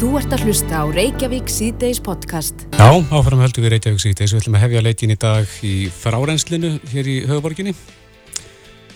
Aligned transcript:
Þú 0.00 0.14
ert 0.16 0.32
að 0.32 0.46
hlusta 0.48 0.78
á 0.80 0.84
Reykjavík 0.88 1.50
síðdeis 1.52 1.98
podcast. 2.00 2.62
Já, 2.72 2.88
áfram 3.12 3.42
heldur 3.42 3.66
við 3.66 3.74
Reykjavík 3.74 4.00
síðdeis. 4.00 4.32
Við 4.32 4.38
ætlum 4.40 4.54
að 4.56 4.62
hefja 4.62 4.80
leikin 4.86 5.12
í 5.12 5.16
dag 5.20 5.50
í 5.60 5.72
frárænslinu 5.92 6.70
hér 6.88 7.10
í 7.12 7.16
höfuborginni. 7.28 7.74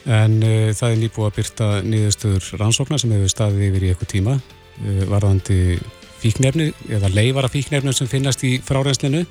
En 0.08 0.38
uh, 0.40 0.70
það 0.72 0.94
er 0.94 1.02
nýbúið 1.02 1.28
að 1.28 1.36
byrta 1.42 1.68
niðurstöður 1.84 2.48
rannsóknar 2.62 3.04
sem 3.04 3.12
hefur 3.12 3.34
staðið 3.34 3.66
yfir 3.66 3.84
í 3.84 3.92
eitthvað 3.92 4.12
tíma. 4.14 4.38
Uh, 4.80 5.04
varðandi 5.12 5.60
fíknefni 6.24 6.70
eða 6.88 7.12
leifara 7.12 7.52
fíknefni 7.52 7.92
sem 8.00 8.08
finnast 8.08 8.48
í 8.48 8.54
frárænslinu. 8.64 9.26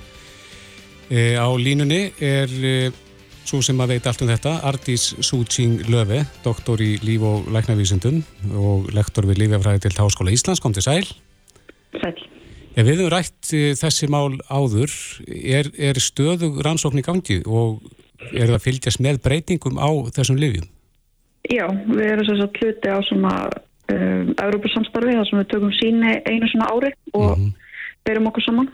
Uh, 1.09 1.41
á 1.41 1.49
línunni 1.57 2.03
er 2.21 2.57
svo 3.49 3.65
sem 3.65 3.81
að 3.81 3.97
veit 3.97 4.13
allt 4.13 4.21
um 4.21 4.29
þetta, 4.29 4.59
Ardís 4.69 5.09
Sútsing 5.25 5.89
Löfi, 5.89 6.21
doktor 6.45 6.85
í 6.85 6.99
líf- 7.01 7.25
og 7.33 7.49
læknavísundum 7.49 8.21
og 8.61 8.93
lektor 8.93 9.25
við 9.25 9.47
Lífjafræði 9.47 9.87
til 9.87 9.95
Háskóla 9.97 10.37
Íslands. 10.37 10.61
Kom 10.61 10.77
til 10.77 10.85
sæl. 10.85 11.07
Sæl. 12.01 12.15
Ja, 12.73 12.81
við 12.81 13.03
höfum 13.03 13.11
rætt 13.13 13.51
eh, 13.53 13.73
þessi 13.77 14.07
mál 14.09 14.39
áður. 14.49 14.93
Er, 15.29 15.69
er 15.77 15.99
stöðug 16.01 16.61
rannsókn 16.65 17.01
í 17.01 17.05
gangi 17.05 17.41
og 17.45 17.83
er 18.31 18.49
það 18.49 18.63
fylgjast 18.65 19.03
með 19.03 19.19
breytingum 19.25 19.77
á 19.77 19.89
þessum 20.15 20.39
livjum? 20.41 20.65
Já, 21.51 21.67
við 21.69 22.07
erum 22.07 22.27
þess 22.29 22.45
að 22.45 22.57
hluti 22.61 22.93
á 22.95 22.99
svona 23.03 23.33
um, 23.91 24.31
Európa-samstarfi 24.31 25.17
þar 25.17 25.29
sem 25.29 25.41
við 25.41 25.49
tökum 25.51 25.75
síni 25.75 26.15
einu 26.23 26.49
svona 26.49 26.69
ári 26.71 26.93
og 27.13 27.35
mm 27.35 27.43
-hmm. 27.43 27.51
berum 28.07 28.29
okkur 28.31 28.45
saman. 28.47 28.71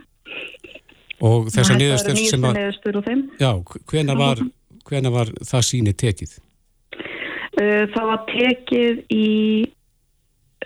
Og 1.19 1.49
þessar 1.51 1.81
niðurstöður 1.81 2.29
sem 2.29 2.45
að... 2.45 2.59
niðurstöður 2.59 3.01
á 3.01 3.07
þeim. 3.09 3.23
Já, 3.41 3.51
hvena 3.91 4.15
var, 4.15 4.43
hvena 4.87 5.11
var 5.11 5.33
það 5.43 5.67
síni 5.71 5.93
tekið? 5.93 6.37
Uh, 7.59 7.83
það 7.91 8.05
var 8.11 8.21
tekið 8.29 9.01
í 9.11 9.27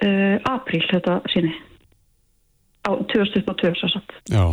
uh, 0.06 0.38
apríl 0.54 0.84
þetta 0.92 1.22
síni 1.34 1.56
á 2.84 2.92
2022 3.12 3.74
svo 3.80 3.90
satt. 3.94 4.16
Já, 4.30 4.44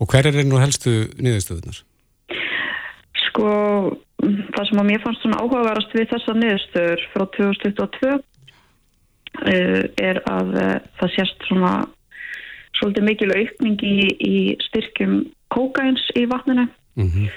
og 0.00 0.10
hver 0.10 0.28
er 0.28 0.44
nú 0.44 0.60
helstu 0.60 1.08
niðurstöðunar? 1.16 1.80
Sko, 3.24 3.48
það 4.20 4.68
sem 4.68 4.80
að 4.82 4.88
mér 4.90 5.02
fannst 5.04 5.24
svona 5.24 5.40
áhugaverast 5.42 5.96
við 5.96 6.10
þessa 6.12 6.36
niðurstöður 6.38 7.04
frá 7.12 7.24
2022 7.36 8.14
uh, 8.14 9.82
er 10.00 10.22
að 10.30 10.54
uh, 10.54 10.74
það 11.00 11.14
sést 11.16 11.48
svona 11.48 11.74
svolítið 12.74 13.06
mikil 13.06 13.30
aukning 13.32 13.86
í, 13.86 13.98
í 14.18 14.36
styrkjum 14.68 15.20
kókains 15.54 16.02
í 16.18 16.26
vatninu. 16.30 16.66
Mm 16.98 17.10
-hmm. 17.10 17.32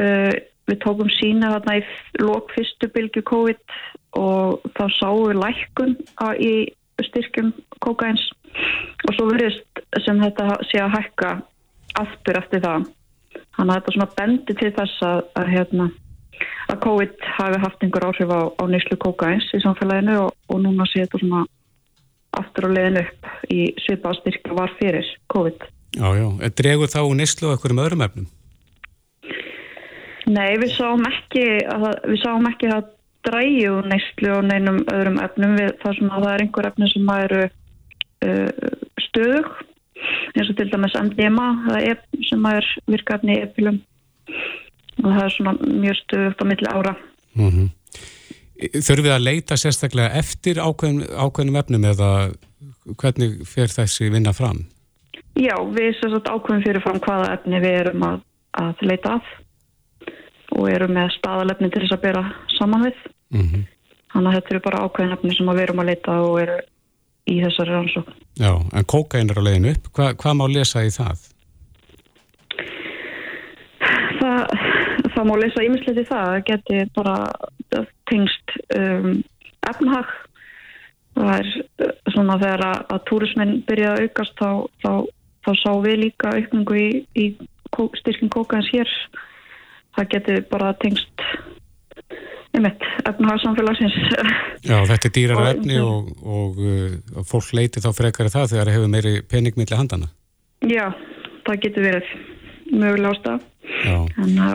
uh, 0.00 0.34
við 0.68 0.80
tókum 0.84 1.10
sína 1.18 1.54
þarna 1.56 1.78
í 1.80 1.84
lók 2.22 2.52
fyrstu 2.54 2.90
bylgu 2.94 3.22
COVID 3.26 3.78
og 4.18 4.64
þá 4.76 4.84
sáum 4.98 5.28
við 5.28 5.40
lækkun 5.42 5.94
í 6.40 6.52
styrkjum 7.06 7.52
kókains 7.84 8.24
og 9.06 9.14
svo 9.14 9.28
verðist 9.30 9.82
sem 10.04 10.20
þetta 10.22 10.58
sé 10.68 10.82
að 10.82 10.94
hækka 10.96 11.32
aftur 12.02 12.38
eftir 12.40 12.62
það. 12.64 12.88
Þannig 13.56 13.72
að 13.72 13.78
þetta 13.78 13.94
svona 13.94 14.10
bendi 14.18 14.56
til 14.58 14.70
þess 14.76 15.04
að, 15.06 15.20
að, 15.38 15.50
hérna, 15.54 15.88
að 16.72 16.80
COVID 16.86 17.28
hafi 17.38 17.60
haft 17.64 17.84
einhver 17.84 18.08
áhrif 18.08 18.34
á, 18.34 18.40
á 18.54 18.64
nýslu 18.70 18.98
kókains 19.02 19.48
í 19.54 19.62
samfélaginu 19.64 20.18
og, 20.26 20.34
og 20.48 20.62
núna 20.64 20.86
sé 20.90 21.04
þetta 21.04 21.22
svona 21.22 21.44
aftur 22.38 22.68
á 22.68 22.74
leiðin 22.74 23.02
upp 23.02 23.30
í 23.50 23.60
svipa 23.84 24.12
að 24.12 24.20
styrka 24.22 24.58
var 24.58 24.74
fyrir 24.80 25.06
COVID. 25.32 25.68
Já, 25.98 26.08
já, 26.18 26.26
dregur 26.60 26.92
þá 26.92 27.00
nýslu 27.16 27.50
á 27.50 27.52
einhverjum 27.54 27.82
öðrum 27.84 28.04
efnum? 28.06 28.28
Nei, 30.28 30.58
við 30.60 30.74
sáum 30.76 31.06
ekki 31.08 31.44
að, 31.72 31.86
við 32.04 32.18
sáum 32.20 32.48
ekki 32.50 32.68
að 32.74 32.90
dræju 33.26 33.80
nýslu 33.88 34.34
á 34.34 34.40
neinum 34.46 34.82
öðrum 34.92 35.18
efnum 35.24 35.56
við, 35.58 35.72
þar 35.82 35.98
sem 35.98 36.12
að 36.12 36.24
það 36.24 36.34
er 36.34 36.44
einhver 36.44 36.68
efni 36.70 36.90
sem 36.92 37.10
eru 37.14 37.42
uh, 37.48 38.50
stöðug 39.08 39.50
eins 40.36 40.50
og 40.50 40.58
til 40.58 40.68
dæmis 40.70 40.94
MDMA 40.94 41.48
er, 41.80 41.98
sem 42.28 42.44
er 42.46 42.66
virkafni 42.86 43.40
epilum 43.42 43.80
og 45.02 45.08
það 45.08 45.24
er 45.24 45.34
svona 45.34 45.54
mjög 45.58 45.98
stöðugt 46.02 46.42
á 46.42 46.44
milli 46.50 46.70
ára 46.70 46.94
mm 47.34 47.50
-hmm. 47.50 47.68
Þurfum 48.58 49.04
við 49.04 49.14
að 49.14 49.22
leita 49.22 49.56
sérstaklega 49.56 50.18
eftir 50.18 50.58
ákveðin, 50.58 51.04
ákveðinum 51.14 51.56
efnum 51.60 51.84
eða 51.84 52.08
hvernig 52.98 53.46
fer 53.46 53.70
þessi 53.70 54.10
vinna 54.10 54.32
fram? 54.32 54.66
Já, 55.38 55.54
við 55.62 55.94
sérstaklega 56.00 56.34
ákveðin 56.34 56.64
fyrir 56.66 56.82
fram 56.82 56.98
hvaða 56.98 57.32
efni 57.36 57.60
við 57.60 57.76
erum 57.82 58.02
að, 58.02 58.18
að 58.58 58.74
leita 58.82 59.12
af 59.14 59.22
og 60.58 60.70
erum 60.70 60.94
með 60.96 61.14
staðalefni 61.18 61.70
til 61.70 61.84
þess 61.84 61.96
að 61.96 62.04
bera 62.06 62.24
saman 62.58 62.88
við 62.88 62.98
mm 63.34 63.44
-hmm. 63.44 63.62
þannig 64.12 64.28
að 64.28 64.36
þetta 64.36 64.54
eru 64.54 64.66
bara 64.66 64.82
ákveðin 64.84 65.16
efni 65.16 65.36
sem 65.36 65.50
við 65.52 65.62
erum 65.62 65.82
að 65.82 65.90
leita 65.92 66.20
og 66.26 66.40
eru 66.42 66.58
í 67.28 67.40
þessari 67.42 67.74
rannsókn. 67.74 68.14
Já, 68.40 68.52
en 68.72 68.86
kókain 68.88 69.30
er 69.30 69.40
á 69.40 69.42
leiðinu 69.44 69.74
upp. 69.74 69.90
Hva, 69.96 70.12
hvað 70.20 70.38
má 70.38 70.46
lesa 70.52 70.84
í 70.86 70.92
það? 70.94 71.26
Það, 74.18 74.54
það 75.14 75.28
má 75.28 75.34
lesa 75.42 75.66
ímislegt 75.66 76.00
í 76.02 76.06
það. 76.08 76.30
Það 76.30 76.46
geti 76.48 76.80
bara 76.96 77.16
tengst 78.10 78.56
um, 78.78 79.20
efnahag. 79.68 80.16
Það 81.18 81.32
er 81.36 81.52
uh, 81.84 81.94
svona 82.14 82.40
þegar 82.40 82.66
að, 82.70 82.82
að 82.94 83.06
túrismin 83.10 83.54
byrja 83.68 83.94
að 83.94 84.04
aukast 84.06 84.36
þá, 84.38 84.50
þá, 84.84 84.92
þá 85.46 85.52
sá 85.62 85.70
við 85.84 86.04
líka 86.06 86.34
aukningu 86.36 86.78
í, 86.78 86.90
í 87.18 87.26
styrking 88.00 88.32
kókains 88.32 88.70
hér. 88.72 88.92
Það 89.98 90.10
geti 90.14 90.40
bara 90.50 90.72
tengst 90.78 91.28
einmitt, 92.54 92.86
efnahagsamfélagsins. 93.08 93.96
Já, 94.66 94.78
þetta 94.88 95.08
er 95.08 95.14
dýrar 95.14 95.44
efni 95.52 95.78
og, 95.82 96.08
og, 96.22 96.58
uh, 96.62 96.96
og 97.18 97.28
fólk 97.28 97.52
leiti 97.56 97.82
þá 97.84 97.90
frekar 97.96 98.30
það 98.32 98.54
þegar 98.54 98.70
það 98.70 98.76
hefur 98.76 98.92
meiri 98.94 99.14
peningmiðli 99.30 99.78
handana. 99.78 100.10
Já, 100.66 100.86
það 101.46 101.62
getur 101.64 101.86
verið 101.86 102.12
mögulega 102.68 103.14
ástaf 103.14 103.46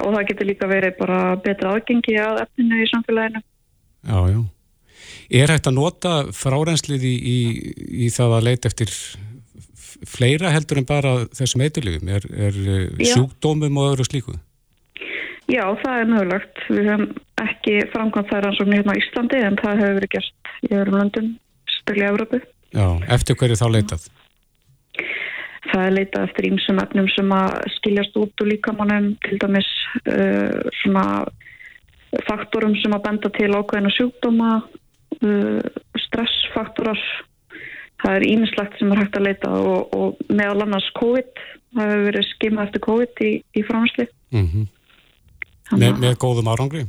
og 0.03 0.09
það 0.15 0.25
getur 0.31 0.49
líka 0.49 0.69
verið 0.69 0.95
bara 0.97 1.19
betra 1.43 1.75
aðgengi 1.75 2.17
að 2.19 2.41
efninu 2.43 2.81
í 2.81 2.89
samfélaginu. 2.91 3.43
Já, 4.03 4.17
já. 4.33 4.39
Er 5.33 5.53
hægt 5.53 5.69
að 5.69 5.77
nota 5.77 6.15
frárænslið 6.35 7.05
í, 7.07 7.13
í, 7.13 7.37
í 8.05 8.09
það 8.13 8.35
að 8.37 8.47
leita 8.49 8.71
eftir 8.71 8.91
fleira 10.09 10.51
heldur 10.51 10.81
en 10.81 10.87
bara 10.89 11.13
þessum 11.35 11.63
eitthulífum? 11.63 12.09
Er, 12.11 12.25
er 12.49 12.57
uh, 12.63 13.05
sjúkdómum 13.13 13.79
og 13.79 13.93
öðru 13.93 14.07
slíkuð? 14.09 14.41
Já, 15.53 15.67
það 15.83 15.99
er 15.99 16.09
mögulegt. 16.09 16.61
Við 16.71 16.87
hefum 16.89 17.05
ekki 17.43 17.75
framkvæmt 17.93 18.31
það 18.31 18.43
rannsóknir 18.45 18.79
hérna 18.79 18.95
á 18.95 19.01
Íslandi 19.01 19.41
en 19.45 19.59
það 19.59 19.81
hefur 19.83 19.95
verið 19.99 20.11
gert 20.15 20.51
í 20.63 20.71
öðrum 20.73 20.97
landum, 20.97 21.29
stölu 21.69 22.01
í 22.01 22.09
Európu. 22.09 22.39
Já, 22.73 22.87
eftir 23.13 23.37
hverju 23.37 23.59
þá 23.59 23.67
leitað? 23.75 24.07
Það 25.69 25.85
er 25.85 25.95
leitað 25.97 26.27
eftir 26.27 26.49
ímsum 26.49 26.81
efnum 26.81 27.09
sem 27.13 27.31
að 27.37 27.53
skiljast 27.75 28.17
út 28.19 28.43
úr 28.43 28.49
líkamannum, 28.49 29.11
til 29.25 29.39
dæmis 29.41 29.69
uh, 30.09 30.57
svona 30.81 31.05
faktorum 32.27 32.75
sem 32.81 32.93
að 32.93 33.05
benda 33.05 33.33
til 33.37 33.53
ákveðina 33.53 33.93
sjúkdóma, 33.93 34.51
uh, 35.21 35.71
stressfaktorar. 36.07 37.01
Það 38.03 38.17
er 38.17 38.25
ímislegt 38.27 38.79
sem 38.79 38.91
er 38.91 39.05
hægt 39.05 39.17
að 39.17 39.29
leita 39.29 39.49
og, 39.53 39.93
og 39.95 40.31
meðal 40.33 40.65
annars 40.65 40.89
COVID, 40.97 41.29
það 41.77 41.91
hefur 41.93 42.07
verið 42.09 42.31
skimað 42.33 42.65
eftir 42.67 42.89
COVID 42.89 43.21
í, 43.23 43.35
í 43.53 43.63
framhanslið. 43.69 44.15
Mm 44.33 44.47
-hmm. 44.49 44.71
Með, 45.73 46.01
með 46.01 46.17
góðum 46.21 46.49
árangri? 46.53 46.83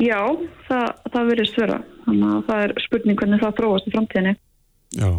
Já, 0.00 0.20
það, 0.68 0.86
það 1.12 1.32
verður 1.32 1.50
svöra. 1.50 1.80
Þannig 2.06 2.28
að 2.34 2.44
það 2.48 2.62
er 2.66 2.76
spurning 2.84 3.18
hvernig 3.20 3.42
það 3.42 3.56
þróast 3.58 3.88
í 3.88 3.94
framtíðinni. 3.94 4.36
Já, 4.96 5.10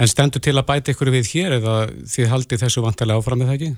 en 0.00 0.10
stendur 0.10 0.42
til 0.44 0.56
að 0.56 0.66
bæta 0.68 0.92
ykkur 0.92 1.12
við 1.14 1.30
hér 1.32 1.56
eða 1.56 1.76
þið 2.12 2.28
haldið 2.34 2.64
þessu 2.64 2.84
vantilega 2.84 3.22
áfram 3.22 3.44
eða 3.46 3.56
ekki? 3.56 3.70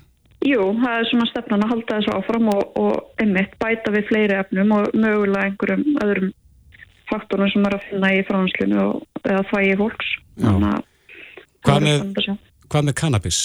Jú, 0.42 0.62
það 0.82 0.96
er 0.98 1.08
svona 1.08 1.28
stefnan 1.30 1.64
að 1.64 1.72
halda 1.76 1.98
þessu 2.00 2.14
áfram 2.18 2.48
og, 2.50 2.62
og 2.82 3.22
einmitt 3.22 3.54
bæta 3.62 3.92
við 3.94 4.08
fleiri 4.10 4.38
efnum 4.40 4.74
og 4.74 4.96
mögulega 4.98 5.46
einhverjum 5.46 6.00
öðrum 6.02 6.32
faktorum 7.12 7.50
sem 7.52 7.66
er 7.68 7.76
að 7.76 7.86
finna 7.88 8.10
í 8.16 8.22
franslinu 8.26 8.86
eða 9.22 9.44
þvægi 9.52 9.76
fólks. 9.78 10.12
Hvað 11.62 11.84
með, 11.86 12.32
hvað 12.66 12.88
með 12.88 12.96
cannabis? 12.98 13.40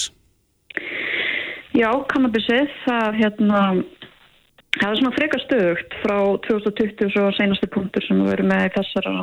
Já, 1.78 1.90
cannabisið, 2.10 2.72
það 2.82 3.18
hérna 3.20 3.60
Það 4.76 4.90
er 4.90 4.98
svona 5.00 5.14
frekar 5.16 5.42
stöðugt 5.44 5.94
frá 6.02 6.18
2020 6.44 7.22
og 7.22 7.36
senastu 7.38 7.68
punktur 7.72 8.04
sem 8.04 8.20
við 8.20 8.34
erum 8.36 8.50
með 8.52 8.66
í 8.66 8.72
þessara. 8.76 9.14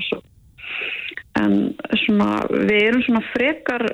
En 1.36 1.56
svona, 2.06 2.30
við 2.50 2.80
erum 2.80 3.04
svona 3.06 3.22
frekar, 3.34 3.86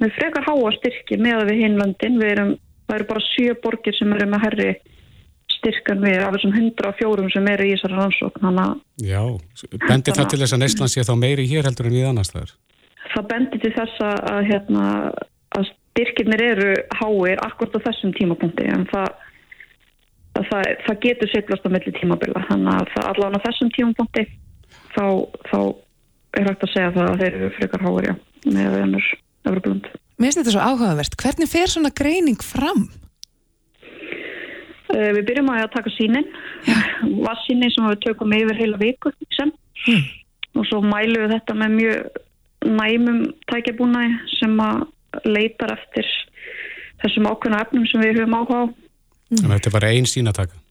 með 0.00 0.14
frekar 0.16 0.46
háa 0.46 0.72
styrki 0.78 1.18
með 1.20 1.50
við 1.50 1.64
hinlöndin. 1.66 2.20
Við 2.22 2.32
erum, 2.32 2.52
það 2.86 2.98
eru 2.98 3.08
bara 3.10 3.24
sjö 3.28 3.56
borgir 3.62 3.96
sem 3.98 4.14
eru 4.16 4.28
með 4.32 4.46
herri 4.46 4.70
styrkan 5.56 6.02
við 6.04 6.22
af 6.22 6.34
þessum 6.36 6.54
104 6.56 7.30
sem 7.34 7.48
eru 7.52 7.66
í 7.66 7.74
þessara 7.74 8.00
rannsók. 8.02 8.40
Já, 9.02 9.22
bendir 9.86 10.16
það 10.16 10.30
til 10.32 10.40
þess 10.42 10.56
að 10.56 10.62
Neistland 10.62 10.92
sé 10.92 11.04
þá 11.06 11.14
meiri 11.20 11.46
hér 11.50 11.68
heldur 11.68 11.90
en 11.90 11.96
við 11.96 12.08
annars 12.10 12.32
þar? 12.34 12.54
Það 13.12 13.28
bendir 13.32 13.62
til 13.62 13.72
þess 13.76 14.02
að, 14.06 14.40
hérna, 14.50 14.86
að 15.56 15.68
styrkirnir 15.70 16.44
eru 16.50 16.72
háir 17.00 17.42
akkurat 17.46 17.78
á 17.80 17.84
þessum 17.88 18.14
tímapunkti 18.16 18.66
en 18.68 18.84
það 18.90 19.25
það, 20.50 20.70
það 20.86 21.00
getur 21.04 21.32
seiklast 21.32 21.66
á 21.66 21.70
milli 21.72 21.92
tímabila 21.96 22.44
þannig 22.50 22.72
að 22.74 22.92
það 22.94 23.08
allavega 23.10 23.40
á 23.40 23.44
þessum 23.46 23.72
tímapunkti 23.76 24.24
þá, 24.96 25.06
þá 25.50 25.58
er 26.36 26.50
hægt 26.50 26.66
að 26.66 26.72
segja 26.74 26.92
það 26.96 27.10
að 27.10 27.22
þeir 27.22 27.38
eru 27.38 27.50
frekar 27.56 27.86
hári 27.86 28.14
með 28.46 28.76
önnur, 28.82 29.08
Evropalund. 29.46 29.88
Mér 30.16 30.30
finnst 30.30 30.40
þetta 30.40 30.54
svo 30.54 30.64
áhugavert. 30.64 31.16
Hvernig 31.20 31.50
fer 31.50 31.72
svona 31.72 31.92
greining 31.96 32.44
fram? 32.44 32.86
Uh, 34.86 35.10
við 35.16 35.24
byrjum 35.28 35.50
að 35.52 35.66
taka 35.74 35.92
sínin, 35.96 36.28
vassíni 37.26 37.70
sem 37.74 37.88
við 37.90 38.04
tökum 38.06 38.36
yfir 38.36 38.60
heila 38.60 38.78
viku 38.80 39.12
sem 39.34 39.50
mm. 39.50 40.04
og 40.60 40.68
svo 40.70 40.78
mælum 40.84 41.24
við 41.24 41.34
þetta 41.34 41.56
með 41.58 41.74
mjög 41.80 42.22
næmum 42.76 43.18
tækjabúnaði 43.50 44.36
sem 44.38 44.54
að 44.62 44.86
leitar 45.26 45.74
eftir 45.74 46.08
þessum 47.02 47.28
ákveðna 47.28 47.62
efnum 47.66 47.86
sem 47.90 48.02
við 48.04 48.20
höfum 48.20 48.38
áhuga 48.38 48.62
á. 48.62 48.64
Þannig 49.30 49.50
að 49.50 49.56
þetta 49.56 49.70
er 49.70 49.76
bara 49.76 49.92
einn 49.94 50.08
sínataka? 50.10 50.62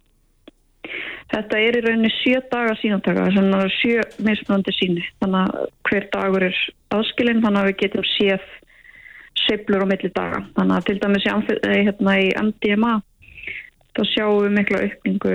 Þetta 1.34 1.60
er 1.60 1.76
í 1.76 1.82
rauninni 1.84 2.12
sjö 2.14 2.40
daga 2.52 2.76
sínataka, 2.80 3.26
þannig 3.36 3.64
að 3.64 3.74
sjö 3.80 4.04
mismunandi 4.24 4.76
síni, 4.78 5.08
þannig 5.24 5.42
að 5.42 5.66
hver 5.90 6.06
dagur 6.14 6.46
er 6.48 6.60
aðskilinn, 6.96 7.42
þannig 7.44 7.62
að 7.62 7.68
við 7.72 7.80
getum 7.82 8.06
séð 8.12 8.46
seiflur 9.46 9.84
á 9.84 9.88
milli 9.90 10.12
daga. 10.16 10.44
Þannig 10.56 10.78
að 10.78 10.88
til 10.88 10.98
dæmis 11.02 11.26
í, 11.26 11.34
hérna, 11.66 12.16
í 12.22 12.30
MDMA 12.40 12.94
þá 13.96 14.02
sjáum 14.12 14.46
við 14.46 14.56
mikla 14.60 14.84
aukningu 14.86 15.34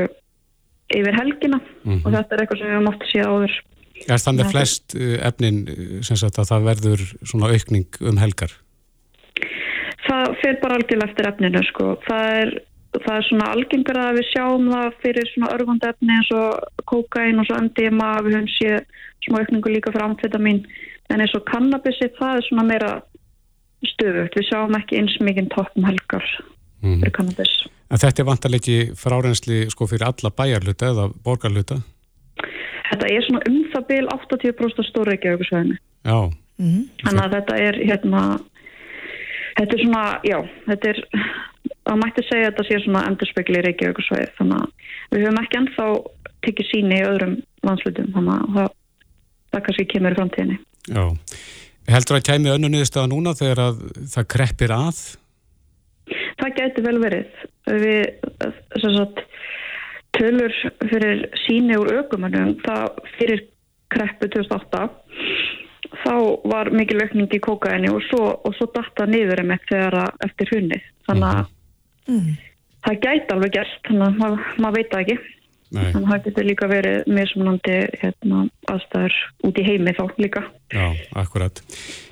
yfir 0.91 1.17
helgina 1.17 1.61
mm 1.61 1.93
-hmm. 1.93 2.01
og 2.05 2.15
þetta 2.15 2.35
er 2.35 2.43
eitthvað 2.43 2.59
sem 2.59 2.67
við 2.67 2.75
höfum 2.77 2.91
oft 2.93 3.05
að 3.05 3.13
séð 3.13 3.29
áður. 3.31 3.55
Er 4.01 4.23
það 4.25 4.37
með 4.39 4.51
flest 4.55 4.97
uh, 4.97 5.17
efnin 5.29 5.61
uh, 5.69 6.01
sem 6.07 6.17
sagt 6.17 6.41
að 6.41 6.51
það 6.51 6.67
verður 6.71 7.07
svona 7.23 7.53
aukning 7.53 8.01
um 8.01 8.21
helgar? 8.21 8.53
Það 10.09 10.35
fer 10.41 10.59
bara 10.63 10.77
algjörlega 10.79 11.11
eftir 11.11 11.29
efninu 11.29 11.63
sko. 11.69 11.87
Það 12.07 12.37
er, 12.41 12.55
það 12.99 13.17
er 13.17 13.27
svona 13.29 13.51
algengur 13.55 13.99
að 14.01 14.17
við 14.19 14.27
sjáum 14.33 14.71
það 14.73 14.97
fyrir 15.03 15.29
svona 15.31 15.53
örgund 15.55 15.85
efni 15.87 16.17
eins 16.17 16.31
og 16.35 16.85
kokain 16.91 17.39
og 17.39 17.47
svo 17.47 17.61
MDMA 17.67 18.11
við 18.27 18.37
höfum 18.37 18.51
séð 18.57 18.81
svona 19.25 19.43
aukningu 19.45 19.75
líka 19.75 19.93
fyrir 19.93 20.07
amfetamin 20.09 20.65
en 21.11 21.23
eins 21.23 21.35
og 21.39 21.47
kannabisi 21.51 22.11
það 22.19 22.37
er 22.39 22.47
svona 22.49 22.67
meira 22.67 22.91
stöðut. 23.87 24.35
Við 24.37 24.49
sjáum 24.49 24.77
ekki 24.79 24.99
eins 25.01 25.17
mikið 25.23 25.49
toppum 25.55 25.87
helgar 25.89 26.27
mm 26.27 26.89
-hmm. 26.89 27.01
fyrir 27.01 27.15
kannabis. 27.17 27.55
En 27.91 27.99
þetta 27.99 28.23
er 28.23 28.29
vantarleiki 28.29 28.77
frárensli 28.95 29.71
sko 29.71 29.87
fyrir 29.87 30.07
alla 30.07 30.31
bæjarluta 30.31 30.91
eða 30.93 31.13
borgarluta? 31.25 31.81
Þetta 32.91 33.07
er 33.07 33.23
svona 33.27 33.43
um 33.49 33.65
það 33.73 33.87
byl 33.87 34.07
80% 34.07 34.89
stóra 34.89 35.13
ekki 35.13 35.31
auðvitsvæðinu. 35.31 35.77
Já. 36.05 36.31
Mm 36.59 36.69
-hmm. 36.71 36.85
Þannig 37.05 37.25
að 37.25 37.35
þetta 37.35 37.55
er 37.67 37.75
hérna, 37.89 38.21
þetta 39.59 39.75
er 39.77 39.83
svona, 39.85 40.21
já, 40.25 40.39
þetta 40.67 40.89
er, 40.89 40.99
það 41.89 42.01
mætti 42.03 42.25
segja 42.27 42.49
að 42.49 42.53
þetta 42.53 42.67
sé 42.69 42.81
svona 42.85 43.05
endurspegli 43.11 43.61
í 43.61 43.65
Reykjavíkusvæði. 43.67 44.29
Þannig 44.39 44.59
að 44.61 45.15
við 45.15 45.25
höfum 45.25 45.41
ekki 45.43 45.61
ennþá 45.61 45.87
tekið 46.47 46.69
síni 46.71 46.99
í 46.99 47.07
öðrum 47.07 47.39
landslutum, 47.67 48.11
þannig 48.15 48.35
að 48.37 48.59
það, 48.59 48.77
það 49.53 49.65
kannski 49.67 49.89
kemur 49.95 50.15
í 50.15 50.21
framtíðinni. 50.21 50.61
Já. 50.91 51.05
Heldur 51.91 52.19
að 52.19 52.27
kæmi 52.29 52.53
önnu 52.53 52.71
niðurstaða 52.71 53.11
núna 53.11 53.35
þegar 53.39 53.65
að 53.65 53.81
það 54.13 54.29
kreppir 54.35 54.75
að? 54.77 55.01
Það 56.41 56.57
gæti 56.59 56.85
vel 56.85 56.97
verið. 57.03 57.41
Við, 57.71 58.01
sagt, 58.83 59.23
tölur 60.17 60.55
fyrir 60.91 61.25
síni 61.45 61.79
úr 61.79 61.93
aukumannum, 62.01 62.57
það 62.65 63.01
fyrir 63.17 63.45
kreppu 63.91 64.31
2008, 64.31 64.85
þá 66.01 66.15
var 66.51 66.71
mikil 66.75 67.01
aukning 67.03 67.33
í 67.35 67.41
kókaini 67.43 67.91
og 67.91 68.03
svo, 68.07 68.37
svo 68.57 68.69
datta 68.75 69.07
niður 69.11 69.43
um 69.45 69.55
þegar 69.67 69.99
eftir 70.27 70.53
hunnið. 70.55 70.87
Þannig 71.09 71.29
að 71.31 71.49
mm 72.09 72.39
það 72.87 73.05
gæti 73.05 73.35
alveg 73.35 73.55
gert, 73.55 73.77
þannig 73.89 74.07
að 74.07 74.19
maður 74.21 74.49
mað 74.65 74.77
veit 74.79 74.91
það 74.91 75.05
ekki. 75.05 75.19
Nei. 75.71 75.85
Þannig 75.93 76.01
að 76.01 76.11
það 76.11 76.23
getur 76.25 76.47
líka 76.49 76.67
verið 76.67 77.11
mismunandi 77.15 77.75
hérna, 78.01 78.39
aðstæður 78.73 79.19
út 79.47 79.61
í 79.61 79.67
heimi 79.69 79.93
þá 79.95 80.01
líka. 80.19 80.43
Já, 80.75 80.87
akkurat. 81.21 81.61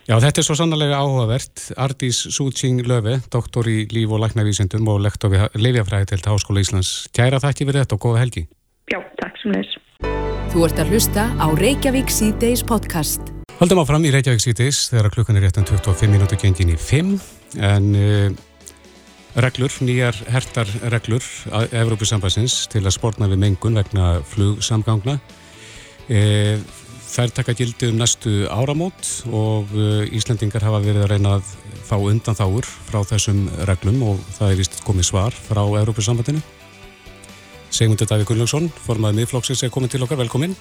Já, 0.06 0.14
þetta 0.23 0.38
er 0.38 0.46
svo 0.46 0.55
sannlega 0.61 1.00
áhugavert. 1.02 1.64
Ardís 1.75 2.20
Sútsing 2.37 2.85
Löfi, 2.87 3.17
doktor 3.35 3.67
í 3.67 3.81
líf- 3.90 4.14
og 4.14 4.23
læknavísindum 4.23 4.87
og 4.93 5.02
lektor 5.02 5.35
við 5.35 5.58
Leifjafræði 5.58 6.12
til 6.12 6.20
Háskóla 6.23 6.62
Íslands. 6.62 6.93
Kæra 7.11 7.43
þakki 7.43 7.67
fyrir 7.67 7.82
þetta 7.82 7.99
og 7.99 8.05
góða 8.06 8.23
helgi. 8.23 8.46
Já, 8.94 9.02
takk 9.19 9.43
sem 9.43 9.56
leys. 9.56 9.75
Þú 10.55 10.62
ert 10.69 10.79
að 10.79 10.94
hlusta 10.94 11.26
á 11.35 11.46
Reykjavík 11.58 12.14
C-Days 12.14 12.62
podcast. 12.62 13.35
Haldum 13.58 13.82
áfram 13.82 14.06
í 14.06 14.14
Reykjavík 14.14 14.44
C-Days 14.46 14.87
þegar 14.93 15.11
klukkan 15.19 15.37
er 15.40 15.49
réttan 15.49 15.67
25 15.67 16.14
minútu 16.14 16.38
gengin 16.38 16.70
í 16.70 16.79
5 16.79 17.19
en 17.58 17.90
uh, 17.99 18.31
reglur, 19.44 19.73
nýjar 19.85 20.17
hertar 20.32 20.69
reglur 20.93 21.25
að 21.55 21.76
Evrópusambassins 21.81 22.67
til 22.73 22.85
að 22.85 22.96
spórna 22.96 23.29
við 23.31 23.43
mengun 23.44 23.79
vegna 23.79 24.19
flugsamgangna. 24.35 25.19
Uh, 26.08 26.58
Þær 27.08 27.31
taka 27.32 27.55
gildi 27.56 27.88
um 27.88 27.96
næstu 27.96 28.31
áramót 28.52 29.06
og 29.32 29.70
uh, 29.73 30.05
Íslandingar 30.12 30.62
hafa 30.67 30.82
verið 30.85 31.06
að 31.06 31.12
reyna 31.14 31.31
að 31.38 31.52
fá 31.88 31.94
undan 31.96 32.37
þáur 32.37 32.69
frá 32.69 32.99
þessum 33.08 33.46
reglum 33.69 34.02
og 34.11 34.20
það 34.37 34.52
er 34.52 34.61
vist 34.61 34.76
komið 34.85 35.08
svar 35.08 35.38
frá 35.46 35.62
Európa-sambandinu. 35.64 36.43
Segmundur 37.73 38.08
Davík 38.11 38.29
Gunnlaugsson, 38.29 38.69
formaðið 38.85 39.23
miðflokksins, 39.23 39.64
er 39.64 39.73
komið 39.73 39.94
til 39.94 40.02
okkar. 40.05 40.20
Velkomin. 40.20 40.56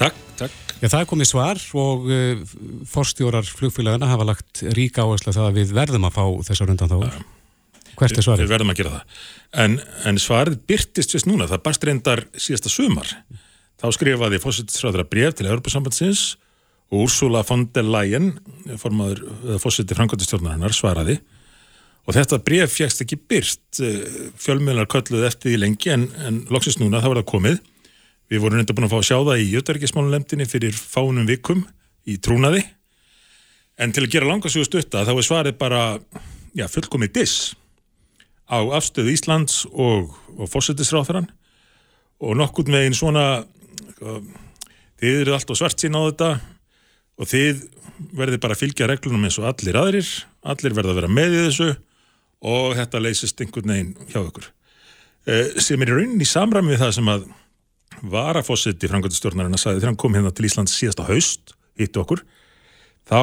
Takk, 0.00 0.18
takk. 0.40 0.58
Já, 0.80 0.88
það 0.88 0.98
er 0.98 1.08
komið 1.12 1.30
svar 1.30 1.62
og 1.84 2.10
uh, 2.10 2.56
forstjórar 2.90 3.46
flugfélagana 3.46 4.10
hafa 4.10 4.26
lagt 4.32 4.64
ríka 4.74 5.06
áherslu 5.06 5.30
að 5.30 5.38
það 5.38 5.52
að 5.52 5.62
við 5.62 5.76
verðum 5.78 6.10
að 6.10 6.18
fá 6.18 6.24
þessar 6.50 6.74
undan 6.74 6.92
þáur. 6.92 7.22
Hvert 7.98 8.16
er 8.16 8.26
svarið? 8.26 8.46
Við 8.46 8.54
verðum 8.54 8.72
að 8.72 8.78
gera 8.80 8.94
það. 8.94 9.18
En, 9.64 9.76
en 10.08 10.20
svarið 10.22 10.60
byrtist 10.70 11.14
fyrst 11.14 11.28
núna. 11.28 11.48
Það 11.50 11.64
barst 11.66 11.84
reyndar 11.88 12.24
síðasta 12.34 12.72
sumar. 12.72 13.10
Þá 13.82 13.86
skrifaði 13.96 14.40
fósittisræðra 14.42 15.04
bref 15.10 15.36
til 15.38 15.50
Europasambandsins 15.50 16.24
og 16.92 17.06
Úrsula 17.06 17.42
von 17.48 17.66
der 17.72 17.88
Leyen, 17.88 18.34
fósitti 18.76 19.96
framkvæmstjórnarinnar, 19.96 20.74
svaraði 20.76 21.18
og 22.02 22.16
þetta 22.16 22.40
bref 22.42 22.74
fjækst 22.74 23.04
ekki 23.04 23.18
byrt 23.30 23.80
fjölmjölar 24.42 24.88
kölluð 24.90 25.26
eftir 25.28 25.52
því 25.52 25.60
lengi 25.62 25.92
en, 25.94 26.08
en 26.26 26.40
loksist 26.52 26.82
núna 26.82 27.02
það 27.02 27.14
var 27.14 27.20
það 27.22 27.30
komið 27.30 27.58
við 28.32 28.42
vorum 28.42 28.58
reynda 28.58 28.76
búin 28.76 28.88
að 28.88 28.94
fá 28.94 28.98
að 28.98 29.08
sjá 29.08 29.16
það 29.18 29.42
í 29.42 29.48
jötverkismálulemdini 29.52 30.48
fyrir 30.50 30.78
fánum 30.78 31.28
vikum 31.28 31.62
í 32.08 32.18
trúnaði 32.22 32.64
en 33.82 33.94
til 33.94 34.06
að 34.06 34.14
gera 34.16 34.30
langarsjóðu 34.32 34.68
stutta 34.68 35.04
þá 35.06 35.12
er 35.14 35.26
svarið 35.28 35.58
bara 35.60 35.82
já, 36.58 36.66
fullkomið 36.66 37.14
diss 37.20 37.52
á 38.52 38.60
afstöðu 38.76 39.14
Íslands 39.14 39.62
og, 39.72 40.12
og 40.36 40.50
fósittisráðarann 40.52 41.30
og 42.22 42.36
nokkurt 42.38 42.70
megin 42.70 42.96
svona 42.96 43.44
sko, 43.96 44.20
þið 45.00 45.20
eru 45.24 45.36
alltaf 45.36 45.58
svart 45.58 45.80
sín 45.80 45.96
á 45.96 46.04
þetta 46.04 46.30
og 47.18 47.30
þið 47.30 47.62
verður 48.18 48.42
bara 48.42 48.56
að 48.56 48.62
fylgja 48.64 48.88
reglunum 48.90 49.24
eins 49.26 49.38
og 49.40 49.48
allir 49.48 49.78
aðrir, 49.78 50.10
allir 50.42 50.76
verða 50.76 50.94
að 50.94 51.00
vera 51.00 51.12
með 51.12 51.36
í 51.36 51.44
þessu 51.46 51.70
og 52.52 52.74
þetta 52.78 53.02
leysist 53.02 53.40
einhvern 53.42 53.72
veginn 53.72 54.10
hjá 54.10 54.20
ykkur. 54.22 54.48
Eh, 55.30 55.54
sem 55.62 55.82
er 55.82 55.92
í 55.92 55.96
rauninni 55.96 56.26
samræmi 56.26 56.74
við 56.74 56.82
það 56.82 56.94
sem 56.98 57.10
að 57.12 57.26
var 58.10 58.38
að 58.38 58.48
fósitt 58.48 58.82
í 58.82 58.90
framkvæmstjórnarinn 58.90 59.54
að 59.54 59.62
sagði 59.62 59.82
þegar 59.82 59.92
hann 59.92 60.00
kom 60.02 60.16
hérna 60.16 60.32
til 60.34 60.48
Íslands 60.48 60.74
síðasta 60.74 61.06
haust, 61.06 61.54
hittu 61.78 62.02
okkur, 62.02 62.24
þá 63.06 63.20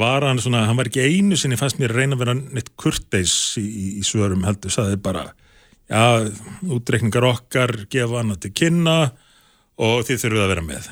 var 0.00 0.26
hann 0.26 0.40
svona, 0.42 0.64
hann 0.68 0.78
var 0.78 0.90
ekki 0.90 1.04
einu 1.04 1.36
sinni 1.38 1.58
fannst 1.60 1.80
mér 1.80 1.94
reyna 1.96 2.16
að 2.16 2.22
vera 2.24 2.36
neitt 2.38 2.72
kurteis 2.80 3.34
í, 3.60 3.64
í, 3.66 3.86
í 4.00 4.06
svörum 4.06 4.46
heldur, 4.46 4.72
sagði 4.74 5.00
bara 5.02 5.26
já, 5.88 6.28
útreikningar 6.68 7.26
okkar 7.28 7.74
gefa 7.90 8.22
hann 8.22 8.36
til 8.40 8.54
kynna 8.54 8.96
og 9.78 10.06
þið 10.08 10.24
þurfuð 10.24 10.44
að 10.44 10.52
vera 10.54 10.66
með. 10.66 10.88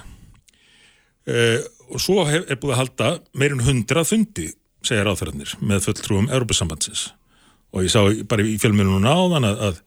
Uh, 1.26 1.58
og 1.90 2.02
svo 2.02 2.22
hef, 2.28 2.46
er 2.46 2.58
búið 2.62 2.76
að 2.76 2.80
halda 2.82 3.10
meirinn 3.38 3.64
hundrað 3.66 4.10
fundi 4.12 4.50
segja 4.86 5.06
ráþörðanir 5.06 5.56
með 5.66 5.84
fulltrúum 5.88 6.28
Európa-sambandsins 6.30 7.08
og 7.74 7.82
ég 7.84 7.92
sá 7.92 8.00
bara 8.30 8.46
í 8.46 8.56
fjölmjölunum 8.62 9.02
náðan 9.04 9.46
að, 9.48 9.62
að 9.68 9.80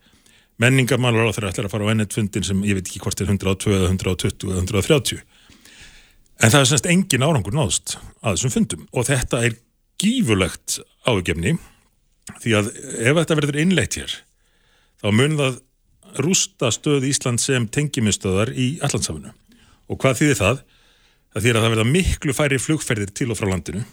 menningamálur 0.60 1.28
ráþörðar 1.28 1.54
ætlar 1.54 1.70
að 1.70 1.74
fara 1.76 1.88
á 1.88 1.92
ennett 1.94 2.16
fundin 2.16 2.46
sem 2.46 2.60
ég 2.68 2.78
veit 2.78 2.90
ekki 2.90 3.02
hvort 3.04 3.24
er 3.24 3.32
102, 3.32 3.78
120 3.88 4.52
eða 4.52 4.64
130 4.66 5.24
en 6.40 6.54
það 6.54 6.62
er 6.62 6.70
semst 6.72 6.90
engin 6.90 7.26
árangur 7.26 7.56
náðst 7.56 7.98
að 8.22 8.38
þessum 8.38 8.56
fundum 8.56 8.86
og 8.92 9.10
þetta 9.10 9.44
er 9.48 9.58
gífurlegt 10.00 10.80
ágefni 11.08 11.58
því 12.40 12.56
að 12.60 12.70
ef 12.76 13.18
þetta 13.22 13.40
verður 13.40 13.62
innleitt 13.64 14.00
hér 14.00 14.16
þá 15.02 15.10
mun 15.16 15.40
það 15.40 15.60
rústa 16.18 16.72
stöð 16.74 17.08
Ísland 17.10 17.42
sem 17.42 17.68
tengimistöðar 17.70 18.52
í 18.54 18.78
Allandsafinu. 18.86 19.34
Og 19.90 20.00
hvað 20.02 20.22
þýðir 20.22 20.40
það? 20.40 20.62
Það 21.30 21.44
þýðir 21.46 21.58
að 21.58 21.66
það 21.66 21.74
verða 21.76 21.90
miklu 21.94 22.36
færi 22.36 22.60
flugferðir 22.62 23.14
til 23.14 23.30
og 23.30 23.40
frá 23.40 23.50
landinu. 23.50 23.84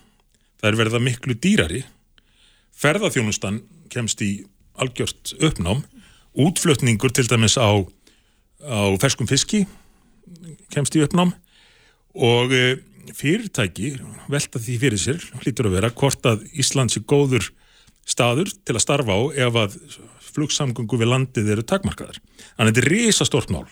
Það 0.61 0.71
er 0.71 0.79
verða 0.81 1.03
miklu 1.05 1.37
dýrari. 1.37 1.83
Ferðarþjónustan 2.77 3.61
kemst 3.93 4.23
í 4.25 4.31
algjört 4.81 5.35
uppnám. 5.45 5.83
Útflutningur 6.37 7.13
til 7.17 7.27
dæmis 7.29 7.57
á, 7.61 7.69
á 8.65 8.81
ferskum 9.01 9.29
fiski 9.29 9.65
kemst 10.73 10.97
í 10.97 11.05
uppnám. 11.05 11.35
Og 12.17 12.53
e, 12.57 12.65
fyrirtæki 13.17 13.95
velta 14.33 14.61
því 14.63 14.77
fyrir 14.83 15.01
sér, 15.01 15.25
hlýtur 15.43 15.69
að 15.69 15.79
vera, 15.79 15.93
hvort 15.93 16.29
að 16.29 16.47
Íslands 16.57 16.97
er 16.97 17.05
góður 17.09 17.51
staður 18.07 18.53
til 18.65 18.77
að 18.77 18.85
starfa 18.85 19.17
á 19.19 19.21
ef 19.47 19.59
að 19.61 19.81
flugsamgöngu 20.37 21.01
við 21.01 21.11
landið 21.11 21.53
eru 21.57 21.65
takmarkaðar. 21.67 22.21
Þannig 22.57 22.71
að 22.71 22.73
þetta 22.73 22.83
er 22.85 22.93
risastort 22.93 23.53
mál. 23.53 23.67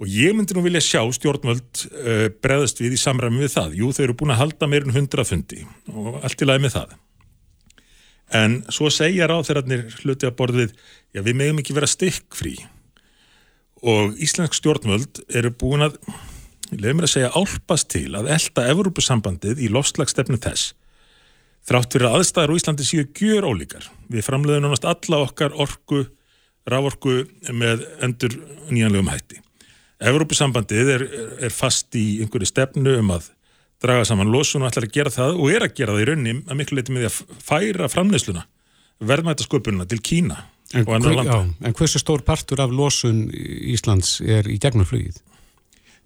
Og 0.00 0.08
ég 0.08 0.32
myndi 0.32 0.56
nú 0.56 0.64
vilja 0.64 0.80
sjá 0.80 1.02
stjórnvöld 1.12 1.84
uh, 1.90 2.26
breðast 2.40 2.80
við 2.80 2.96
í 2.96 3.00
samræmi 3.00 3.42
við 3.42 3.52
það. 3.52 3.76
Jú, 3.82 3.92
þau 3.92 4.02
eru 4.06 4.16
búin 4.22 4.32
að 4.32 4.40
halda 4.40 4.68
meirinn 4.70 4.96
hundra 4.96 5.26
fundi 5.28 5.66
og 5.92 6.22
allt 6.24 6.40
í 6.40 6.48
lagi 6.48 6.64
með 6.64 6.76
það. 6.78 6.94
En 8.40 8.60
svo 8.70 8.88
segja 8.94 9.26
ráþeirarnir 9.28 9.88
hluti 10.04 10.28
að 10.28 10.36
borðið, 10.38 10.74
já 11.12 11.20
við 11.26 11.36
meðum 11.40 11.60
ekki 11.60 11.74
vera 11.76 11.90
stikkfrí. 11.90 12.54
Og 13.90 14.16
Íslensk 14.22 14.56
stjórnvöld 14.56 15.22
eru 15.36 15.50
búin 15.52 15.84
að 15.88 15.98
leðum 16.78 17.00
mér 17.00 17.08
að 17.08 17.14
segja 17.14 17.32
álpast 17.34 17.88
til 17.90 18.08
að 18.18 18.30
elda 18.36 18.66
Evrópusambandið 18.70 19.62
í 19.64 19.70
lofslagstefnu 19.72 20.38
þess 20.42 20.72
þrátt 21.68 21.94
fyrir 21.94 22.08
að 22.08 22.16
aðstæðar 22.20 22.52
á 22.52 22.58
Íslandi 22.58 22.86
séu 22.88 23.04
gjör 23.16 23.46
ólíkar. 23.50 23.84
Við 24.10 24.26
framleiðum 24.26 24.66
nánast 24.66 24.86
alla 24.88 25.22
okkar 25.26 25.54
orku, 25.60 26.04
rávorku 26.70 27.24
með 27.52 27.84
endur 28.04 28.36
nýjanlegum 28.70 29.10
hætti. 29.12 29.40
Evrópusambandið 30.00 30.92
er, 30.94 31.04
er 31.46 31.52
fast 31.52 31.94
í 31.98 32.22
einhverju 32.24 32.48
stefnu 32.48 32.96
um 33.02 33.12
að 33.16 33.28
draga 33.80 34.06
saman 34.08 34.30
losun 34.32 34.64
og 34.64 34.70
ætlar 34.70 34.88
að 34.88 34.94
gera 34.96 35.12
það 35.12 35.36
og 35.40 35.52
er 35.52 35.66
að 35.66 35.76
gera 35.76 35.96
það 35.96 36.02
í 36.02 36.08
rauninni 36.08 36.34
að 36.46 36.58
miklu 36.60 36.78
leiti 36.78 36.94
með 36.94 37.04
því 37.04 37.10
að 37.10 37.44
færa 37.50 37.90
framleiðsluna, 37.92 38.46
verðmætasköpununa 39.10 39.86
til 39.88 40.00
Kína 40.04 40.40
En, 40.70 40.84
og 40.86 40.94
annar 40.94 41.16
landa. 41.16 41.32
já, 41.34 41.66
en 41.66 41.74
hversu 41.74 41.98
stór 41.98 42.22
partur 42.22 42.60
af 42.62 42.70
losun 42.70 43.24
Íslands 43.34 44.20
er 44.22 44.46
í 44.46 44.58
gegnum 44.62 44.86
flugið? 44.86 45.18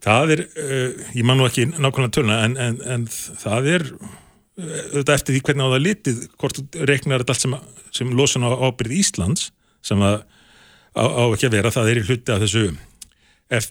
Það 0.04 0.34
er, 0.34 0.44
uh, 0.60 1.04
ég 1.16 1.26
man 1.26 1.40
nú 1.40 1.48
ekki 1.48 1.68
nákvæmlega 1.70 2.14
tölna, 2.18 2.40
en, 2.46 2.56
en, 2.60 2.80
en 2.96 3.06
það 3.08 3.70
er 3.76 3.86
uh, 3.94 4.16
auðvitað 4.92 5.14
eftir 5.18 5.36
því 5.36 5.44
hvernig 5.46 5.68
á 5.68 5.72
það 5.74 5.84
litið, 5.86 6.24
hvort 6.40 6.80
reiknar 6.90 7.24
þetta 7.24 7.36
allt 7.36 7.44
sem, 7.46 7.54
sem 8.00 8.16
losun 8.16 8.48
á 8.48 8.50
ábyrð 8.52 8.98
Íslands, 8.98 9.48
sem 9.84 10.02
að 10.04 10.18
á, 10.94 11.04
á 11.04 11.24
ekki 11.30 11.48
að 11.48 11.56
vera, 11.58 11.72
það 11.74 11.92
er 11.92 12.02
í 12.02 12.04
hluti 12.08 12.34
af 12.34 12.44
þessu 12.44 12.66
F, 13.54 13.70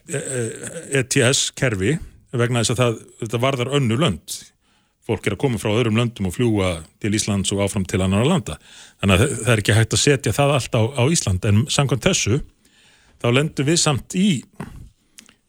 ETS-kerfi 0.94 1.96
vegna 2.34 2.62
þess 2.62 2.74
að 2.74 2.80
það, 2.80 2.98
þetta 3.22 3.40
varðar 3.42 3.72
önnu 3.78 3.98
lönd. 3.98 4.36
Fólk 5.04 5.26
er 5.28 5.36
að 5.36 5.42
koma 5.42 5.60
frá 5.60 5.70
öðrum 5.74 5.98
löndum 5.98 6.30
og 6.30 6.34
fljúa 6.36 6.70
til 7.02 7.12
Íslands 7.16 7.52
og 7.52 7.60
áfram 7.66 7.84
til 7.88 8.00
annar 8.00 8.24
landa. 8.24 8.56
Þannig 9.02 9.20
að 9.20 9.34
það 9.42 9.50
er 9.52 9.62
ekki 9.62 9.76
hægt 9.76 9.96
að 9.96 10.00
setja 10.00 10.32
það 10.36 10.54
allt 10.56 10.78
á, 10.78 10.82
á 10.96 11.02
Ísland, 11.12 11.48
en 11.50 11.66
samkvæmt 11.68 12.06
þessu 12.08 12.40
þá 13.20 13.28
lendum 13.34 13.68
við 13.68 13.78
samt 13.82 14.16
í 14.16 14.28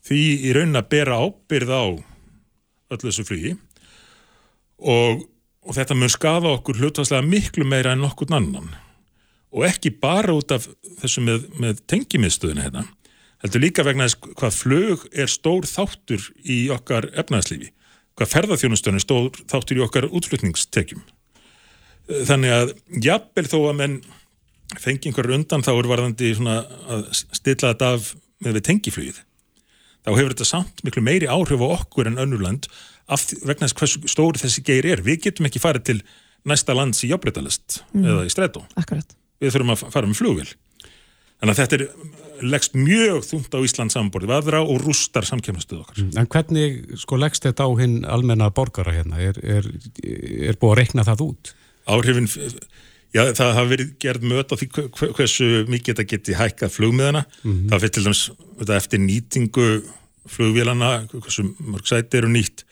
því 0.05 0.23
í 0.49 0.55
raunin 0.55 0.79
að 0.79 0.89
bera 0.93 1.21
ábyrð 1.21 1.71
á 1.73 1.85
öllu 1.85 3.07
þessu 3.07 3.25
flugi. 3.27 3.53
Og, 4.85 5.23
og 5.65 5.77
þetta 5.77 5.97
mun 5.97 6.11
skafa 6.11 6.51
okkur 6.57 6.81
hlutvarslega 6.81 7.25
miklu 7.25 7.65
meira 7.67 7.95
en 7.95 8.03
nokkur 8.05 8.33
annan. 8.35 8.69
Og 9.55 9.65
ekki 9.69 9.93
bara 10.01 10.35
út 10.35 10.51
af 10.51 10.67
þessu 11.01 11.23
með, 11.25 11.49
með 11.61 11.81
tengimiðstöðuna 11.89 12.67
hérna 12.67 12.85
heldur 13.45 13.61
líka 13.61 13.83
vegna 13.85 14.07
þess 14.07 14.33
hvað 14.39 14.55
flug 14.57 15.03
er 15.13 15.29
stór 15.29 15.67
þáttur 15.69 16.23
í 16.41 16.65
okkar 16.73 17.11
efnaðslífi, 17.19 17.69
hvað 18.17 18.31
ferðarþjónustöðun 18.31 18.97
er 18.97 19.03
stór 19.03 19.41
þáttur 19.51 19.79
í 19.79 19.83
okkar 19.85 20.07
útflutningstekjum. 20.09 21.03
Þannig 22.25 22.53
að 22.55 22.73
jafnvel 23.05 23.45
þó 23.49 23.57
að 23.59 23.77
menn 23.81 23.95
fengi 24.81 25.09
einhverjur 25.09 25.37
undan 25.37 25.65
þá 25.65 25.71
er 25.75 25.89
varðandi 25.91 26.31
að 26.41 27.05
stilla 27.13 27.73
þetta 27.73 27.91
af 27.97 28.11
með 28.41 28.57
við 28.57 28.65
tengiflugið 28.69 29.21
þá 30.05 30.11
hefur 30.13 30.33
þetta 30.35 30.47
samt 30.49 30.83
miklu 30.85 31.01
meiri 31.05 31.27
áhrif 31.31 31.61
á 31.65 31.67
okkur 31.79 32.07
en 32.11 32.21
önnurland 32.21 32.69
vegna 33.45 33.67
þess 33.67 33.77
hversu 33.77 34.09
stóri 34.09 34.41
þessi 34.41 34.63
geir 34.65 34.85
er. 34.95 35.01
Við 35.05 35.25
getum 35.27 35.45
ekki 35.49 35.61
farið 35.61 35.83
til 35.91 35.97
næsta 36.45 36.73
lands 36.77 37.03
í 37.05 37.09
jafnbreytalist 37.11 37.81
eða 37.97 38.23
í 38.25 38.31
strætó. 38.33 38.63
Akkurat. 38.77 39.15
Við 39.41 39.53
þurfum 39.55 39.73
að 39.75 39.81
fa- 39.83 39.91
fara 39.93 40.09
með 40.09 40.21
flugvél. 40.21 40.47
Þannig 41.35 41.51
að 41.51 41.59
þetta 41.59 41.75
er 41.75 42.45
leggst 42.45 42.73
mjög 42.79 43.25
þungt 43.27 43.53
á 43.55 43.59
Ísland 43.65 43.93
samanborðið 43.93 44.29
við 44.31 44.35
aðra 44.37 44.61
og 44.63 44.79
rústar 44.85 45.25
samkemnastuð 45.27 45.81
okkar. 45.83 46.01
En 46.21 46.27
hvernig 46.31 46.97
sko 47.01 47.19
leggst 47.19 47.43
þetta 47.45 47.67
á 47.67 47.71
hinn 47.79 47.97
almenna 48.07 48.49
borgara 48.55 48.93
hérna? 48.95 49.19
Er, 49.19 49.37
er, 49.43 49.67
er 50.49 50.57
búið 50.59 50.71
að 50.73 50.79
reikna 50.81 51.05
það 51.07 51.23
út? 51.27 51.51
Áhrifin, 51.91 52.27
já 53.15 53.21
það 53.37 53.51
hafa 53.55 53.69
verið 53.71 53.91
gerð 54.03 54.25
möt 54.27 54.51
á 54.51 54.55
því 54.59 54.67
hve- 54.75 55.11
hversu 55.15 55.47
mikið 55.71 55.93
þetta 55.93 56.07
geti 56.13 56.35
hækkað 56.39 56.73
flugmiðana. 56.75 57.21
Það 57.71 57.81
fyrir 57.85 57.93
til 57.95 58.03
dæmis 58.09 58.23
eftir 58.79 58.99
nýtingu 59.05 59.67
flugvélana, 60.35 60.89
hversu 61.13 61.45
mörg 61.61 61.85
sæti 61.87 62.17
eru 62.19 62.29
nýtt 62.33 62.63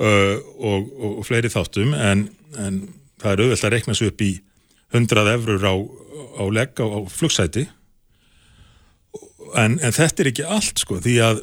uh, 0.00 0.36
og, 0.58 0.86
og, 0.96 1.18
og 1.20 1.26
fleiri 1.28 1.50
þáttum 1.52 1.92
en, 1.94 2.26
en 2.56 2.78
það 3.20 3.32
er 3.34 3.42
auðvitað 3.44 3.68
að 3.68 3.74
reikna 3.76 3.94
sig 3.98 4.08
upp 4.14 4.24
í 4.24 4.30
100 4.96 5.34
eurur 5.36 5.66
á, 5.68 5.74
á 6.40 6.44
legg 6.50 6.80
á, 6.80 6.86
á 6.88 6.98
flugsæti 7.12 7.66
en, 9.60 9.76
en 9.82 9.92
þetta 9.94 10.22
er 10.24 10.30
ekki 10.30 10.44
allt 10.46 10.80
sko 10.82 10.98
því 11.02 11.14
að 11.26 11.40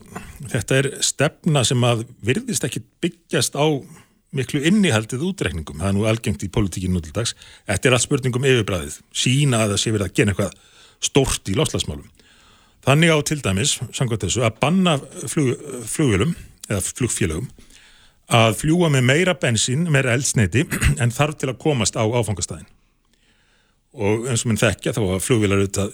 þetta 0.54 0.78
er 0.82 0.90
stefna 1.06 1.64
sem 1.68 1.84
að 1.88 2.06
virðist 2.26 2.66
ekki 2.68 2.82
byggjast 3.04 3.58
á 3.60 3.68
miklu 4.36 4.60
innihaldið 4.68 5.24
útreikningum. 5.30 5.80
Það 5.80 5.92
er 5.92 5.96
nú 5.96 6.08
algengt 6.10 6.44
í 6.44 6.52
politíkinu 6.52 6.98
nútildags 6.98 7.36
þetta 7.70 7.90
er 7.90 7.96
allt 7.96 8.08
spurningum 8.08 8.48
yfirbræðið. 8.48 9.00
Sína 9.16 9.64
að 9.64 9.76
það 9.76 9.82
sé 9.84 9.94
verið 9.96 10.10
að 10.10 10.18
gera 10.20 10.34
eitthvað 10.36 10.58
stórt 11.08 11.52
í 11.52 11.56
lofslagsmálum 11.58 12.08
þannig 12.88 13.12
á 13.12 13.18
til 13.28 13.40
dæmis, 13.44 13.78
samkvæmt 13.92 14.24
þessu, 14.28 14.44
að 14.48 14.60
banna 14.62 14.96
flug, 15.28 15.52
flugvélum 15.90 16.34
eða 16.70 16.84
flugfélögum 16.86 17.50
að 18.38 18.58
fljúa 18.62 18.90
með 18.92 19.06
meira 19.08 19.36
bensín, 19.40 19.86
meira 19.92 20.16
eldsneiti 20.16 20.66
en 21.04 21.14
þarf 21.16 21.40
til 21.42 21.52
að 21.52 21.60
komast 21.64 22.00
á 22.00 22.04
áfangastæðin 22.04 22.68
og 23.98 24.28
eins 24.30 24.44
og 24.46 24.52
minn 24.52 24.62
þekkja 24.62 24.94
þá 24.94 25.02
að 25.04 25.24
flugvélar 25.26 25.64
auðvitað 25.64 25.94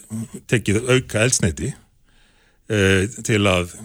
tekið 0.51 0.79
auka 0.91 1.21
eldsneiti 1.23 1.69
uh, 1.73 3.03
til 3.23 3.41
að 3.47 3.77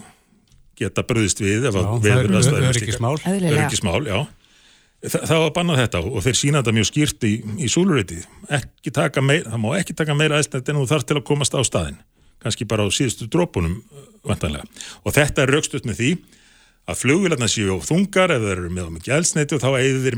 geta 0.79 1.03
bröðist 1.07 1.41
við 1.43 1.69
ef 1.69 1.77
að 1.79 1.89
veður 2.03 2.25
er 2.25 2.35
aðstæður 2.39 2.67
öryggismál. 2.69 3.15
Öryggismál, 3.27 4.01
já 4.07 4.19
Þa, 4.99 5.19
það 5.23 5.41
var 5.45 5.53
bannað 5.55 5.81
þetta 5.83 6.01
og 6.09 6.23
þeir 6.25 6.37
sína 6.37 6.59
þetta 6.59 6.75
mjög 6.75 6.87
skýrt 6.89 7.25
í, 7.27 7.33
í 7.63 7.69
súluriti 7.71 8.17
það 8.49 9.61
má 9.63 9.69
ekki 9.79 9.95
taka 9.95 10.17
meira 10.17 10.41
eldsneiti 10.41 10.73
en 10.73 10.81
þú 10.81 10.89
þarf 10.89 11.07
til 11.07 11.17
að 11.19 11.27
komast 11.29 11.55
á 11.55 11.61
staðin 11.63 12.01
kannski 12.43 12.67
bara 12.67 12.83
á 12.83 12.89
síðustu 12.91 13.29
drópunum 13.31 13.79
vantanlega 14.27 14.67
og 15.07 15.15
þetta 15.15 15.45
er 15.45 15.55
raukstuð 15.55 15.87
með 15.87 16.01
því 16.01 16.11
að 16.89 16.99
flugvélarna 16.99 17.47
séu 17.47 17.71
of 17.77 17.87
þungar 17.87 18.35
ef 18.35 18.43
það 18.43 18.53
eru 18.57 18.73
með 18.75 18.89
of 18.89 18.93
mikið 18.97 19.15
eldsneiti 19.21 19.55
og 19.55 19.63
þá 19.63 19.69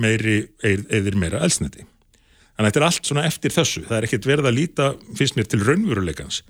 meiri, 0.01 0.37
eyðir 0.65 1.19
meira 1.19 1.43
eldsneiti 1.45 1.85
Þannig 2.61 2.67
að 2.67 2.75
þetta 2.75 2.81
er 2.81 2.85
allt 2.85 3.07
svona 3.09 3.21
eftir 3.25 3.53
þessu. 3.55 3.81
Það 3.87 3.97
er 3.97 4.05
ekkert 4.05 4.25
verið 4.29 4.47
að 4.47 4.57
líta, 4.57 4.87
finnst 5.17 5.37
mér, 5.37 5.47
til 5.49 5.61
raunveruleikans. 5.65 6.41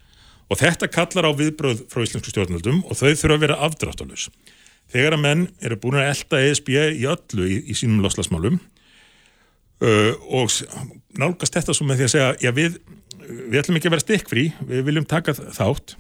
Og 0.52 0.60
þetta 0.60 0.90
kallar 0.92 1.30
á 1.30 1.32
viðbröð 1.40 1.86
frá 1.88 2.02
íslensku 2.04 2.34
stjórnvöldum 2.34 2.82
og 2.84 2.98
þau 3.00 3.14
þurfa 3.14 3.38
að 3.38 3.44
vera 3.46 3.60
afdráttalus. 3.68 4.26
Þegar 4.92 5.16
að 5.16 5.24
menn 5.24 5.44
eru 5.64 5.78
búin 5.80 6.00
að 6.02 6.10
elda 6.12 6.42
ESB 6.50 6.74
í 6.76 7.06
öllu 7.08 7.48
í, 7.48 7.58
í 7.72 7.76
sínum 7.78 8.02
loslasmálum 8.04 8.58
uh, 9.82 10.14
og 10.28 10.52
nálgast 11.20 11.56
þetta 11.58 11.76
svo 11.76 11.88
með 11.88 12.02
því 12.02 12.08
að 12.08 12.14
segja, 12.16 12.32
já 12.44 12.52
við, 12.56 12.76
við 13.28 13.60
ætlum 13.62 13.80
ekki 13.80 13.90
að 13.90 13.96
vera 13.96 14.06
stikkfrí, 14.06 14.46
við 14.68 14.84
viljum 14.90 15.08
taka 15.08 15.36
þátt, 15.38 15.96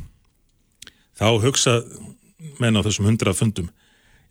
þá 1.20 1.28
hugsa 1.46 1.80
menn 2.62 2.78
á 2.78 2.84
þessum 2.84 3.08
hundrað 3.10 3.40
fundum, 3.40 3.72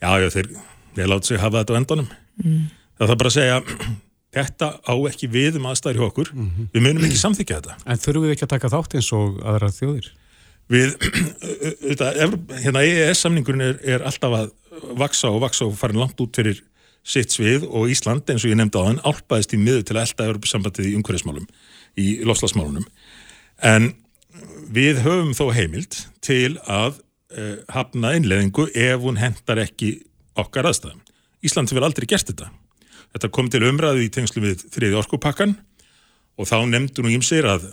já, 0.02 0.12
já, 0.22 0.28
þeir, 0.36 0.52
þeir 0.96 1.10
láta 1.12 1.30
sig 1.30 1.42
hafa 1.42 1.62
þetta 1.62 1.76
á 1.76 1.80
endanum. 1.80 2.14
Mm. 2.42 2.62
Það 3.00 3.12
þarf 3.12 3.20
bara 3.22 3.32
að 3.32 3.36
segja, 3.38 3.60
þetta 4.36 4.70
á 4.84 4.94
ekki 5.10 5.30
við 5.32 5.60
um 5.60 5.68
aðstæður 5.70 6.00
hjá 6.00 6.08
okkur, 6.10 6.32
við 6.74 6.84
munum 6.84 7.06
ekki 7.08 7.20
samþykja 7.20 7.60
þetta. 7.60 7.78
En 7.86 8.02
þurfum 8.02 8.28
við 8.28 8.36
ekki 8.36 8.48
að 8.48 8.54
taka 8.56 8.72
þátt 8.76 8.98
eins 9.00 9.12
og 9.16 9.40
aðra 9.40 9.72
þjóðir? 9.76 10.10
Við, 10.70 10.94
Evróp- 12.24 12.52
hérna 12.62 12.84
EES-samningurinn 12.86 13.64
er, 13.66 13.78
er 13.96 14.04
alltaf 14.06 14.36
að 14.36 14.50
vaksa 15.00 15.30
og 15.32 15.42
vaksa 15.44 15.66
og 15.66 15.78
farin 15.78 15.98
langt 15.98 16.20
út 16.22 16.36
fyrir 16.38 16.60
sitt 17.06 17.32
svið 17.34 17.64
og 17.66 17.90
Ísland, 17.90 18.28
eins 18.30 18.44
og 18.44 18.52
ég 18.52 18.58
nefndi 18.60 18.78
á 18.78 18.86
hann, 18.86 19.00
álpaðist 19.02 19.54
í 19.56 19.60
miður 19.60 19.82
til 19.88 19.96
að 19.96 20.04
elda 20.04 20.28
Evrópusambandið 20.28 20.90
í 20.90 20.94
umhverfismálum, 20.98 21.46
í 21.98 22.06
lofslagsmálunum. 22.28 22.86
En 23.66 23.92
við 24.70 25.00
höfum 25.04 25.32
þó 25.34 25.50
heimild 25.56 25.96
til 26.24 26.58
að 26.70 27.00
uh, 27.34 27.56
hafna 27.72 28.14
innleðingu 28.18 28.68
ef 28.70 29.02
hún 29.02 29.18
hendar 29.20 29.62
ekki 29.64 29.96
okkar 30.38 30.70
aðstæðum. 30.70 31.00
Ísland 31.42 31.72
hefur 31.72 31.88
aldrei 31.88 32.06
gert 32.10 32.30
þetta. 32.30 32.50
Þetta 33.10 33.32
kom 33.34 33.48
til 33.50 33.64
umræðu 33.66 34.04
í 34.04 34.12
tengslu 34.12 34.44
við 34.44 34.66
þriði 34.70 35.00
orkupakkan 35.00 35.56
og 36.38 36.46
þá 36.46 36.62
nefndu 36.68 37.02
nú 37.02 37.14
ímsir 37.16 37.48
að 37.48 37.72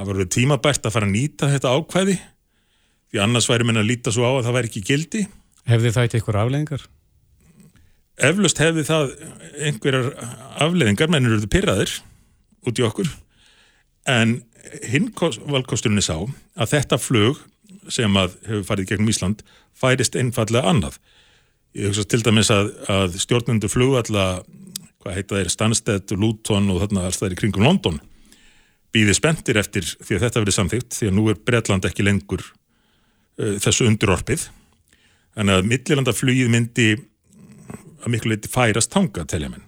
var 0.00 0.18
verið 0.18 0.32
tímabært 0.36 0.86
að 0.86 0.94
fara 0.94 1.08
að 1.08 1.14
nýta 1.14 1.50
þetta 1.52 1.72
ákvæði 1.76 2.16
því 3.12 3.20
annars 3.20 3.48
væri 3.50 3.66
menn 3.68 3.80
að 3.82 3.90
líta 3.90 4.12
svo 4.14 4.24
á 4.24 4.32
að 4.32 4.46
það 4.46 4.56
væri 4.56 4.70
ekki 4.70 4.84
gildi. 4.88 5.22
Hefði 5.68 5.92
það 5.94 6.06
eitthvað 6.08 6.38
afleðingar? 6.42 6.86
Eflaust 8.22 8.60
hefði 8.60 8.84
það 8.88 9.12
einhverjar 9.68 10.08
afleðingar, 10.64 11.12
mennur 11.12 11.36
eru 11.36 11.50
pyrraðir 11.50 11.92
út 12.68 12.78
í 12.78 12.86
okkur 12.86 13.10
en 14.08 14.38
hinn 14.88 15.10
valkosturinn 15.12 16.00
er 16.00 16.06
sá 16.06 16.16
að 16.16 16.72
þetta 16.72 16.98
flug 17.00 17.40
sem 17.92 18.16
að 18.16 18.36
hefur 18.46 18.66
farið 18.68 18.92
gegnum 18.92 19.10
Ísland 19.12 19.42
færist 19.76 20.16
einfallega 20.18 20.70
annað. 20.70 20.98
Ég 21.76 21.90
hugsa 21.90 22.04
til 22.06 22.20
dæmis 22.22 22.50
að, 22.52 22.70
að 22.92 23.16
stjórnundur 23.22 23.72
flugvalla, 23.72 24.26
hvað 25.02 25.16
heita 25.16 25.38
þeir, 25.38 25.52
Stansted, 25.52 26.14
Luton 26.16 26.70
og 26.72 26.82
þarna 26.84 27.06
alls 27.08 27.20
það 27.20 27.30
er 27.30 27.36
í 27.36 27.40
kringum 27.40 27.66
London 27.66 28.00
býði 28.92 29.14
spenntir 29.16 29.58
eftir 29.60 29.86
því 29.86 30.16
að 30.16 30.24
þetta 30.26 30.42
verið 30.42 30.56
samþygt 30.58 30.98
því 30.98 31.08
að 31.08 31.16
nú 31.16 31.28
er 31.32 31.40
Bretland 31.40 31.88
ekki 31.88 32.04
lengur 32.04 32.44
uh, 32.44 33.56
þessu 33.62 33.88
undirorpið. 33.88 34.46
Þannig 35.32 35.58
að 35.58 35.68
millilandaflugið 35.70 36.52
myndi 36.52 36.88
að 38.02 38.12
miklu 38.12 38.34
leiti 38.34 38.50
færast 38.52 38.92
tanga 38.92 39.24
telja 39.28 39.48
menn. 39.52 39.64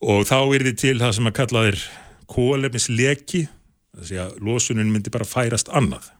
Og 0.00 0.24
þá 0.26 0.38
er 0.40 0.64
þið 0.70 0.78
til 0.80 0.96
það 1.02 1.16
sem 1.16 1.28
að 1.28 1.36
kalla 1.36 1.64
þér 1.68 1.82
kólefnisleki 2.30 3.44
þess 4.00 4.22
að 4.24 4.36
losunin 4.46 4.90
myndi 4.90 5.12
bara 5.12 5.28
færast 5.28 5.70
annað. 5.70 6.10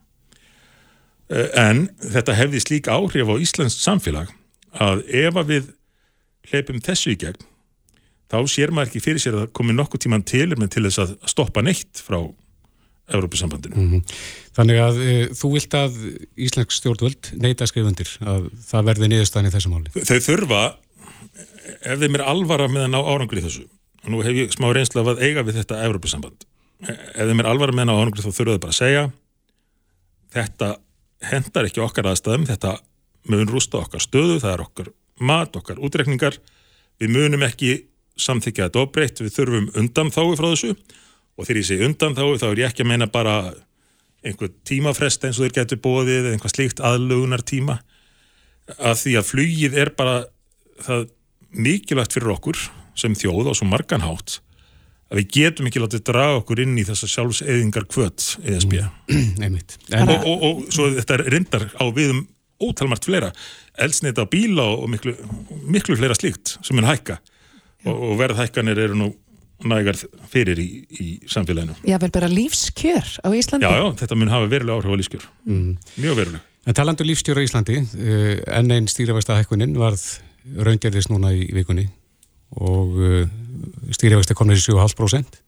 Uh, 1.30 1.48
en 1.58 1.88
þetta 1.98 2.38
hefði 2.38 2.62
slík 2.62 2.90
áhrif 2.92 3.30
á 3.30 3.34
Íslands 3.42 3.78
samfélag 3.82 4.30
að 4.70 5.02
ef 5.08 5.38
að 5.38 5.54
við 5.54 5.70
hleypum 6.50 6.82
þessu 6.82 7.14
í 7.14 7.18
gegn 7.18 7.49
þá 8.30 8.38
sér 8.50 8.72
maður 8.74 8.90
ekki 8.90 9.02
fyrir 9.04 9.22
sér 9.22 9.38
að 9.40 9.50
komi 9.56 9.74
nokkuð 9.74 10.04
tíman 10.06 10.26
til 10.26 10.48
með 10.54 10.74
til 10.76 10.84
þess 10.86 11.02
að 11.04 11.16
stoppa 11.30 11.64
neitt 11.66 12.02
frá 12.04 12.20
Európusambandinu. 13.10 13.74
Mhm. 13.74 14.02
Þannig 14.54 14.78
að 14.82 15.00
e, 15.02 15.14
þú 15.34 15.50
vilt 15.56 15.74
að 15.74 15.96
Íslensk 16.46 16.74
stjórnvöld 16.74 17.32
neita 17.42 17.66
skrifundir 17.66 18.10
að 18.22 18.50
það 18.68 18.86
verði 18.90 19.10
niðurstaðan 19.10 19.50
í 19.50 19.54
þessu 19.54 19.72
máli. 19.72 19.94
Þau 19.96 20.20
þurfa, 20.26 20.60
ef 21.80 22.02
þeim 22.02 22.18
er 22.18 22.26
alvara 22.32 22.68
með 22.70 22.86
að 22.86 22.92
ná 22.94 23.00
árangur 23.00 23.40
í 23.40 23.44
þessu, 23.46 23.66
og 24.04 24.12
nú 24.14 24.22
hef 24.26 24.38
ég 24.38 24.54
smá 24.54 24.68
reynslu 24.74 25.02
af 25.02 25.12
að 25.14 25.24
eiga 25.26 25.44
við 25.46 25.58
þetta 25.60 25.82
Európusamband, 25.88 26.46
ef 26.86 27.24
þeim 27.32 27.42
er 27.42 27.50
alvara 27.50 27.74
með 27.74 27.86
að 27.86 27.90
ná 27.90 27.94
árangur 27.98 28.24
þá 28.26 28.30
þurfa 28.30 28.54
þau 28.54 28.62
bara 28.62 28.76
að 28.76 28.80
segja 28.80 29.04
þetta 30.30 30.70
hendar 31.30 31.68
ekki 31.68 31.82
okkar 31.84 32.10
aðstæðum, 32.12 32.46
þetta 32.48 32.76
mun 33.30 33.50
rústa 33.50 33.82
okkar 33.82 34.02
stöðu, 34.02 34.38
það 34.40 34.54
er 34.54 34.64
okkar 34.64 34.92
mat, 35.20 35.56
okkar 35.58 35.80
útrekningar, 35.82 36.38
við 37.00 37.12
munum 37.12 37.42
ekki 37.44 37.89
samþykja 38.24 38.68
þetta 38.68 38.84
óbreytt, 38.84 39.22
við 39.24 39.34
þurfum 39.36 39.70
undan 39.80 40.12
þái 40.14 40.36
frá 40.38 40.48
þessu. 40.50 40.74
Og 41.38 41.46
þegar 41.46 41.60
ég 41.60 41.68
segi 41.70 41.86
undan 41.88 42.16
þái 42.18 42.40
þá 42.42 42.46
er 42.50 42.62
ég 42.62 42.70
ekki 42.70 42.84
að 42.84 42.90
meina 42.92 43.08
bara 43.10 43.36
einhver 44.26 44.52
tímafrest 44.68 45.24
eins 45.24 45.38
og 45.40 45.46
þeir 45.46 45.56
getur 45.62 45.80
bóðið 45.80 46.18
eða 46.18 46.34
einhvað 46.34 46.54
slíkt 46.54 46.82
aðlugunar 46.84 47.44
tíma 47.46 47.78
að 48.76 48.98
því 49.00 49.14
að 49.18 49.30
flugið 49.30 49.78
er 49.80 49.90
bara 49.96 50.16
það 50.84 51.08
mikilvægt 51.50 52.14
fyrir 52.14 52.34
okkur 52.36 52.60
sem 52.98 53.16
þjóð 53.16 53.50
og 53.50 53.56
svo 53.58 53.68
marganhátt 53.70 54.38
að 55.10 55.22
við 55.22 55.30
getum 55.34 55.70
ekki 55.70 55.82
látið 55.82 56.04
draga 56.10 56.36
okkur 56.42 56.60
inn 56.62 56.76
í 56.78 56.84
þessa 56.86 57.08
sjálfseðingar 57.10 57.88
kvöt 57.90 58.26
ESB 58.44 58.76
Einmitt. 59.44 59.78
en, 59.90 60.12
og, 60.12 60.28
og, 60.28 60.44
og 60.46 60.60
svo 60.74 60.90
þetta 60.98 61.18
reyndar 61.24 61.66
á 61.74 61.84
viðum 61.88 62.26
ótalmart 62.60 63.06
fleira. 63.08 63.30
Eldsneita 63.80 64.26
á 64.28 64.30
bíla 64.30 64.66
og 64.76 64.88
miklu, 64.92 65.14
miklu 65.64 65.96
fleira 65.96 66.16
slíkt 66.18 66.58
sem 66.60 66.76
mun 66.76 66.84
hækka 66.84 67.16
og, 67.86 67.94
og 67.94 68.14
verðhækkanir 68.20 68.78
eru 68.86 68.98
nú 68.98 69.08
nægar 69.70 69.98
fyrir 70.32 70.56
í, 70.60 70.68
í 70.88 71.06
samfélaginu 71.28 71.74
Já, 71.84 71.98
vel 72.00 72.10
bara 72.14 72.28
lífskjör 72.32 73.04
á 73.20 73.28
Íslandi. 73.36 73.66
Já, 73.66 73.72
já, 73.76 73.86
þetta 74.00 74.16
mun 74.16 74.32
hafa 74.32 74.48
verulega 74.48 74.78
áhrif 74.80 74.94
á 74.94 74.98
lífskjör 75.00 75.26
Mm. 75.44 75.76
mjög 76.00 76.16
verulega 76.16 76.46
En 76.68 76.76
talandu 76.76 77.04
lífstjóra 77.08 77.40
í 77.40 77.48
Íslandi, 77.48 77.78
uh, 77.80 78.40
enn 78.52 78.70
einn 78.74 78.88
stýrifæsta 78.90 79.38
hækkunin 79.38 79.72
varð 79.80 80.02
raungerðist 80.60 81.08
núna 81.08 81.30
í 81.32 81.46
vikunni 81.56 81.86
og 82.60 82.98
uh, 83.00 83.22
stýrifæsta 83.96 84.36
komið 84.36 84.60
í 84.60 84.64
7,5%. 84.68 85.38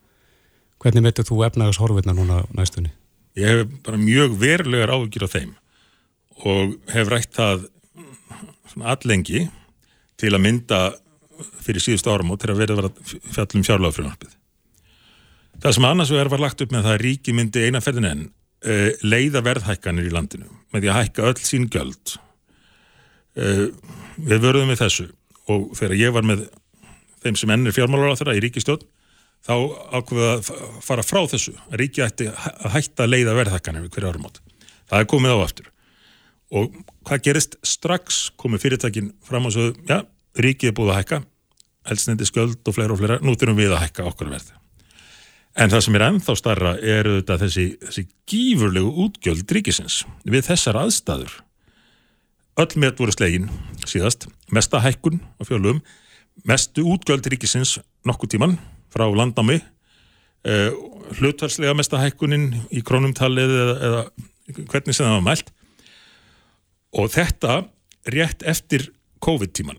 Hvernig 0.80 1.04
metur 1.04 1.26
þú 1.28 1.42
efnagas 1.46 1.78
horfirna 1.82 2.14
núna 2.16 2.40
á 2.40 2.48
næstunni? 2.56 2.90
Ég 3.36 3.44
hef 3.48 3.74
bara 3.84 4.00
mjög 4.00 4.38
verulegar 4.40 4.94
áhugir 4.96 5.24
á 5.28 5.34
þeim 5.36 5.52
og 6.48 6.78
hef 6.92 7.12
rætt 7.12 7.36
það 7.36 7.68
allengi 8.80 9.44
til 10.20 10.32
að 10.32 10.42
mynda 10.46 10.80
fyrir 11.64 11.84
síðustu 11.84 12.12
árum 12.12 12.32
og 12.34 12.40
til 12.42 12.52
að 12.52 12.62
verða 12.62 12.76
að 12.76 12.82
vera 12.82 13.20
fjallum 13.36 13.66
fjárlagafrjónarpið. 13.68 14.36
Það 15.62 15.76
sem 15.76 15.86
annars 15.86 16.12
vegar 16.12 16.30
var 16.32 16.42
lagt 16.42 16.62
upp 16.64 16.72
með 16.74 16.86
það 16.86 16.96
að 16.96 17.04
ríki 17.06 17.34
myndi 17.36 17.66
eina 17.66 17.82
ferðin 17.84 18.08
enn 18.08 18.22
uh, 18.28 18.88
leiða 19.04 19.42
verðhækkanir 19.46 20.08
í 20.08 20.14
landinu 20.14 20.48
með 20.72 20.84
því 20.84 20.92
að 20.92 20.98
hækka 21.00 21.28
öll 21.30 21.42
sín 21.42 21.68
göld. 21.72 22.16
Uh, 23.36 23.68
við 24.16 24.42
vörðum 24.42 24.72
við 24.72 24.82
þessu 24.82 25.08
og 25.52 25.70
þegar 25.78 25.98
ég 26.00 26.14
var 26.14 26.26
með 26.26 26.46
þeim 27.22 27.38
sem 27.38 27.54
ennir 27.54 27.74
fjármálar 27.74 28.14
á 28.14 28.18
þeirra 28.18 28.36
í 28.38 28.42
ríkistjórn 28.44 28.82
þá 29.42 29.54
ákveða 29.98 30.32
að 30.36 30.50
fara 30.84 31.04
frá 31.06 31.20
þessu 31.30 31.54
að 31.68 31.78
ríki 31.80 32.02
ætti 32.04 32.28
að 32.30 32.74
hætta 32.76 33.06
að 33.06 33.14
leiða 33.14 33.36
verðhækkanir 33.38 33.86
við 33.86 33.94
hverju 33.96 34.12
árumót. 34.12 34.40
Það 34.90 35.02
er 35.02 35.08
komið 35.10 35.34
á 35.34 35.38
aftur. 35.42 35.68
Og 36.52 36.74
hvað 37.08 37.24
gerist 37.26 37.56
strax 37.66 38.22
komið 38.38 38.66
fyrirtækin 38.66 39.12
fram 39.24 39.48
og 39.48 39.54
svo, 39.54 39.70
já, 39.88 40.02
ríkið 40.38 40.70
er 40.70 40.76
búið 40.76 40.92
að 40.92 41.00
hækka, 41.00 41.20
eldsneiti 41.88 42.26
skjöld 42.28 42.60
og 42.66 42.76
fleira 42.76 42.94
og 42.94 43.00
fleira, 43.00 43.20
nú 43.22 43.34
þurfum 43.36 43.58
við 43.58 43.74
að 43.74 43.84
hækka 43.86 44.06
okkar 44.10 44.30
verð. 44.32 44.52
En 45.52 45.72
það 45.72 45.84
sem 45.84 45.96
er 45.98 46.04
ennþá 46.06 46.36
starra 46.38 46.72
er 46.80 47.08
þetta 47.18 47.38
þessi, 47.42 47.64
þessi 47.82 48.04
gífurlegu 48.30 48.92
útgjöld 49.04 49.52
ríkisins 49.52 50.02
við 50.24 50.46
þessar 50.46 50.78
aðstæður. 50.80 51.34
Öll 52.62 52.72
með 52.80 52.96
voru 53.00 53.14
slegin 53.14 53.50
síðast, 53.88 54.28
mesta 54.52 54.80
hækkun 54.84 55.20
á 55.36 55.42
fjölum, 55.48 55.82
mestu 56.48 56.84
útgjöld 56.88 57.28
ríkisins 57.28 57.78
nokkuð 58.08 58.36
tíman 58.36 58.56
frá 58.92 59.04
landnámi, 59.08 59.58
uh, 60.48 60.70
hlutvarslega 61.18 61.76
mesta 61.76 62.00
hækkunin 62.00 62.50
í 62.72 62.82
krónumtalið 62.86 63.52
eða, 63.56 63.76
eða 63.88 64.66
hvernig 64.70 64.96
sem 64.96 65.06
það 65.06 65.16
var 65.18 65.26
mælt 65.26 65.52
og 66.92 67.12
þetta 67.12 67.56
rétt 68.12 68.44
eftir 68.48 68.88
COVID-tíman 69.22 69.78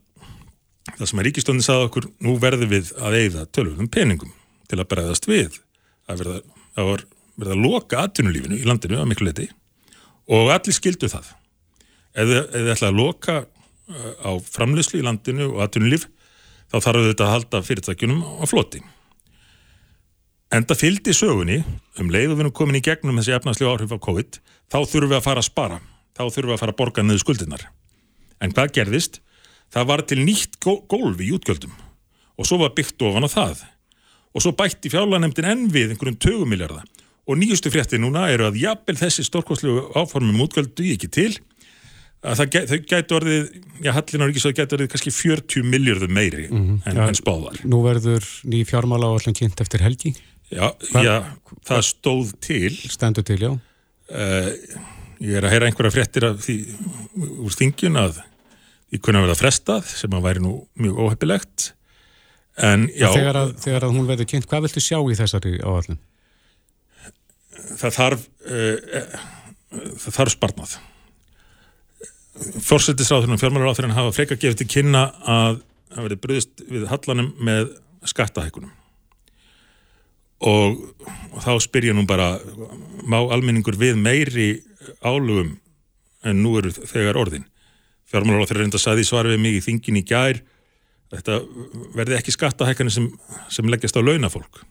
það 0.91 1.09
sem 1.09 1.21
að 1.21 1.27
ríkistöndin 1.27 1.65
sagði 1.65 1.89
okkur 1.89 2.07
nú 2.25 2.35
verðum 2.41 2.71
við 2.71 2.91
að 2.99 3.17
eigða 3.19 3.45
tölvöldum 3.55 3.89
peningum 3.91 4.33
til 4.69 4.79
að 4.79 4.89
bregðast 4.91 5.27
við 5.29 5.59
að 6.09 6.23
verða 6.23 6.39
að 6.73 6.89
verða 7.37 7.55
að 7.55 7.63
loka 7.63 8.01
atvinnulífinu 8.03 8.59
í 8.59 8.67
landinu 8.67 8.99
að 8.99 9.09
miklu 9.11 9.29
leti 9.29 9.47
og 10.33 10.51
allir 10.53 10.75
skildu 10.75 11.09
það 11.11 11.29
ef 12.13 12.33
þið 12.53 12.73
ætla 12.75 12.89
að 12.91 12.99
loka 12.99 13.37
uh, 13.43 14.13
á 14.21 14.31
framleyslu 14.43 15.01
í 15.01 15.05
landinu 15.05 15.51
og 15.53 15.63
atvinnulíf 15.65 16.09
þá 16.73 16.77
þarf 16.79 17.07
þetta 17.09 17.27
að 17.27 17.33
halda 17.37 17.63
fyrirtækjunum 17.69 18.25
á 18.41 18.45
floti 18.49 18.83
Enda 20.53 20.75
fylgdi 20.77 21.15
sögunni 21.17 21.63
um 21.97 22.11
leið 22.13 22.29
og 22.29 22.37
við 22.37 22.43
erum 22.43 22.53
komin 22.53 22.77
í 22.77 22.83
gegnum 22.85 23.17
þessi 23.17 23.33
efnaðslega 23.33 23.71
áhrif 23.73 23.93
af 23.95 24.01
COVID, 24.05 24.35
þá 24.69 24.77
þurfum 24.85 25.09
við 25.09 25.17
að 25.17 25.23
fara 25.25 25.41
að 25.41 25.47
spara, 25.47 25.77
þá 26.13 26.21
þurfum 26.27 26.51
við 26.51 26.53
að 26.53 26.61
fara 26.61 26.73
að 26.75 26.77
borga 26.81 27.05
niður 27.05 27.21
skuldirnar. 27.23 27.63
En 28.37 28.53
hvað 28.53 28.73
gerðist? 28.75 29.17
Það 29.73 29.87
var 29.89 30.03
til 30.09 30.19
nýtt 30.21 30.59
gólf 30.63 31.21
í 31.23 31.31
útgjöldum 31.33 31.73
og 32.37 32.47
svo 32.49 32.57
var 32.63 32.73
byggt 32.77 33.01
ofan 33.05 33.25
á 33.25 33.29
það. 33.29 33.63
Og 34.33 34.41
svo 34.41 34.51
bætti 34.57 34.89
fjárlanemdin 34.89 35.45
enn 35.45 35.67
við 35.73 35.91
einhverjum 35.93 36.17
20 36.17 36.47
miljardar. 36.49 36.85
Og 37.29 37.37
nýjustu 37.39 37.69
frétti 37.71 37.99
núna 38.01 38.25
eru 38.33 38.47
að 38.49 38.57
jafnvel 38.63 38.97
þessi 38.99 39.23
stórkoslu 39.27 39.75
áformum 39.95 40.41
útgjöldu 40.43 40.87
ekki 40.95 41.09
til, 41.13 41.29
að 42.23 42.39
það, 42.41 42.57
þau 42.71 42.79
gæti 42.89 43.15
orðið, 43.17 43.45
já, 43.85 43.91
Hallin 43.95 44.23
á 44.23 44.27
Ríkisöðu 44.31 44.57
gæti 44.57 44.75
orðið 44.77 44.89
kannski 44.93 45.13
40 45.13 45.65
miljardum 45.67 46.13
meiri 46.15 46.45
en, 46.49 46.67
Ja, 46.87 47.05
en 47.09 47.17
spáðar. 47.19 47.61
Nú 47.67 47.81
verður 47.85 48.25
ný 48.49 48.61
fjármála 48.67 49.09
á 49.11 49.15
allan 49.19 49.37
kynnt 49.37 49.61
eftir 49.63 49.83
helgi, 49.85 50.13
Já, 50.53 50.69
Hvað- 50.91 51.05
já, 51.07 51.15
það 51.65 51.81
stóð 51.87 52.33
til 52.45 52.73
stendur 52.91 53.23
til, 53.25 53.39
já. 53.41 53.51
uh, 53.53 54.49
ég 55.23 55.37
er 55.39 55.47
að 55.47 55.53
heyra 55.55 55.69
einhverja 55.69 55.93
fréttir 55.95 56.27
af 56.27 56.41
því 56.45 56.57
úr 57.43 57.55
þingjun 57.57 57.97
að 58.03 58.19
því 58.93 59.01
kunna 59.01 59.23
verða 59.25 59.39
frestað 59.39 59.87
sem 59.89 60.13
að 60.13 60.25
væri 60.27 60.43
nú 60.43 60.53
mjög 60.77 60.99
óheppilegt. 61.07 61.71
En 62.61 62.85
já, 62.93 63.07
Þegar 63.09 63.39
að, 63.39 63.53
þegar 63.63 63.87
að 63.87 63.95
hún 63.97 64.09
verður 64.09 64.29
kynnt, 64.29 64.45
hvað 64.49 64.67
viltu 64.67 64.83
sjá 64.85 64.99
í 65.01 65.17
þessari 65.17 65.55
áallin? 65.65 66.01
það 67.73 67.95
þarf 67.95 68.25
uh, 68.49 69.13
það 70.03 70.17
þarf 70.17 70.33
sparnað. 70.35 70.75
Fórsetisráðurinn 72.65 73.35
og 73.35 73.41
fjármálaráðurinn 73.41 73.95
hafa 73.97 74.13
frekar 74.13 74.39
gefið 74.41 74.61
til 74.61 74.69
kynna 74.69 75.03
að 75.21 75.59
það 75.93 76.07
verði 76.07 76.19
bröðist 76.23 76.63
við 76.69 76.87
hallanum 76.89 77.33
með 77.45 77.75
skattahækunum 78.09 78.71
og, 80.43 80.79
og 81.31 81.43
þá 81.45 81.51
spyr 81.63 81.91
ég 81.91 81.97
nú 81.97 82.07
bara 82.09 82.33
má 83.05 83.19
almenningur 83.21 83.77
við 83.79 83.99
meiri 84.01 84.47
álugum 85.05 85.53
en 86.25 86.41
nú 86.43 86.57
eru 86.59 86.73
þegar 86.73 87.19
orðin 87.21 87.45
fjármálaráðurinn 88.13 88.67
reynda 88.67 88.79
að 88.79 88.85
saði 88.85 89.05
svar 89.07 89.29
við 89.29 89.41
mig 89.41 89.57
í 89.57 89.63
þingin 89.65 89.99
í 89.99 90.05
gær 90.05 90.39
þetta 91.13 91.39
verði 91.97 92.17
ekki 92.17 92.33
skattahækkanir 92.33 92.93
sem, 92.93 93.09
sem 93.51 93.69
leggjast 93.69 93.97
á 93.97 94.01
launafólk. 94.01 94.63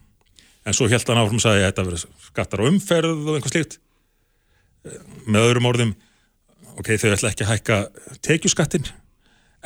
En 0.67 0.77
svo 0.77 0.89
held 0.91 1.07
hann 1.11 1.21
áfram 1.21 1.41
að 1.41 1.47
sagði 1.47 1.63
að 1.63 1.69
þetta 1.69 1.87
verði 1.89 2.01
skattar 2.29 2.63
á 2.63 2.69
umferð 2.71 3.23
og 3.27 3.39
einhvað 3.39 3.55
slíkt. 3.55 3.79
Með 5.27 5.49
öðrum 5.49 5.71
orðum 5.71 5.95
ok, 6.79 6.93
þau 6.99 7.09
ætla 7.13 7.33
ekki 7.33 7.47
að 7.47 7.53
hækka 7.53 7.79
tekjuskattin 8.27 8.91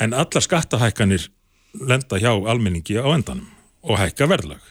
en 0.03 0.17
allar 0.17 0.45
skattahækkanir 0.45 1.29
lenda 1.87 2.21
hjá 2.21 2.33
almenningi 2.33 2.97
á 3.01 3.09
endanum 3.13 3.49
og 3.87 4.01
hækka 4.01 4.29
verðlag. 4.29 4.65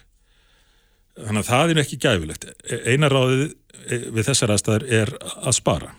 Þannig 1.16 1.46
að 1.46 1.52
það 1.52 1.74
er 1.74 1.82
ekki 1.82 2.02
gæfilegt 2.04 2.50
eina 2.86 3.10
ráðið 3.10 3.54
við 3.86 4.26
þessar 4.28 4.54
aðstæður 4.56 4.90
er 4.98 5.14
að 5.22 5.56
spara 5.58 5.94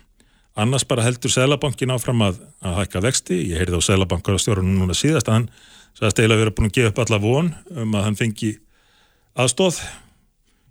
annars 0.56 0.86
bara 0.88 1.04
heldur 1.06 1.32
Sælabankin 1.32 1.92
áfram 1.94 2.24
að, 2.26 2.40
að 2.64 2.80
hækka 2.80 3.04
vexti, 3.04 3.40
ég 3.52 3.62
heyrði 3.62 3.80
á 3.80 3.86
Sælabankar 3.88 4.40
stjórnum 4.40 4.80
núna 4.80 4.96
síðast 4.96 5.28
að 5.28 5.40
hann 5.40 5.48
sagðist 5.96 6.20
eiginlega 6.20 6.44
verið 6.44 6.56
búin 6.58 6.70
að 6.70 6.76
gefa 6.78 6.92
upp 6.92 7.00
alla 7.04 7.22
von 7.22 7.54
um 7.76 7.96
að 7.96 8.04
hann 8.08 8.18
fengi 8.18 8.52
aðstóð 9.36 9.80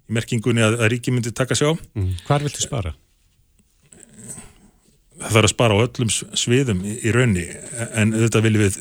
í 0.09 0.17
merkingunni 0.17 0.65
að, 0.65 0.79
að 0.81 0.93
ríki 0.93 1.13
myndi 1.13 1.33
taka 1.33 1.57
sjá 1.57 1.73
Mm. 1.95 2.13
Hvar 2.27 2.43
viltu 2.45 2.61
spara? 2.61 2.93
það 5.15 5.31
þarf 5.31 5.47
að 5.47 5.53
spara 5.53 5.77
á 5.77 5.83
öllum 5.85 6.11
sviðum 6.11 6.81
í, 6.85 6.95
í 7.07 7.13
raunni 7.15 7.45
en 7.95 8.13
þetta 8.15 8.41
viljum 8.43 8.65
við 8.65 8.79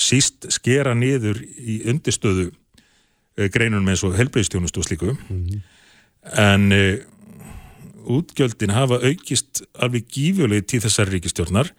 síst 0.00 0.48
skera 0.54 0.94
niður 0.96 1.40
í 1.44 1.80
undirstöðu 1.90 2.48
uh, 2.50 3.46
greinunum 3.52 3.90
eins 3.92 4.04
og 4.06 4.16
helbreyðstjónust 4.18 4.80
og 4.80 4.86
slíku 4.86 5.14
-hmm. 5.14 5.62
en 6.42 6.72
uh, 6.72 6.98
útgjöldin 8.08 8.74
hafa 8.74 9.00
aukist 9.04 9.62
alveg 9.80 10.08
gífjölegi 10.12 10.66
til 10.74 10.82
þessar 10.84 11.10
ríkistjórnar 11.12 11.72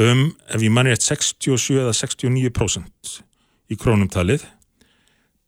um, 0.00 0.28
ef 0.50 0.62
ég 0.64 0.72
manni 0.74 0.94
eftir 0.94 1.18
67 1.18 1.78
eða 1.82 1.94
69% 1.96 3.18
í 3.68 3.78
krónumtalið 3.78 4.46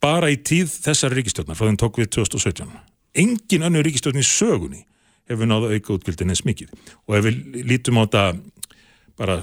bara 0.01 0.31
í 0.33 0.39
tíð 0.39 0.71
þessar 0.87 1.15
ríkistjórnar 1.17 1.57
frá 1.57 1.67
þeim 1.67 1.81
tók 1.81 1.99
við 2.01 2.13
2017. 2.17 2.71
Engin 3.21 3.67
önnu 3.67 3.83
ríkistjórn 3.85 4.21
í 4.21 4.25
sögunni 4.25 4.85
hefur 5.29 5.49
náðu 5.49 5.75
auka 5.75 5.95
útgjöldin 5.97 6.33
eins 6.33 6.45
mikið. 6.47 6.71
Og 7.07 7.17
ef 7.17 7.27
við 7.27 7.61
lítum 7.69 7.99
á 8.01 8.03
þetta 8.05 8.23
bara 9.19 9.37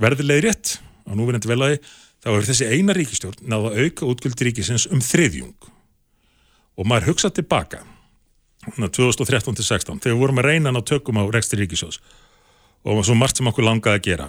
verðilegri 0.00 0.48
rétt 0.48 0.78
á 1.04 1.12
núverðandi 1.12 1.50
velagi 1.50 1.80
þá 2.22 2.28
er 2.32 2.46
þessi 2.48 2.68
eina 2.70 2.96
ríkistjórn 2.96 3.48
náðu 3.50 3.72
auka 3.82 4.08
útgjöldi 4.08 4.48
ríkisins 4.48 4.86
um 4.90 5.02
þriðjung. 5.02 5.68
Og 6.78 6.88
maður 6.88 7.12
hugsað 7.12 7.40
tilbaka 7.40 7.82
2013-16 8.62 10.02
þegar 10.02 10.20
vorum 10.20 10.38
að 10.42 10.48
reyna 10.50 10.72
að 10.74 10.86
tökum 10.92 11.18
á 11.18 11.26
reksti 11.34 11.58
ríkisjós 11.58 11.98
og 12.82 13.04
svo 13.06 13.14
margt 13.18 13.38
sem 13.38 13.46
okkur 13.50 13.66
langaði 13.66 13.98
að 13.98 14.06
gera 14.06 14.28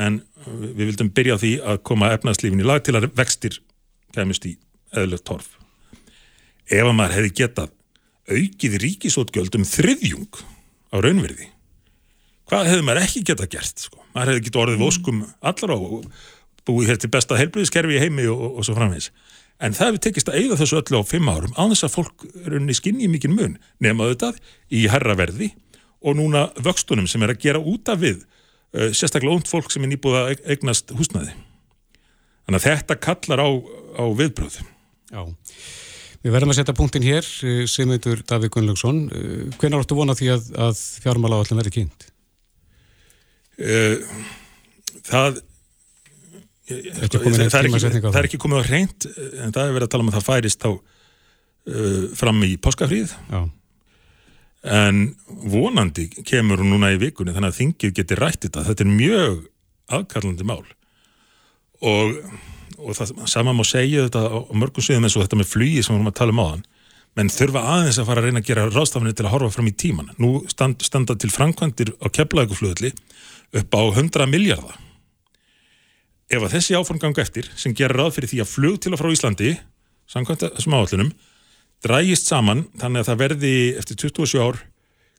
en 0.00 0.20
við 0.46 0.86
vildum 0.90 1.12
byrja 1.16 1.38
því 1.40 1.52
að 1.72 1.82
koma 1.88 2.12
efnarslífin 2.14 2.62
í 2.62 2.66
lag 2.66 2.84
til 2.84 2.96
að 2.96 3.10
vextir 3.16 3.60
kemist 4.14 4.46
í 4.48 4.56
eðlögt 4.96 5.26
torf. 5.28 5.48
Ef 6.70 6.86
að 6.86 6.96
maður 6.96 7.16
hefði 7.18 7.32
getað 7.42 7.72
aukið 8.30 8.76
ríkisótgjöld 8.84 9.56
um 9.58 9.66
þriðjung 9.66 10.42
á 10.92 10.96
raunverði 11.02 11.48
hvað 12.50 12.70
hefði 12.70 12.86
maður 12.86 13.04
ekki 13.06 13.24
getað 13.30 13.52
gert 13.56 13.84
sko? 13.86 14.00
maður 14.14 14.32
hefði 14.32 14.44
getað 14.46 14.62
orðið 14.64 14.84
voskum 14.84 15.24
allar 15.40 15.74
á 15.74 15.78
og 15.78 16.06
búið 16.68 16.92
hér 16.92 17.00
til 17.00 17.10
besta 17.12 17.38
heilbriðskerfi 17.38 17.96
í 17.96 18.02
heimi 18.02 18.26
og, 18.30 18.40
og, 18.40 18.56
og 18.60 18.66
svo 18.66 18.76
framvegs 18.78 19.10
en 19.60 19.76
það 19.76 19.90
hefur 19.90 20.02
tekist 20.06 20.30
að 20.30 20.38
eigða 20.40 20.60
þessu 20.60 20.78
öllu 20.80 21.00
á 21.00 21.10
fimm 21.10 21.28
árum 21.30 21.56
á 21.56 21.62
þess 21.70 21.86
að 21.86 21.96
fólk 21.98 22.26
runni 22.48 22.76
skinni 22.76 23.06
í 23.06 23.10
mikinn 23.12 23.36
mun 23.36 23.58
nema 23.82 24.06
auðvitað 24.06 24.40
í 24.72 24.86
herraverði 24.92 25.50
og 26.00 26.16
núna 26.16 26.46
vöxtunum 26.56 27.08
sem 27.10 27.22
er 27.24 27.34
að 27.34 27.42
gera 27.44 27.60
út 27.60 27.90
af 27.92 28.00
við 28.00 28.22
uh, 28.22 28.88
sérstaklega 28.96 29.36
ónt 29.36 29.50
fólk 29.50 29.72
sem 29.72 29.84
er 29.84 29.92
nýbúið 29.92 30.18
að 30.20 30.44
eignast 30.54 30.92
húsnaði. 30.96 31.34
Þannig 32.46 32.60
að 32.60 32.66
þetta 32.66 32.98
kallar 33.04 33.44
á, 33.44 33.48
á 34.00 34.04
viðbröð. 34.16 34.56
Já, 35.10 35.22
við 36.24 36.34
verðum 36.34 36.54
að 36.54 36.60
setja 36.60 36.76
punktin 36.78 37.06
hér, 37.06 37.26
uh, 37.26 37.62
Simeitur 37.68 38.24
Davík 38.24 38.56
Gunnlaugsson. 38.56 39.04
Uh, 39.12 39.44
Hvernig 39.60 39.84
áttu 39.84 39.98
vonað 39.98 40.22
því 40.22 40.32
að, 40.36 40.48
að 40.68 40.84
fjármála 41.04 41.42
áallin 41.42 41.60
verði 41.60 41.76
kynnt? 41.76 42.08
Uh, 43.60 44.00
það 45.04 45.42
það 46.70 47.56
er, 47.60 47.68
ekki, 47.68 48.02
það 48.04 48.18
er 48.20 48.28
ekki 48.28 48.40
komið 48.42 48.60
á 48.60 48.64
reynd 48.68 49.06
en 49.10 49.54
það 49.54 49.62
er 49.64 49.74
verið 49.76 49.86
að 49.86 49.92
tala 49.94 50.04
um 50.06 50.12
að 50.12 50.18
það 50.18 50.28
færist 50.28 50.64
þá 50.64 50.70
uh, 50.70 52.04
fram 52.20 52.44
í 52.46 52.52
páskafríð 52.62 53.16
en 54.60 55.02
vonandi 55.50 56.08
kemur 56.26 56.60
hún 56.60 56.74
núna 56.74 56.92
í 56.92 57.00
vikunni 57.00 57.32
þannig 57.32 57.54
að 57.54 57.60
þingið 57.60 57.94
getur 57.96 58.20
rætt 58.20 58.42
þetta. 58.44 58.64
Þetta 58.66 58.84
er 58.84 58.90
mjög 58.92 59.38
aðkallandi 59.96 60.46
mál. 60.46 60.64
Og, 61.80 62.18
og 62.76 62.98
það 62.98 63.14
sama 63.32 63.54
má 63.56 63.64
segja 63.64 64.04
þetta 64.08 64.26
á 64.28 64.38
mörgum 64.52 64.84
sviðum 64.84 65.08
eins 65.08 65.16
og 65.16 65.24
þetta 65.24 65.40
með 65.40 65.52
flugi 65.54 65.80
sem 65.80 65.94
við 65.94 66.02
erum 66.02 66.12
að 66.12 66.18
tala 66.20 66.36
um 66.36 66.44
á 66.44 66.46
þann 66.50 66.66
menn 67.18 67.32
þurfa 67.32 67.62
aðeins 67.72 67.98
að 67.98 68.06
fara 68.06 68.22
að 68.22 68.28
reyna 68.28 68.40
að 68.42 68.48
gera 68.50 68.66
ráðstafanir 68.70 69.16
til 69.18 69.24
að 69.26 69.32
horfa 69.34 69.54
fram 69.56 69.70
í 69.70 69.74
tíman 69.82 70.12
nú 70.22 70.28
stand, 70.50 70.84
standa 70.86 71.16
til 71.18 71.32
framkvæmdir 71.34 71.90
á 71.98 72.06
keflauguflöðli 72.06 72.92
upp 73.58 73.74
á 73.74 73.82
100 73.82 74.28
miljardar 74.30 74.76
ef 76.30 76.44
að 76.44 76.54
þessi 76.54 76.78
áform 76.78 77.00
ganga 77.02 77.24
eftir 77.24 77.50
sem 77.58 77.74
gerir 77.76 77.98
ráð 77.98 78.14
fyrir 78.16 78.30
því 78.30 78.40
að 78.44 78.52
flug 78.52 78.78
til 78.82 78.94
og 78.94 79.00
frá 79.00 79.10
Íslandi 79.10 79.52
samkvæmt 80.10 80.46
þessum 80.46 80.76
áallunum 80.78 81.12
drægist 81.84 82.30
saman 82.30 82.66
þannig 82.78 83.02
að 83.02 83.10
það 83.10 83.20
verði 83.24 83.54
eftir 83.80 84.00
27 84.06 84.42
ár 84.44 84.60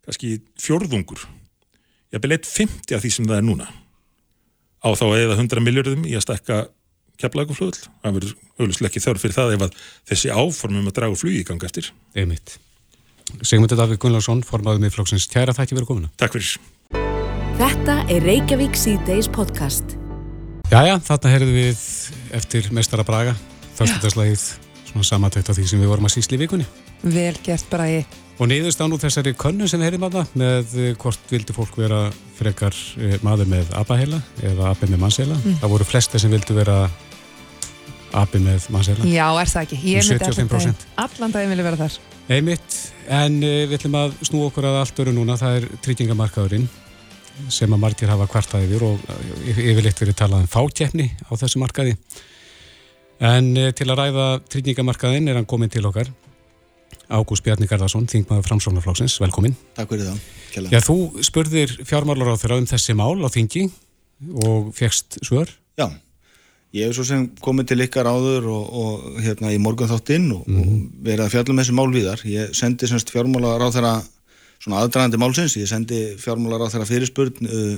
kannski 0.06 0.34
fjörðungur 0.62 1.26
ég 2.12 2.24
beleitt 2.24 2.48
50 2.48 2.96
af 2.96 3.04
því 3.04 3.14
sem 3.16 3.30
það 3.30 3.40
er 3.40 3.48
núna. 3.48 3.70
Á 4.82 4.90
þá 4.98 5.06
eða 5.14 5.38
100 5.38 5.64
miljardum 5.64 6.08
í 6.08 6.16
að 6.18 6.26
stekka 6.26 6.60
keflaguflugl 7.22 7.78
það 7.78 8.18
verður 8.18 8.36
auðvitað 8.58 8.90
ekki 8.90 9.04
þörf 9.06 9.24
fyrir 9.26 9.38
það 9.38 9.56
ef 9.56 9.66
að 9.68 9.80
þessi 10.10 10.34
áformum 10.34 10.90
að 10.90 10.98
draga 10.98 11.22
flugi 11.22 11.46
ganga 11.48 11.70
eftir. 11.70 11.92
Einmitt. 12.18 12.58
Sigmundur 13.46 13.80
Davík 13.80 14.02
Gunnlaugsson 14.02 14.44
formaðum 14.44 14.90
í 14.90 14.92
flokksins 14.92 15.30
kæra 15.32 15.56
þætti 15.56 15.78
verið 15.78 15.92
komuna. 15.94 16.14
Takk 16.20 16.36
fyrir. 16.36 16.58
Þetta 17.62 18.02
er 18.10 18.26
Reykjavík 18.26 18.76
C-Days 18.80 19.30
podcast 19.32 20.01
Jæja, 20.72 21.02
þarna 21.04 21.32
heyrðum 21.34 21.50
við 21.52 21.80
eftir 22.38 22.68
Mestara 22.72 23.04
Braga, 23.04 23.34
þörstundaslægið, 23.76 24.44
svona 24.88 25.04
samatækt 25.04 25.50
á 25.52 25.54
því 25.58 25.66
sem 25.68 25.82
við 25.84 25.90
vorum 25.92 26.06
að 26.08 26.14
sísli 26.14 26.38
í 26.38 26.40
vikunni. 26.40 26.68
Vel 27.04 27.34
gert 27.44 27.66
Bragi. 27.68 28.06
Og 28.40 28.48
niðurst 28.48 28.80
á 28.80 28.88
nú 28.88 28.96
þessari 29.02 29.34
könnu 29.36 29.68
sem 29.68 29.82
heyrðum 29.84 30.06
að 30.08 30.16
það 30.16 30.38
með 30.40 30.76
eh, 30.80 30.94
hvort 31.02 31.34
vildi 31.34 31.56
fólk 31.58 31.76
vera 31.76 32.00
frekar 32.38 32.78
eh, 33.04 33.18
maður 33.20 33.50
með 33.52 33.74
abaheila 33.82 34.22
eða 34.48 34.70
abi 34.70 34.88
með 34.94 35.02
mannsheila. 35.02 35.40
Mm. 35.42 35.58
Það 35.60 35.74
voru 35.74 35.88
flesti 35.90 36.22
sem 36.24 36.32
vildi 36.32 36.56
vera 36.56 36.78
abi 38.22 38.42
með 38.46 38.70
mannsheila. 38.72 39.10
Já, 39.12 39.26
er 39.28 39.52
það 39.52 39.66
ekki. 39.66 39.82
Ég 39.92 40.08
myndi 40.08 40.30
allan 40.30 40.54
daginn. 40.54 40.86
Allan 41.04 41.36
daginn 41.36 41.52
vilja 41.52 41.68
vera 41.68 41.82
þar. 41.84 42.00
Einmitt, 42.32 42.80
en 43.12 43.42
uh, 43.44 43.58
við 43.66 43.76
ætlum 43.76 44.00
að 44.06 44.16
snú 44.24 44.48
okkur 44.48 44.72
að 44.72 44.80
allt 44.86 45.04
öru 45.04 45.18
núna, 45.20 45.36
það 45.42 45.60
er 45.60 45.68
tryggingamarkaðurinn 45.84 46.72
sem 47.50 47.72
að 47.74 47.82
margir 47.84 48.12
hafa 48.12 48.28
kvartað 48.30 48.66
yfir 48.68 48.84
og 48.88 49.06
yfirleitt 49.52 50.02
verið 50.02 50.18
talað 50.20 50.44
um 50.46 50.52
fákjefni 50.52 51.08
á 51.28 51.32
þessu 51.40 51.62
markaði. 51.62 51.96
En 53.22 53.54
eh, 53.58 53.72
til 53.78 53.90
að 53.92 54.00
ræða 54.00 54.28
tryggingamarkaðin 54.50 55.30
er 55.30 55.40
hann 55.40 55.50
komin 55.50 55.72
til 55.72 55.86
okkar. 55.90 56.10
Ágúst 57.12 57.44
Bjarni 57.44 57.68
Garðarsson, 57.68 58.08
þingmaður 58.08 58.48
framsóknarflóksins, 58.48 59.18
velkomin. 59.22 59.56
Takk 59.76 59.92
fyrir 59.92 60.08
það. 60.08 60.22
Kjalla. 60.52 60.72
Já, 60.72 60.80
þú 60.86 60.96
spurðir 61.28 61.74
fjármálar 61.88 62.32
á 62.34 62.40
þeirra 62.40 62.62
um 62.62 62.70
þessi 62.70 62.96
mál 62.98 63.20
á 63.20 63.30
þingi 63.32 63.66
og 64.46 64.72
fegst 64.78 65.20
svör? 65.28 65.52
Já, 65.80 65.88
ég 66.78 66.88
hef 66.88 66.96
svo 66.98 67.06
sem 67.08 67.28
komið 67.44 67.72
til 67.72 67.86
ykkar 67.86 68.10
áður 68.10 68.48
og, 68.54 68.72
og 68.82 69.22
hérna 69.24 69.52
í 69.52 69.60
morgun 69.62 69.92
þáttinn 69.92 70.30
og, 70.36 70.48
mm 70.48 70.58
-hmm. 70.58 70.72
og 70.72 71.06
verið 71.08 71.26
að 71.26 71.34
fjalla 71.36 71.48
með 71.48 71.54
um 71.54 71.62
þessi 71.64 71.78
mál 71.80 71.94
viðar. 71.94 72.26
Ég 72.26 72.56
sendi 72.56 72.88
semst 72.88 73.12
fjármálar 73.12 73.64
á 73.64 73.70
þeirra 73.76 73.96
svona 74.62 74.82
aðdragandi 74.84 75.20
málsins, 75.22 75.58
ég 75.58 75.70
sendi 75.70 76.02
fjármálar 76.22 76.68
á 76.70 76.72
þeirra 76.72 76.88
fyrirspurn 76.90 77.48
uh, 77.50 77.76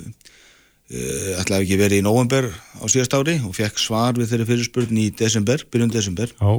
uh, 0.92 1.42
ætlaði 1.42 1.66
ekki 1.66 1.80
verið 1.80 2.02
í 2.02 2.06
november 2.06 2.50
á 2.52 2.86
síðast 2.92 3.16
ári 3.16 3.38
og 3.44 3.56
fekk 3.56 3.80
svar 3.82 4.18
við 4.20 4.34
þeirri 4.34 4.50
fyrirspurn 4.52 5.00
í 5.00 5.10
desember, 5.20 5.64
byrjun 5.72 5.94
desember 5.94 6.34
Já, 6.34 6.50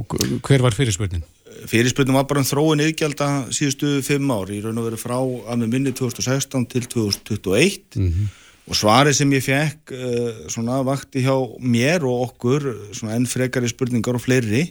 hver 0.47 0.65
var 0.65 0.77
fyrirspurnin? 0.77 1.25
Fyrirspurnum 1.69 2.17
var 2.17 2.25
bara 2.29 2.41
um 2.41 2.47
þróin 2.47 2.83
yðgjálta 2.83 3.27
síðustu 3.55 3.99
fimm 4.05 4.33
ári, 4.33 4.59
í 4.59 4.63
raun 4.65 4.81
og 4.81 4.89
veru 4.89 4.99
frá 4.99 5.19
að 5.19 5.61
með 5.61 5.77
minni 5.77 5.93
2016 5.95 6.65
til 6.73 6.83
2021 6.89 8.01
mm 8.01 8.09
-hmm. 8.09 8.33
og 8.65 8.79
svarið 8.81 9.19
sem 9.19 9.37
ég 9.37 9.45
fekk 9.45 9.93
uh, 9.93 10.49
svona 10.49 10.81
vakti 10.83 11.21
hjá 11.21 11.37
mér 11.61 12.03
og 12.03 12.31
okkur 12.31 12.91
svona 12.97 13.15
enn 13.15 13.29
frekari 13.29 13.69
spurningar 13.69 14.17
og 14.17 14.25
fleiri 14.25 14.65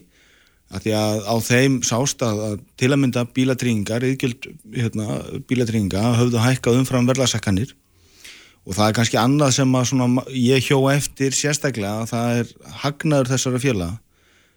að 0.74 0.84
því 0.84 0.94
að 0.98 1.22
á 1.30 1.34
þeim 1.46 1.78
sást 1.87 2.22
að, 2.26 2.44
til 2.80 2.90
að 2.90 3.00
mynda 3.02 3.24
bílatrýningar 3.37 4.06
yðgjöld 4.08 4.48
hérna, 4.74 5.18
bílatrýninga 5.48 6.04
höfðu 6.18 6.42
hækkað 6.42 6.80
umfram 6.80 7.08
verðlagsakkanir 7.10 7.74
og 8.64 8.76
það 8.76 8.88
er 8.88 8.96
kannski 8.96 9.20
annað 9.20 9.52
sem 9.58 9.76
að 9.76 9.90
svona, 9.90 10.24
ég 10.34 10.64
hjó 10.66 10.78
eftir 10.90 11.37
sérstaklega 11.37 12.02
að 12.02 12.10
það 12.14 12.40
er 12.40 12.52
hagnaður 12.82 13.32
þessara 13.34 13.62
fjöla 13.62 13.90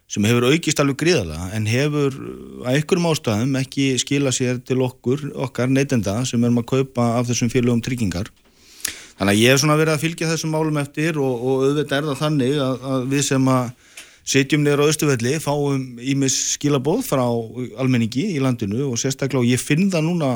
sem 0.07 0.23
hefur 0.23 0.47
aukist 0.47 0.79
alveg 0.79 0.99
gríðala 1.01 1.49
en 1.55 1.67
hefur 1.67 2.15
að 2.63 2.79
ykkurum 2.79 3.09
ástæðum 3.09 3.57
ekki 3.59 3.89
skila 3.99 4.31
sér 4.31 4.61
til 4.63 4.79
okkur, 4.85 5.25
okkar 5.35 5.67
neytenda 5.71 6.21
sem 6.25 6.43
erum 6.43 6.61
að 6.63 6.69
kaupa 6.71 7.09
af 7.17 7.27
þessum 7.27 7.51
fjölugum 7.51 7.83
tryggingar. 7.83 8.31
Þannig 9.17 9.33
að 9.33 9.41
ég 9.41 9.51
hef 9.51 9.59
svona 9.63 9.75
verið 9.75 9.97
að 9.97 10.03
fylgja 10.05 10.29
þessum 10.31 10.53
málum 10.55 10.79
eftir 10.79 11.19
og, 11.19 11.43
og 11.43 11.65
auðvitað 11.65 11.97
er 11.97 12.07
það 12.07 12.21
þannig 12.21 12.57
að, 12.63 12.87
að 12.93 13.05
við 13.11 13.25
sem 13.27 13.51
að 13.51 13.85
setjum 14.27 14.63
niður 14.63 14.83
á 14.83 14.89
Östufelli, 14.91 15.37
fáum 15.39 15.97
ímis 16.03 16.35
skilabóð 16.57 17.05
frá 17.07 17.23
almenningi 17.79 18.25
í 18.35 18.43
landinu 18.43 18.89
og 18.91 18.99
sérstaklega, 18.99 19.43
og 19.43 19.49
ég 19.49 19.61
finn 19.61 19.87
það 19.93 20.07
núna 20.09 20.31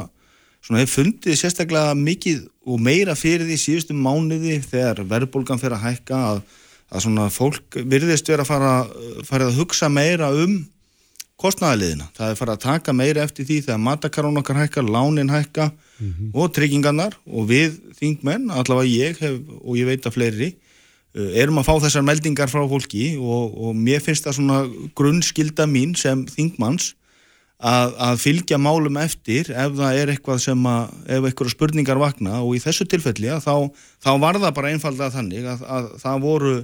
svona, 0.63 0.81
hef 0.83 0.95
fundið 0.95 1.39
sérstaklega 1.39 1.95
mikið 1.99 2.45
og 2.71 2.83
meira 2.83 3.15
fyrir 3.19 3.47
því 3.49 3.57
síðustu 3.59 3.97
mánuði 3.97 4.59
þegar 4.63 5.03
verðbólgan 5.09 5.61
fyrir 5.61 5.77
að 5.77 5.87
hækka 5.89 6.21
að, 6.29 6.43
að 6.91 7.05
svona 7.07 7.27
fólk 7.33 7.81
virðist 7.83 8.31
vera 8.31 8.45
að 8.45 8.53
fara, 8.53 8.75
fara 9.27 9.49
að 9.49 9.59
hugsa 9.59 9.91
meira 9.91 10.31
um 10.31 10.61
kostnæðaliðina. 11.41 12.11
Það 12.13 12.31
er 12.31 12.37
fara 12.37 12.55
að 12.55 12.65
taka 12.67 12.93
meira 12.93 13.23
eftir 13.25 13.47
því 13.49 13.61
þegar 13.65 13.79
matakarón 13.81 14.37
okkar 14.39 14.59
hækka, 14.61 14.83
lánin 14.85 15.31
hækka 15.33 15.71
mm 15.71 16.11
-hmm. 16.11 16.33
og 16.37 16.51
tryggingarnar 16.53 17.17
og 17.25 17.47
við 17.49 17.79
þingmenn, 17.97 18.51
allavega 18.51 18.91
ég 18.93 19.17
hef, 19.17 19.39
og 19.65 19.77
ég 19.77 19.89
veit 19.89 20.05
að 20.05 20.15
fleiri 20.15 20.51
erum 21.11 21.59
að 21.59 21.67
fá 21.67 21.73
þessar 21.83 22.05
meldingar 22.07 22.51
frá 22.51 22.63
fólki 22.71 23.17
og, 23.19 23.55
og 23.59 23.75
mér 23.75 24.03
finnst 24.03 24.27
það 24.27 24.37
svona 24.37 24.59
grunnskilda 24.95 25.67
mín 25.67 25.95
sem 25.99 26.23
þingmanns 26.29 26.93
að, 27.61 27.95
að 28.01 28.21
fylgja 28.23 28.59
málum 28.61 28.97
eftir 29.01 29.51
ef 29.53 29.75
það 29.77 29.99
er 29.99 30.11
eitthvað 30.13 30.39
sem 30.45 30.67
að, 30.67 30.93
ef 31.05 31.27
eitthvað 31.27 31.51
spurningar 31.53 32.01
vakna. 32.01 32.39
Og 32.41 32.57
í 32.57 32.61
þessu 32.63 32.87
tilfelli 32.89 33.29
að 33.31 33.43
þá, 33.45 33.55
þá 34.01 34.11
var 34.23 34.39
það 34.41 34.55
bara 34.57 34.71
einfallega 34.73 35.15
þannig 35.17 35.49
að, 35.51 35.65
að 35.77 35.89
það 36.01 36.23
voru, 36.25 36.55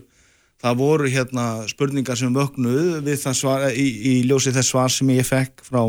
það 0.63 0.79
voru 0.81 1.11
hérna 1.13 1.47
spurningar 1.69 2.19
sem 2.19 2.33
það 2.33 3.37
svar, 3.41 3.67
í, 3.71 3.87
í 3.87 4.15
ljósi 4.29 4.55
þess 4.55 4.73
svar 4.73 4.93
sem 4.93 5.13
ég 5.13 5.27
fekk 5.27 5.61
frá, 5.67 5.83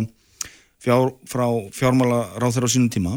fjár, 0.83 1.15
frá 1.29 1.47
fjármála 1.75 2.25
ráð 2.37 2.59
þeirra 2.59 2.71
á 2.71 2.75
sínum 2.75 2.93
tíma. 2.93 3.17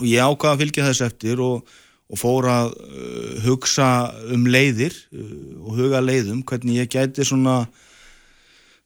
Og 0.00 0.08
ég 0.08 0.24
ákvaði 0.24 0.56
að 0.56 0.64
fylgja 0.64 0.88
þess 0.88 1.06
eftir 1.06 1.44
og, 1.44 1.78
og 2.10 2.18
fór 2.18 2.48
að 2.50 2.72
uh, 2.74 3.36
hugsa 3.44 3.90
um 4.34 4.48
leiðir 4.50 4.96
uh, 5.14 5.30
og 5.62 5.78
huga 5.78 6.02
leiðum 6.02 6.42
hvernig 6.46 6.82
ég 6.82 6.90
gæti 6.90 7.26
svona 7.26 7.62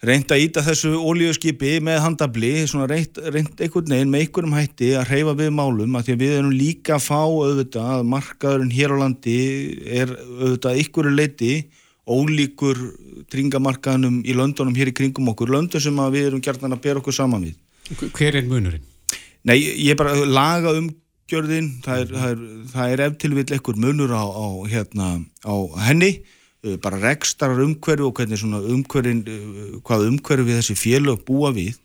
reynd 0.04 0.32
að 0.34 0.42
íta 0.44 0.64
þessu 0.64 0.92
ólíuskipi 1.00 1.78
með 1.84 2.02
handabli, 2.04 2.52
svona 2.68 2.88
reynd, 2.90 3.20
reynd 3.32 3.62
einhvern 3.64 3.94
veginn 3.94 4.10
með 4.12 4.24
einhverjum 4.26 4.56
hætti 4.58 4.90
að 4.98 5.12
reyfa 5.14 5.37
við 5.38 5.54
málum 5.56 5.96
að 5.96 6.08
því 6.08 6.16
að 6.16 6.24
við 6.24 6.34
erum 6.38 6.58
líka 6.58 6.98
að 6.98 7.06
fá 7.06 7.22
auðvitað 7.22 7.92
að 7.94 8.04
markaðurinn 8.12 8.74
hér 8.74 8.92
á 8.92 8.96
landi 9.00 9.38
er 10.02 10.12
auðvitað 10.12 10.80
einhverju 10.82 11.14
leiti 11.14 11.52
ólíkur 12.04 12.80
tringamarkaðunum 13.32 14.18
í 14.28 14.34
löndunum 14.37 14.76
hér 14.76 14.90
í 14.92 14.96
kringum 14.96 15.30
okkur, 15.32 15.54
löndun 15.54 15.80
sem 15.80 16.02
við 16.12 16.28
erum 16.28 16.42
gert 16.44 16.64
að 16.64 16.76
bera 16.84 17.00
okkur 17.00 17.16
saman 17.16 17.46
við. 17.48 17.56
Hver 18.12 18.37
er 18.37 18.48
munurinn? 18.48 18.84
Nei, 19.44 19.58
ég 19.60 19.92
er 19.92 20.00
bara 20.00 20.16
laga 20.24 20.72
umgjörðin, 21.24 21.68
það 21.84 22.00
er, 22.04 22.14
það 22.14 22.30
er, 22.30 22.46
það 22.76 22.94
er 22.94 23.04
ef 23.08 23.18
til 23.18 23.34
vill 23.34 23.50
einhver 23.56 23.78
munur 23.80 24.12
á, 24.12 24.24
á, 24.24 24.46
hérna, 24.68 25.10
á 25.42 25.54
henni 25.88 26.14
Uh, 26.64 26.78
bara 26.80 26.96
rekstarar 26.96 27.60
umhverju 27.60 28.06
og 28.08 28.16
hvernig 28.16 28.40
svona 28.40 28.62
umhverjin, 28.72 29.18
uh, 29.28 29.80
hvað 29.84 30.06
umhverju 30.08 30.46
við 30.46 30.60
þessi 30.62 30.76
félög 30.80 31.24
búa 31.28 31.50
við. 31.52 31.76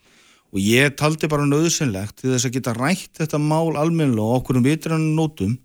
Og 0.56 0.62
ég 0.64 0.94
taldi 0.98 1.28
bara 1.30 1.48
nöðsynlegt 1.48 2.22
til 2.22 2.32
þess 2.32 2.48
að 2.48 2.54
geta 2.56 2.74
rætt 2.78 3.20
þetta 3.20 3.42
mál 3.44 3.76
almennilega 3.76 4.24
og 4.24 4.38
okkur 4.40 4.62
um 4.62 4.64
vitrannu 4.66 5.12
nótum 5.18 5.58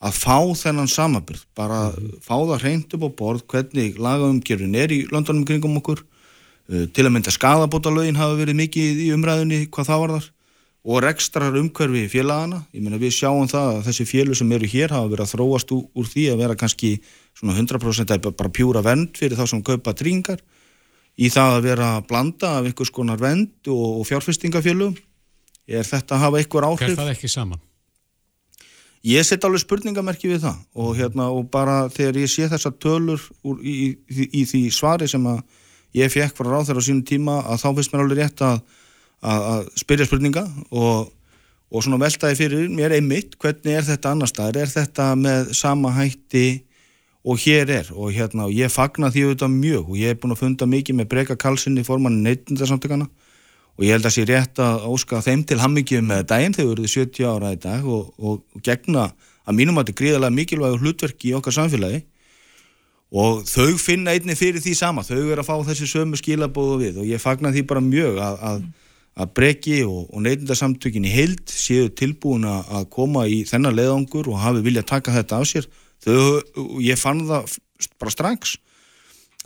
að 0.00 0.16
fá 0.16 0.38
þennan 0.56 0.88
samabyrð, 0.88 1.44
bara 1.56 1.90
mm. 1.92 2.16
fá 2.24 2.34
það 2.38 2.64
hreint 2.64 2.96
upp 2.96 3.04
á 3.04 3.10
borð 3.20 3.44
hvernig 3.52 4.00
lagaumgjörun 4.00 4.80
er 4.80 4.94
í 4.94 5.02
landunum 5.12 5.44
kringum 5.44 5.76
okkur. 5.82 6.00
Uh, 6.72 6.88
til 6.88 7.04
að 7.04 7.12
mynda 7.12 7.36
skadabótalögin 7.36 8.16
hafa 8.16 8.40
verið 8.40 8.60
mikið 8.62 9.04
í 9.04 9.12
umræðinni 9.18 9.66
hvað 9.68 9.92
það 9.92 10.02
var 10.06 10.16
þar 10.16 10.30
og 10.86 11.00
rekstrar 11.02 11.56
umhverfi 11.58 12.04
félagana, 12.10 12.60
ég 12.70 12.84
meina 12.84 13.00
við 13.00 13.16
sjáum 13.16 13.48
það 13.50 13.70
að 13.72 13.86
þessi 13.88 14.04
félug 14.06 14.38
sem 14.38 14.52
eru 14.54 14.68
hér 14.70 14.94
hafa 14.94 15.10
verið 15.10 15.24
að 15.24 15.32
þróast 15.32 15.72
úr, 15.74 15.82
úr 15.98 16.10
því 16.12 16.26
að 16.30 16.42
vera 16.44 16.58
kannski 16.60 16.92
svona 17.34 17.56
100% 17.58 18.14
er 18.14 18.22
bara 18.28 18.52
pjúra 18.54 18.84
vend 18.86 19.18
fyrir 19.18 19.38
þá 19.38 19.48
sem 19.50 19.64
kaupa 19.66 19.96
tríngar 19.98 20.44
í 21.16 21.30
það 21.32 21.56
að 21.56 21.66
vera 21.66 21.90
að 21.96 22.06
blanda 22.12 22.52
af 22.60 22.68
einhvers 22.68 22.92
konar 22.94 23.18
vend 23.18 23.72
og, 23.72 24.00
og 24.00 24.06
fjárfestingafélugum 24.06 24.94
er 25.66 25.86
þetta 25.86 26.16
að 26.16 26.22
hafa 26.22 26.40
einhver 26.42 26.68
áhrif? 26.68 26.92
Hver 26.92 27.00
það 27.00 27.12
ekki 27.16 27.32
saman? 27.32 27.62
Ég 29.06 29.26
set 29.26 29.44
alveg 29.46 29.62
spurningamerki 29.62 30.30
við 30.30 30.46
það 30.46 30.56
og, 30.74 30.88
hérna, 30.98 31.28
og 31.34 31.46
bara 31.50 31.84
þegar 31.94 32.22
ég 32.22 32.30
sé 32.30 32.48
þessa 32.50 32.72
tölur 32.74 33.22
úr, 33.46 33.60
í, 33.62 33.92
í, 34.10 34.30
í 34.40 34.46
því 34.46 34.62
svari 34.74 35.06
sem 35.10 35.26
að 35.30 35.42
ég 35.98 36.10
fekk 36.12 36.34
frá 36.38 36.50
ráð 36.50 36.70
þeirra 36.70 36.82
á 36.82 36.86
sínum 36.88 37.06
tíma 37.06 37.36
að 37.44 37.62
þá 37.62 37.68
finnst 37.76 37.94
mér 37.94 38.02
alveg 38.02 38.22
rétt 38.22 38.42
að, 38.46 38.58
að, 39.22 39.68
spyrja 39.78 40.06
spurninga 40.08 40.44
og, 40.70 41.12
og 41.70 41.84
svona 41.84 42.00
veltaði 42.02 42.38
fyrir 42.38 42.70
mér 42.72 42.96
einmitt 42.98 43.36
hvernig 43.40 43.78
er 43.78 43.86
þetta 43.86 44.14
annar 44.14 44.30
staðar, 44.30 44.62
er 44.64 44.72
þetta 44.72 45.10
með 45.18 45.52
sama 45.56 45.92
hætti 45.96 46.46
og 47.26 47.40
hér 47.42 47.70
er? 47.80 47.92
Og 47.94 48.12
hérna 48.14 48.46
og 48.46 48.54
ég 48.54 48.70
fagna 48.70 49.10
því 49.10 49.28
auðvitað 49.28 49.54
mjög 49.54 49.88
og 49.90 50.00
ég 50.00 50.12
hef 50.12 50.20
búin 50.22 50.36
að 50.36 50.42
funda 50.44 50.68
mikið 50.70 51.00
með 51.00 51.08
breyka 51.14 51.38
kalsinni 51.40 51.82
í 51.82 51.86
formann 51.86 52.20
neitundarsamtökana 52.26 53.08
og 53.76 53.84
ég 53.84 53.96
held 53.96 54.08
að 54.08 54.14
sé 54.14 54.24
rétt 54.28 54.60
að 54.62 54.86
óska 54.88 55.20
þeim 55.24 55.42
til 55.48 55.58
hammingið 55.60 56.04
með 56.06 56.22
daginn 56.30 56.54
þegar 56.56 56.68
við 56.70 56.76
erum 56.76 56.92
70 56.94 57.26
ára 57.28 57.52
í 57.52 57.58
dag 57.60 57.88
og, 57.92 58.12
og, 58.16 58.38
gegna 58.64 59.10
að 59.46 59.58
mínum 59.58 59.76
að 59.76 59.84
þetta 59.84 59.92
er 59.92 59.98
gríðarlega 60.00 60.36
mikilvægur 60.36 60.84
hlutverki 60.84 61.30
í 61.30 61.34
okkar 61.36 61.54
samfélagi. 61.54 62.00
Og 63.16 63.44
þau 63.46 63.76
finna 63.78 64.16
einni 64.16 64.34
fyrir 64.34 64.62
því 64.64 64.72
sama, 64.74 65.04
þau 65.06 65.20
eru 65.20 65.38
að 65.38 65.46
fá 65.46 65.54
þessi 65.68 65.86
sömu 65.86 66.18
skilabóðu 66.18 66.80
við 66.80 66.96
og 67.02 67.06
ég 67.06 67.22
fagna 67.22 67.52
því 67.54 67.62
bara 67.68 67.84
mjög 67.84 68.18
að, 68.18 68.40
að, 68.48 68.64
að 69.16 69.32
breyki 69.38 69.78
og, 69.86 70.10
og 70.12 70.22
neitundarsamtökin 70.26 71.06
í 71.08 71.12
heild 71.14 71.48
séu 71.48 71.88
tilbúin 71.96 72.44
að 72.48 72.88
koma 72.92 73.24
í 73.30 73.42
þennan 73.48 73.76
leðangur 73.76 74.28
og 74.32 74.42
hafi 74.42 74.64
vilja 74.66 74.84
taka 74.86 75.14
þetta 75.14 75.40
af 75.40 75.48
sér. 75.48 75.68
Þau, 76.04 76.20
ég 76.84 77.00
fann 77.00 77.24
það 77.28 77.56
bara 78.00 78.12
strax. 78.12 78.56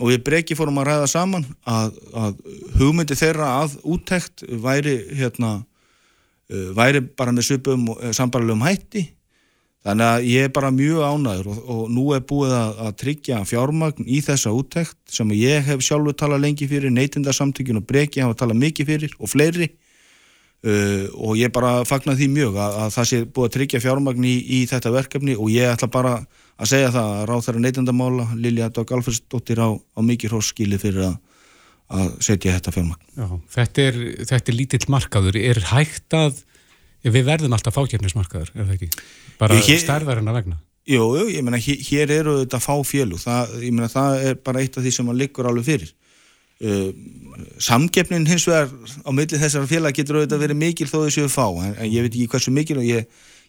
Og 0.01 0.11
við 0.11 0.23
breyki 0.27 0.57
fórum 0.59 0.81
að 0.81 0.91
ræða 0.91 1.09
saman 1.13 1.47
að, 1.69 1.97
að 2.17 2.39
hugmyndi 2.81 3.19
þeirra 3.21 3.51
að 3.61 3.77
úttekt 3.85 4.45
væri 4.49 4.97
hérna 5.19 5.59
uh, 5.61 6.71
væri 6.77 7.05
bara 7.05 7.35
með 7.37 7.51
söpum 7.53 7.91
uh, 7.93 8.11
sambarlegum 8.17 8.65
hætti 8.65 9.07
þannig 9.87 10.07
að 10.07 10.27
ég 10.29 10.47
er 10.47 10.55
bara 10.55 10.71
mjög 10.75 11.05
ánæður 11.09 11.51
og, 11.53 11.61
og 11.73 11.85
nú 11.93 12.07
er 12.17 12.25
búið 12.29 12.57
að, 12.57 12.81
að 12.85 12.97
tryggja 13.03 13.43
fjármagn 13.49 14.09
í 14.09 14.21
þessa 14.25 14.53
úttekt 14.57 14.99
sem 15.09 15.31
ég 15.37 15.65
hef 15.69 15.85
sjálfur 15.85 16.17
talað 16.17 16.45
lengi 16.45 16.69
fyrir 16.69 16.93
neytindarsamtökjun 16.97 17.81
og 17.81 17.87
breyki 17.89 18.25
hafa 18.25 18.37
talað 18.43 18.61
mikið 18.67 18.93
fyrir 18.93 19.17
og 19.19 19.33
fleiri. 19.33 19.71
Uh, 20.61 21.09
og 21.17 21.39
ég 21.41 21.49
bara 21.57 21.87
fagnar 21.89 22.19
því 22.19 22.27
mjög 22.35 22.59
að, 22.61 22.75
að 22.83 22.91
það 22.93 23.07
sé 23.09 23.19
búið 23.25 23.47
að 23.47 23.55
tryggja 23.55 23.79
fjármagn 23.81 24.27
í, 24.29 24.35
í 24.45 24.59
þetta 24.69 24.91
verkefni 24.93 25.37
og 25.41 25.49
ég 25.49 25.73
ætla 25.73 25.89
bara 25.89 26.19
að 26.21 26.69
segja 26.69 26.91
það 26.93 27.15
að 27.15 27.23
ráð 27.31 27.47
þeirra 27.47 27.63
neytendamála 27.65 28.27
Lilja 28.37 28.69
Dag 28.77 28.93
Alfersdóttir 28.93 29.63
á, 29.65 29.73
á 29.73 30.01
mikið 30.05 30.35
hróskili 30.35 30.77
fyrir 30.83 31.07
að, 31.07 31.15
að 31.97 32.13
setja 32.29 32.59
þetta 32.59 32.75
fjármagn. 32.77 33.09
Já, 33.17 33.27
þetta, 33.57 33.87
er, 33.89 33.99
er 34.37 34.53
lítill 34.59 34.85
markaður. 34.93 35.41
Er 35.41 35.63
hægt 35.71 36.19
að 36.19 36.45
við 37.05 37.29
verðum 37.29 37.55
alltaf 37.57 37.77
fákjörnismarkaður, 37.79 38.51
er 38.55 38.67
það 38.67 38.75
ekki? 38.77 38.91
Bara 39.41 39.61
stærðar 39.65 40.21
en 40.21 40.29
að 40.29 40.39
vegna. 40.41 40.61
Jú, 40.91 41.07
ég 41.29 41.45
meina, 41.45 41.61
hér, 41.61 41.81
hér 41.87 42.13
eru 42.21 42.37
þetta 42.41 42.61
fá 42.63 42.73
fjölu 42.87 43.19
það, 43.21 43.57
ég 43.63 43.75
meina, 43.77 43.89
það 43.93 44.29
er 44.31 44.39
bara 44.45 44.63
eitt 44.63 44.79
af 44.79 44.85
því 44.85 44.93
sem 44.97 45.11
að 45.13 45.21
liggur 45.21 45.49
alveg 45.51 45.67
fyrir. 45.69 45.91
Uh, 46.61 46.91
samgefnin 47.63 48.27
hins 48.29 48.45
vegar 48.49 48.69
á 48.69 49.11
milli 49.17 49.39
þessar 49.41 49.69
félag 49.69 49.97
getur 49.97 50.19
auðvitað 50.19 50.43
verið 50.43 50.59
mikil 50.61 50.89
þó 50.91 50.99
þessu 51.07 51.23
við 51.25 51.31
fá, 51.33 51.47
en, 51.49 51.71
en 51.73 51.89
ég 51.89 52.05
veit 52.05 52.11
ekki 52.13 52.27
hversu 52.35 52.53
mikil 52.53 52.81
og 52.83 52.85
ég, 52.85 53.07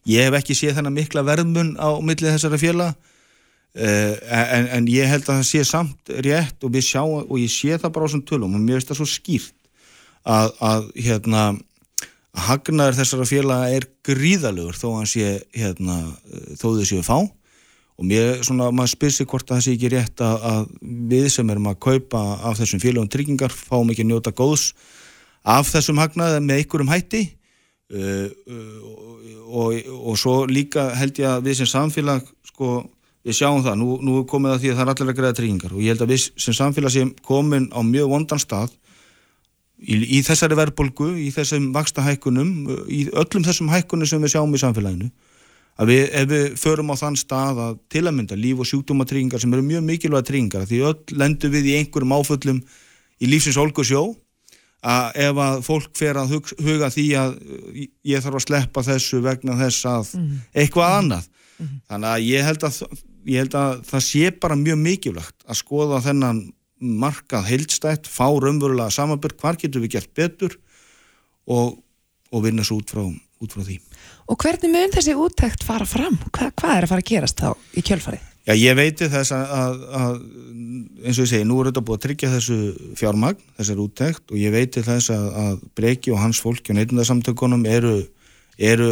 ég 0.08 0.28
hef 0.28 0.38
ekki 0.38 0.56
séð 0.56 0.78
þennan 0.78 0.96
mikla 0.96 1.26
verðmun 1.28 1.74
á 1.76 1.92
milli 2.00 2.30
þessara 2.30 2.60
félag 2.62 2.94
uh, 2.96 4.14
en, 4.32 4.70
en 4.78 4.88
ég 4.88 5.12
held 5.12 5.26
að 5.26 5.42
það 5.42 5.50
sé 5.50 5.66
samt 5.68 6.14
rétt 6.24 6.64
og 6.64 6.72
við 6.72 6.88
sjá 6.88 7.04
og 7.04 7.36
ég 7.42 7.52
sé 7.52 7.76
það 7.76 7.96
bara 7.98 8.08
á 8.08 8.12
svona 8.14 8.30
tölum 8.32 8.56
og 8.56 8.64
mér 8.64 8.80
finnst 8.80 8.94
það 8.94 9.02
svo 9.02 9.10
skýrt 9.12 9.58
að, 10.24 10.56
að 10.72 10.88
hérna 11.02 11.44
að 12.32 12.48
hagnaður 12.48 12.98
þessara 13.02 13.28
félag 13.28 13.76
er 13.76 13.86
gríðalugur 14.08 14.78
þó 14.80 14.88
að 15.02 15.08
sé 15.12 15.32
hérna, 15.56 15.98
þó 16.56 16.68
þessu 16.80 17.00
við 17.00 17.08
fá. 17.08 17.18
Og 18.02 18.08
mér, 18.08 18.40
svona, 18.46 18.72
maður 18.74 18.96
spyrsi 18.96 19.28
hvort 19.30 19.52
að 19.52 19.60
það 19.60 19.66
sé 19.66 19.74
ekki 19.76 19.92
rétt 19.94 20.24
að, 20.26 20.46
að 20.52 20.64
við 21.12 21.28
sem 21.36 21.52
erum 21.54 21.68
að 21.70 21.82
kaupa 21.86 22.22
af 22.50 22.58
þessum 22.58 22.82
félagum 22.82 23.12
tryggingar 23.12 23.54
fáum 23.54 23.92
ekki 23.94 24.06
að 24.08 24.10
njóta 24.10 24.34
góðs 24.34 24.72
af 25.46 25.70
þessum 25.70 26.00
hagnaði 26.02 26.40
með 26.46 26.64
einhverjum 26.64 26.92
hætti. 26.94 27.22
Uh, 27.92 28.32
uh, 28.48 28.82
og, 29.52 29.78
og 30.00 30.18
svo 30.18 30.46
líka 30.48 30.88
held 30.96 31.20
ég 31.20 31.28
að 31.28 31.50
við 31.50 31.60
sem 31.60 31.70
samfélag 31.70 32.24
sko, 32.48 32.86
við 33.28 33.36
sjáum 33.42 33.66
það, 33.66 33.82
nú, 33.82 33.98
nú 34.00 34.22
komið 34.32 34.56
það 34.56 34.62
því 34.64 34.72
að 34.72 34.78
það 34.78 34.86
er 34.86 34.94
allir 34.94 35.12
að 35.12 35.20
greiða 35.20 35.38
tryggingar. 35.42 35.76
Og 35.76 35.84
ég 35.84 35.92
held 35.92 36.06
að 36.06 36.14
við 36.16 36.28
sem 36.46 36.56
samfélag 36.56 36.96
sem 36.96 37.12
komin 37.28 37.68
á 37.76 37.84
mjög 37.84 38.14
vondan 38.16 38.42
stað 38.42 38.72
í, 39.82 39.98
í 40.18 40.22
þessari 40.26 40.58
verðbolgu, 40.60 41.10
í 41.18 41.30
þessum 41.34 41.72
vaksta 41.76 42.06
hækkunum, 42.06 42.54
í 42.88 43.04
öllum 43.10 43.46
þessum 43.48 43.72
hækkunum 43.74 44.10
sem 44.10 44.22
við 44.22 44.36
sjáum 44.36 44.56
í 44.56 44.62
samfélaginu 44.62 45.12
að 45.82 45.92
við, 45.92 46.02
ef 46.20 46.28
við 46.30 46.48
förum 46.62 46.92
á 46.94 46.96
þann 47.00 47.18
stað 47.20 47.62
að 47.66 47.78
til 47.92 48.04
að 48.06 48.16
mynda 48.18 48.38
líf 48.38 48.62
og 48.62 48.68
sjúkdómatryggingar 48.70 49.42
sem 49.42 49.54
eru 49.56 49.66
mjög 49.66 49.86
mikilvæga 49.88 50.28
tryggingar 50.28 50.68
því 50.70 50.82
öll 50.90 51.18
lendur 51.18 51.54
við 51.54 51.70
í 51.72 51.78
einhverjum 51.80 52.16
áföllum 52.18 52.60
í 53.22 53.30
lífsins 53.30 53.60
olgusjó 53.62 54.04
að 54.82 55.20
ef 55.28 55.40
að 55.46 55.60
fólk 55.66 55.92
fer 55.98 56.18
að 56.18 56.36
hug, 56.36 56.52
huga 56.58 56.90
því 56.94 57.06
að 57.22 57.36
ég 58.10 58.24
þarf 58.24 58.40
að 58.40 58.46
sleppa 58.48 58.86
þessu 58.86 59.22
vegna 59.22 59.58
þess 59.60 59.88
að 59.90 60.16
mm. 60.18 60.40
eitthvað 60.58 60.96
annað 60.98 61.28
mm 61.30 61.66
-hmm. 61.66 61.82
þannig 61.92 62.10
að 62.12 62.26
ég 62.28 62.48
held 62.50 62.66
að, 62.66 62.80
ég 63.30 63.44
held 63.44 63.58
að 63.62 63.84
það 63.92 64.08
sé 64.08 64.32
bara 64.42 64.58
mjög 64.58 64.82
mikilvægt 64.82 65.46
að 65.46 65.62
skoða 65.62 66.02
þennan 66.02 66.42
markað 66.82 67.48
heildstætt, 67.52 68.10
fá 68.10 68.26
raunverulega 68.28 68.92
samanbyrg, 68.94 69.38
hvar 69.42 69.60
getur 69.62 69.84
við 69.86 69.98
gert 69.98 70.14
betur 70.18 70.58
og, 71.48 71.78
og 72.32 72.44
vinna 72.46 72.66
svo 72.66 72.82
út 72.82 72.92
frá, 72.94 73.06
út 73.06 73.54
frá 73.54 73.64
því 73.66 73.80
Og 74.32 74.40
hvernig 74.40 74.72
mun 74.72 74.94
þessi 74.94 75.16
úttækt 75.18 75.66
fara 75.68 75.86
fram? 75.88 76.18
Hva, 76.32 76.52
hvað 76.56 76.76
er 76.78 76.86
að 76.86 76.94
fara 76.94 77.04
að 77.04 77.10
gerast 77.10 77.42
þá 77.42 77.50
í 77.76 77.84
kjölfarið? 77.84 78.28
Já, 78.48 78.56
ég 78.58 78.74
veiti 78.74 79.06
þess 79.12 79.34
að, 79.36 79.52
að, 79.54 79.82
að 80.00 80.14
eins 81.06 81.18
og 81.20 81.26
ég 81.28 81.30
segi, 81.30 81.46
nú 81.46 81.60
er 81.62 81.68
þetta 81.70 81.84
búið 81.86 81.98
að 82.00 82.06
tryggja 82.06 82.30
þessu 82.32 82.56
fjármagn, 82.98 83.44
þessar 83.60 83.82
úttækt 83.84 84.34
og 84.34 84.40
ég 84.42 84.56
veiti 84.56 84.82
þess 84.88 85.12
að, 85.14 85.28
að 85.44 85.60
Breki 85.78 86.14
og 86.16 86.22
hans 86.24 86.40
fólki 86.42 86.74
og 86.74 86.80
neitundarsamtökunum 86.80 87.68
eru, 87.70 87.94
eru 88.58 88.90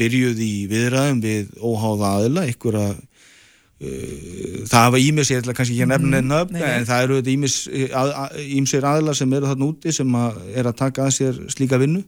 byrjuð 0.00 0.40
í 0.46 0.54
viðræðum 0.70 1.20
við 1.26 1.52
óháða 1.60 2.14
aðila, 2.14 2.46
ykkur 2.54 2.80
að 2.86 2.96
það 3.76 4.84
hafa 4.86 5.00
ímis, 5.04 5.30
ég 5.30 5.42
ætla 5.42 5.52
kannski 5.56 5.74
ekki 5.76 5.84
að 5.84 5.90
nefna 5.92 6.20
mm, 6.22 6.28
nöfn, 6.30 6.54
nei. 6.56 6.68
en 6.78 6.86
það 6.88 7.02
eru 7.06 7.18
ímis, 7.34 7.56
að, 7.92 8.12
að, 8.22 8.36
ímsir 8.56 8.86
aðlar 8.88 9.18
sem 9.18 9.34
eru 9.36 9.50
þarna 9.50 9.68
úti 9.68 9.92
sem 9.92 10.14
að 10.16 10.38
er 10.56 10.70
að 10.70 10.78
taka 10.80 11.04
að 11.04 11.16
sér 11.18 11.40
slíka 11.52 11.80
vinnu 11.82 12.00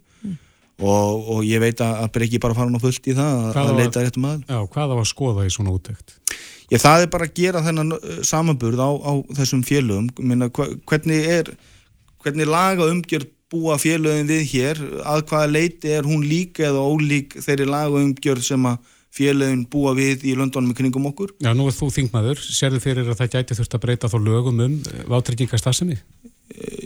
og, 0.78 1.28
og 1.34 1.40
ég 1.44 1.60
veit 1.60 1.80
að, 1.84 2.06
Breki 2.14 2.40
bara 2.40 2.56
fara 2.56 2.72
nú 2.72 2.80
fullt 2.80 3.10
í 3.10 3.16
það 3.18 3.32
að, 3.34 3.48
Hvað 3.52 3.64
að 3.64 3.72
var- 3.74 3.80
leita 3.82 4.04
réttum 4.06 4.28
aðal. 4.30 4.44
Já, 4.48 4.58
hvað 4.74 4.94
á 4.94 4.96
að 4.96 5.08
skoða 5.12 5.44
í 5.48 5.52
svona 5.52 5.74
útækt? 5.76 6.14
Ég, 6.68 6.80
það 6.84 7.02
er 7.04 7.10
bara 7.12 7.26
að 7.28 7.34
gera 7.36 7.64
þennan 7.64 7.92
samanburð 8.28 8.80
á, 8.84 8.90
á 8.92 9.12
þessum 9.40 9.64
félögum 9.64 10.08
Minna, 10.20 10.48
hvernig 10.52 11.28
er 11.38 11.52
hvernig 12.22 12.48
laga 12.48 12.88
umgjörð 12.92 13.28
búa 13.48 13.78
félögin 13.80 14.28
við 14.28 14.42
hér 14.52 14.80
að 15.08 15.22
hvaða 15.30 15.48
leiti 15.52 15.92
er 15.96 16.04
hún 16.04 16.24
lík 16.28 16.60
eða 16.60 16.82
ólík 16.84 17.38
þeirri 17.40 17.64
laga 17.68 18.02
umgjörð 18.02 18.44
sem 18.44 18.66
að 18.68 18.94
félögin 19.14 19.66
búa 19.70 19.94
við 19.96 20.26
í 20.28 20.34
löndunum 20.38 20.74
í 20.74 20.78
kringum 20.78 21.08
okkur. 21.10 21.34
Já, 21.42 21.52
nú 21.56 21.68
er 21.68 21.76
þú 21.76 21.90
þingmaður, 21.94 22.42
sérðu 22.44 22.82
fyrir 22.84 23.08
að 23.08 23.22
það 23.22 23.36
gæti 23.36 23.58
þurft 23.58 23.78
að 23.78 23.84
breyta 23.86 24.10
þá 24.12 24.18
lögum 24.22 24.64
um 24.66 24.80
vátryggingastasemi? 25.08 25.98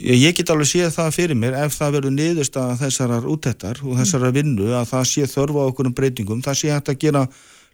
ég, 0.03 0.19
ég 0.19 0.37
get 0.37 0.53
alveg 0.53 0.69
séð 0.69 0.93
það 0.97 1.11
fyrir 1.17 1.39
mér 1.39 1.57
ef 1.63 1.75
það 1.79 1.97
verður 1.97 2.15
niðurst 2.17 2.59
að 2.61 2.73
þessarar 2.83 3.27
úttettar 3.31 3.83
og 3.85 3.99
þessarar 4.01 4.37
vinnu 4.37 4.71
að 4.75 4.87
það 4.93 5.09
sé 5.13 5.27
þörfa 5.31 5.67
á 5.67 5.69
okkur 5.71 5.91
um 5.91 5.97
breytingum 5.99 6.45
það 6.45 6.59
sé 6.61 6.73
hægt 6.73 6.93
að 6.93 7.03
gera 7.05 7.27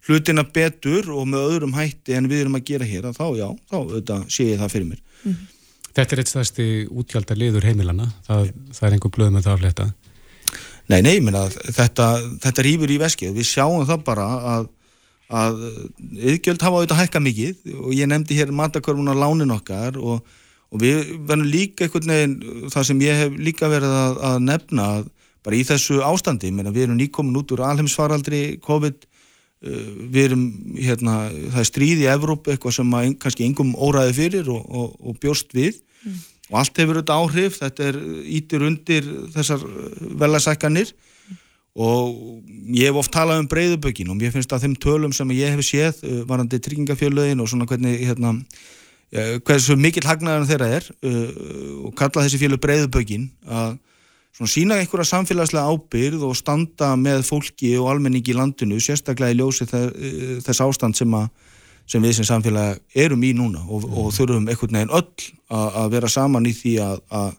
hlutina 0.07 0.45
betur 0.45 1.09
og 1.13 1.27
með 1.29 1.47
öðrum 1.53 1.77
hætti 1.77 2.15
en 2.17 2.29
við 2.31 2.45
erum 2.45 2.59
að 2.59 2.67
gera 2.71 2.87
hér 2.87 3.09
að 3.09 3.17
þá 3.19 3.25
já, 3.39 3.47
þá 3.71 3.77
auðvitað 3.79 4.27
sé 4.35 4.45
ég 4.51 4.61
það 4.61 4.75
fyrir 4.75 4.91
mér. 4.93 5.01
Þetta 5.89 6.15
er 6.15 6.21
eitt 6.21 6.31
stærsti 6.31 6.67
útgjaldar 7.01 7.39
liður 7.39 7.65
heimilana, 7.67 8.05
það, 8.27 8.53
það 8.77 8.87
er 8.87 8.95
einhver 8.95 9.13
blöð 9.17 9.33
með 9.35 9.47
það 9.47 9.55
að 9.55 9.63
fletta. 9.63 9.87
Nei, 10.89 11.03
nei, 11.05 11.19
minna, 11.21 11.45
þetta, 11.49 12.09
þetta 12.41 12.65
rýfur 12.65 12.89
í 12.89 12.97
veskið. 12.97 13.33
Við 13.37 13.45
sjáum 13.45 13.85
það 13.85 14.05
bara 14.07 14.25
að, 14.53 14.69
að 15.29 15.59
yðgjöld 16.31 16.65
hafa 16.65 16.79
auðvitað 16.79 17.01
hækka 17.03 17.21
mikið 17.21 17.75
og 17.75 17.91
ég 17.93 18.09
nefndi 18.09 18.37
hér 18.39 18.53
matakörfuna 18.57 19.13
lánin 19.17 19.53
okkar 19.53 19.99
og, 20.01 20.23
og 20.73 20.81
við 20.81 21.13
verðum 21.29 21.51
líka 21.51 21.85
einhvern 21.85 22.13
veginn, 22.15 22.33
það 22.73 22.87
sem 22.89 23.03
ég 23.05 23.21
hef 23.21 23.37
líka 23.37 23.69
verið 23.69 23.93
að, 23.99 24.17
að 24.31 24.39
nefna 24.47 24.87
bara 25.45 25.59
í 25.59 25.61
þessu 25.67 26.01
ástandi, 26.03 26.49
minna, 26.51 26.73
við 26.73 26.87
erum 26.87 26.97
nýkomin 26.99 27.37
út 27.37 27.53
úr 27.53 27.63
alheimsfaraldri, 27.69 28.41
COVID, 28.65 29.05
uh, 29.05 29.85
við 30.09 30.25
erum, 30.25 30.43
hérna, 30.73 31.19
það 31.53 31.61
er 31.61 31.69
stríð 31.69 32.03
í 32.03 32.09
Evróp, 32.11 32.49
eitthvað 32.49 32.79
sem 32.81 32.97
að, 32.97 33.13
kannski 33.21 33.45
engum 33.45 33.71
óræði 33.77 34.17
fyrir 34.23 34.51
og, 34.51 34.65
og, 34.65 34.97
og 35.05 35.21
bjóst 35.21 35.53
við 35.55 35.77
og 36.49 36.57
allt 36.61 36.81
hefur 36.81 36.99
þetta 36.99 37.17
áhrif, 37.21 37.59
þetta 37.61 37.87
er 37.91 37.99
ítir 38.39 38.65
undir 38.65 39.07
þessar 39.35 39.63
velasækkanir 40.21 40.93
og 41.79 42.41
ég 42.73 42.89
hef 42.89 42.97
oft 42.99 43.13
talað 43.13 43.43
um 43.43 43.49
breyðubökin 43.49 44.09
og 44.11 44.17
mér 44.19 44.33
finnst 44.33 44.51
að 44.55 44.65
þeim 44.65 44.75
tölum 44.81 45.13
sem 45.15 45.29
ég 45.37 45.53
hef 45.53 45.65
séð 45.67 46.01
uh, 46.03 46.23
varandi 46.29 46.59
tryggingafjölögin 46.65 47.43
og 47.43 47.51
svona 47.51 47.69
hvernig 47.69 48.01
hérna, 48.01 48.35
hversu 49.45 49.73
mikill 49.73 50.05
hagnaðan 50.05 50.45
þeirra 50.45 50.67
er 50.77 50.83
og 51.81 51.95
kalla 51.97 52.21
þessi 52.27 52.37
fjölu 52.43 52.59
breyðubökin 52.61 53.23
að 53.49 53.79
svona 54.37 54.51
sína 54.53 54.75
einhverja 54.77 55.07
samfélagslega 55.09 55.65
ábyrð 55.65 56.25
og 56.27 56.35
standa 56.37 56.91
með 56.93 57.23
fólki 57.25 57.71
og 57.81 57.89
almenningi 57.89 58.35
í 58.35 58.37
landinu, 58.37 58.77
sérstaklega 58.77 59.33
í 59.33 59.39
ljósi 59.39 59.65
þess 59.65 60.61
ástand 60.61 60.99
sem 60.99 61.15
að 61.17 61.25
sem 61.89 62.03
við 62.05 62.19
sem 62.19 62.27
samfélag 62.29 62.79
erum 62.93 63.23
í 63.25 63.31
núna 63.37 63.63
og, 63.65 63.87
og 63.89 64.11
þurfum 64.13 64.49
einhvern 64.49 64.77
veginn 64.77 64.93
öll 64.93 65.07
að, 65.49 65.69
að 65.81 65.95
vera 65.95 66.11
saman 66.13 66.49
í 66.49 66.53
því 66.53 66.75
að, 66.85 67.01
að, 67.21 67.31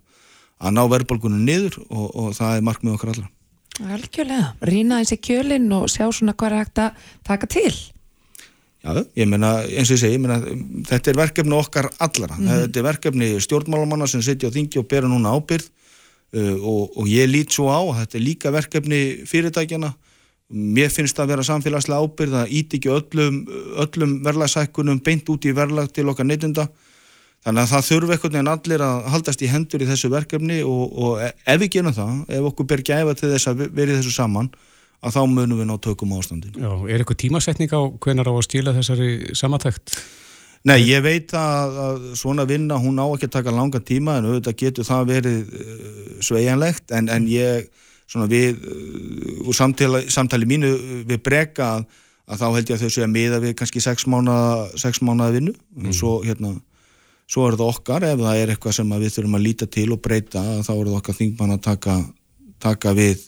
að 0.59 0.75
ná 0.77 0.83
verðbólgunum 0.95 1.45
niður 1.47 1.79
og, 1.89 2.09
og 2.09 2.35
það 2.39 2.57
er 2.57 2.67
markmið 2.67 2.97
okkar 2.97 3.15
allra. 3.15 3.31
Algjörlega, 3.81 4.51
rýna 4.67 5.01
þessi 5.01 5.21
kjölinn 5.25 5.71
og 5.73 5.89
sjá 5.89 6.05
svona 6.13 6.35
hvað 6.37 6.53
er 6.53 6.63
hægt 6.65 6.83
að 6.83 7.09
taka 7.27 7.49
til. 7.51 7.73
Já, 8.81 8.97
ég 9.17 9.29
meina, 9.29 9.59
eins 9.69 9.91
og 9.91 9.99
ég 9.99 10.01
segi, 10.01 10.17
ég 10.17 10.23
meina, 10.25 10.39
þetta 10.89 11.13
er 11.13 11.19
verkefni 11.21 11.57
okkar 11.57 11.91
allara. 12.01 12.39
Þetta 12.41 12.81
er 12.81 12.87
verkefni 12.87 13.29
stjórnmálamanna 13.45 14.09
sem 14.09 14.23
sitja 14.25 14.49
á 14.49 14.55
þingi 14.55 14.81
og 14.81 14.89
bera 14.89 15.09
núna 15.09 15.35
ábyrð 15.37 15.67
uh, 15.69 16.55
og, 16.57 16.97
og 16.97 17.11
ég 17.11 17.29
lít 17.29 17.53
svo 17.53 17.69
á 17.69 17.81
að 17.81 17.99
þetta 18.03 18.19
er 18.19 18.25
líka 18.25 18.55
verkefni 18.55 19.01
fyrirtækjana. 19.29 19.93
Mér 20.51 20.91
finnst 20.91 21.15
það 21.15 21.27
að 21.27 21.33
vera 21.35 21.47
samfélagslega 21.47 22.07
ábyrð 22.07 22.39
að 22.41 22.55
íti 22.59 22.79
ekki 22.81 22.91
öllum, 22.91 23.37
öllum 23.85 24.15
verðlagsækunum 24.27 25.03
beint 25.07 25.29
út 25.31 25.47
í 25.47 25.53
verðlag 25.55 25.93
til 25.95 26.09
okkar 26.11 26.27
neytunda. 26.27 26.67
Þannig 27.45 27.63
að 27.63 27.71
það 27.71 27.87
þurfi 27.87 28.15
einhvern 28.17 28.35
veginn 28.35 28.53
allir 28.53 28.83
að 28.85 29.07
haldast 29.15 29.45
í 29.45 29.49
hendur 29.49 29.85
í 29.85 29.89
þessu 29.89 30.11
verkefni 30.13 30.59
og, 30.67 30.83
og 30.93 31.23
ef 31.25 31.61
við 31.63 31.71
gerum 31.77 31.95
það, 31.97 32.17
ef 32.37 32.49
okkur 32.51 32.69
ber 32.73 32.83
gæfa 32.85 33.15
til 33.17 33.31
þess 33.31 33.53
að 33.53 33.63
verið 33.79 34.01
þessu 34.01 34.13
saman, 34.13 34.51
að 35.01 35.15
þá 35.17 35.21
munum 35.31 35.63
við 35.63 35.71
ná 35.71 35.77
tökum 35.81 36.13
á 36.13 36.21
ástandinu. 36.21 36.61
Já, 36.61 36.73
er 36.91 37.01
eitthvað 37.01 37.21
tímasetning 37.23 37.73
á 37.73 37.81
hvenar 38.05 38.29
á 38.29 38.35
að 38.35 38.45
skila 38.45 38.75
þessari 38.77 39.13
samantækt? 39.39 39.95
Nei, 40.69 40.77
ég 40.85 41.01
veit 41.01 41.33
að, 41.33 41.79
að 41.81 42.03
svona 42.21 42.45
vinna, 42.45 42.77
hún 42.77 43.01
á 43.01 43.09
ekki 43.09 43.31
að 43.31 43.37
taka 43.39 43.55
langa 43.57 43.81
tíma 43.81 44.19
en 44.19 44.29
auðvitað 44.29 44.59
getur 44.61 44.89
það 44.91 45.07
verið 45.15 45.55
uh, 45.57 45.95
sveigjanlegt 46.27 46.93
en, 46.93 47.09
en 47.09 47.29
ég, 47.33 47.71
við, 48.31 48.63
uh, 48.65 49.49
úr 49.49 49.57
samtali, 49.57 50.05
samtali 50.11 50.49
mínu 50.49 50.71
við 51.09 51.23
breka 51.23 51.77
að, 51.77 51.87
að 52.31 52.43
þá 52.43 52.47
held 52.57 52.73
ég 52.73 52.77
að 52.77 52.83
þau 52.83 52.95
séu 52.97 53.07
að 53.07 53.15
miða 53.15 53.41
við 53.43 53.55
kannski 53.61 53.85
sex 53.85 54.07
mánuða, 54.11 54.69
sex 54.81 55.03
mánuða 55.03 55.37
vinnu 55.37 55.55
en 55.85 55.97
svo 55.97 56.19
hérna, 56.25 56.55
svo 57.31 57.49
er 57.49 57.59
það 57.59 57.75
okkar 57.75 58.07
ef 58.11 58.23
það 58.23 58.43
er 58.43 58.55
eitthvað 58.55 58.79
sem 58.79 58.95
við 58.97 59.17
þurfum 59.17 59.39
að 59.39 59.47
líta 59.47 59.71
til 59.71 59.89
og 59.95 60.03
breyta 60.03 60.45
þá 60.67 60.73
er 60.77 60.87
það 60.87 60.97
okkar 61.01 61.21
þingmann 61.21 61.57
að 61.57 61.63
taka, 61.69 61.99
taka 62.63 62.95
við 62.99 63.27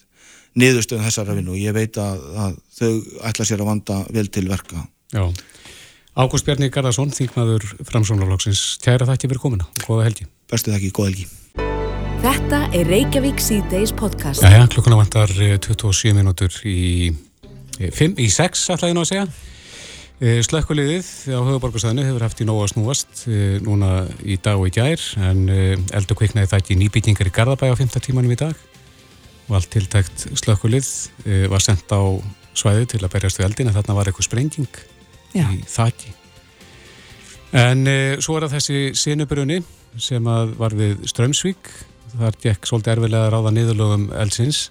niðurstöðum 0.58 1.06
þessara 1.06 1.36
vinnu 1.38 1.54
og 1.54 1.60
ég 1.62 1.76
veit 1.76 1.96
að, 2.00 2.24
að 2.36 2.56
þau 2.76 2.92
ætla 3.30 3.46
sér 3.48 3.62
að 3.62 3.70
vanda 3.70 4.00
vel 4.12 4.26
til 4.28 4.44
verka. 4.50 4.86
Já. 5.12 5.24
Ágúst 6.12 6.44
Bjarni 6.44 6.68
Garðarsson, 6.68 7.12
þingmaður 7.16 7.70
framsónarlóksins, 7.88 8.76
kæra 8.84 9.08
þakki 9.08 9.30
fyrir 9.30 9.46
komuna 9.46 9.68
og 9.70 9.86
góða 9.86 10.10
helgi. 10.10 10.28
Bestu 10.52 10.74
þakki, 10.74 10.92
góða 10.92 11.12
helgi. 11.14 11.30
Þetta 12.22 12.58
er 12.76 12.86
Reykjavík 12.86 13.40
C-Days 13.42 13.90
podcast. 13.98 14.42
Jæja, 14.44 14.66
klukkuna 14.70 14.98
vantar 15.00 15.30
eh, 15.42 15.56
27 15.58 16.12
minútur 16.14 16.54
í, 16.68 17.10
eh, 17.80 17.90
fimm- 17.90 18.18
í 18.22 18.28
6, 18.30 18.68
ætla 18.70 18.90
ég 18.92 18.94
nú 18.94 19.02
að 19.02 19.10
segja. 19.10 19.24
Eh, 20.22 20.38
Slökkuliðið 20.46 21.08
á 21.34 21.40
höfuborgarsæðinu 21.42 22.04
hefur 22.06 22.22
haft 22.22 22.38
í 22.40 22.46
nógu 22.46 22.62
að 22.62 22.72
snúast 22.76 23.24
eh, 23.26 23.58
núna 23.66 24.06
í 24.22 24.36
dag 24.38 24.54
og 24.60 24.68
í 24.70 24.74
gær 24.76 25.02
en 25.18 25.48
eh, 25.50 25.74
eldur 25.98 26.14
kviknaði 26.20 26.46
það 26.52 26.62
ekki 26.62 26.78
nýbyggingar 26.78 27.26
í 27.26 27.34
Garðabæ 27.34 27.72
á 27.74 27.76
5. 27.82 27.98
tímanum 28.06 28.30
í 28.30 28.38
dag 28.38 28.54
og 29.48 29.56
allt 29.58 29.70
tiltækt 29.74 30.28
slökkulið 30.38 30.86
eh, 31.26 31.48
var 31.50 31.58
sendt 31.64 31.90
á 31.90 32.00
svæði 32.54 32.86
til 32.94 33.02
að 33.02 33.16
berjast 33.16 33.40
við 33.42 33.48
eldin 33.50 33.72
en 33.72 33.74
þarna 33.80 33.98
var 33.98 34.06
eitthvað 34.12 34.28
sprenging 34.30 34.70
Já. 35.34 35.48
í 35.50 35.58
þaki. 35.66 36.14
En 37.52 37.82
svo 38.24 38.36
er 38.38 38.46
það 38.46 38.54
þessi 38.54 38.78
sinubrunni 38.96 39.58
sem 40.00 40.24
var 40.24 40.72
við 40.72 41.02
Strömsvík. 41.10 41.68
Þar 42.12 42.38
gekk 42.42 42.68
svolítið 42.68 42.92
erfilega 42.96 43.26
að 43.26 43.32
ráða 43.32 43.52
niðurlögum 43.56 44.08
eldsins 44.20 44.66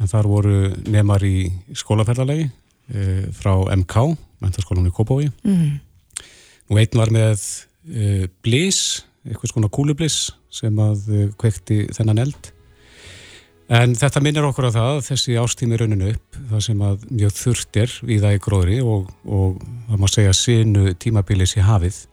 en 0.00 0.10
þar 0.10 0.28
voru 0.30 0.56
nemar 0.88 1.24
í 1.24 1.48
skólaferðalegi 1.76 2.46
e, 2.48 3.04
frá 3.36 3.52
MK, 3.76 4.06
mentaskólanum 4.44 4.90
í 4.90 4.94
Kópói. 4.96 5.28
Mm. 5.46 5.78
Og 6.72 6.80
einn 6.80 7.00
var 7.00 7.12
með 7.14 7.44
e, 7.86 8.26
blís, 8.44 8.80
eitthvað 9.26 9.52
svona 9.52 9.72
kúlublís 9.72 10.18
sem 10.52 10.76
að 10.82 11.08
e, 11.08 11.22
kveikti 11.40 11.86
þennan 11.96 12.24
eld. 12.26 12.52
En 13.66 13.96
þetta 13.98 14.22
minnir 14.22 14.46
okkur 14.46 14.68
á 14.70 14.76
það 14.76 14.90
að 14.92 15.00
þessi 15.08 15.38
ástími 15.42 15.78
rauninu 15.80 16.12
upp, 16.12 16.36
það 16.52 16.60
sem 16.68 16.82
að 16.86 17.08
mjög 17.10 17.32
þurft 17.34 17.78
er 17.82 17.96
í 18.06 18.18
það 18.22 18.36
í 18.36 18.42
gróðri 18.44 18.76
og, 18.84 19.08
og 19.26 19.56
það 19.88 20.02
má 20.02 20.06
segja 20.12 20.36
sinu 20.38 20.92
tímabilis 21.02 21.56
í 21.58 21.64
hafið. 21.66 22.04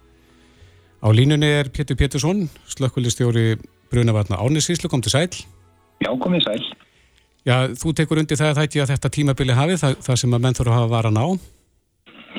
Á 1.04 1.08
línunni 1.14 1.52
er 1.60 1.70
Pétur 1.70 2.00
Pétursson, 2.00 2.48
slökkvöldistjóri 2.74 3.58
Brunavarna 3.94 4.42
Árnisíslu, 4.42 4.90
kom 4.90 5.04
til 5.06 5.14
sæl. 5.14 5.30
Já, 6.02 6.10
komið 6.20 6.48
sæl. 6.48 6.64
Já, 7.44 7.58
þú 7.78 7.92
tekur 7.98 8.22
undir 8.22 8.40
það 8.40 8.54
að 8.54 8.58
það 8.58 8.68
ekki 8.70 8.82
að 8.82 8.94
þetta 8.94 9.12
tímabili 9.18 9.58
hafið, 9.58 9.82
það, 9.82 10.00
það 10.06 10.22
sem 10.22 10.34
að 10.34 10.44
menn 10.46 10.58
þurfa 10.58 10.74
að 10.74 10.80
hafa 10.80 10.94
varan 10.94 11.20
á. 11.20 11.28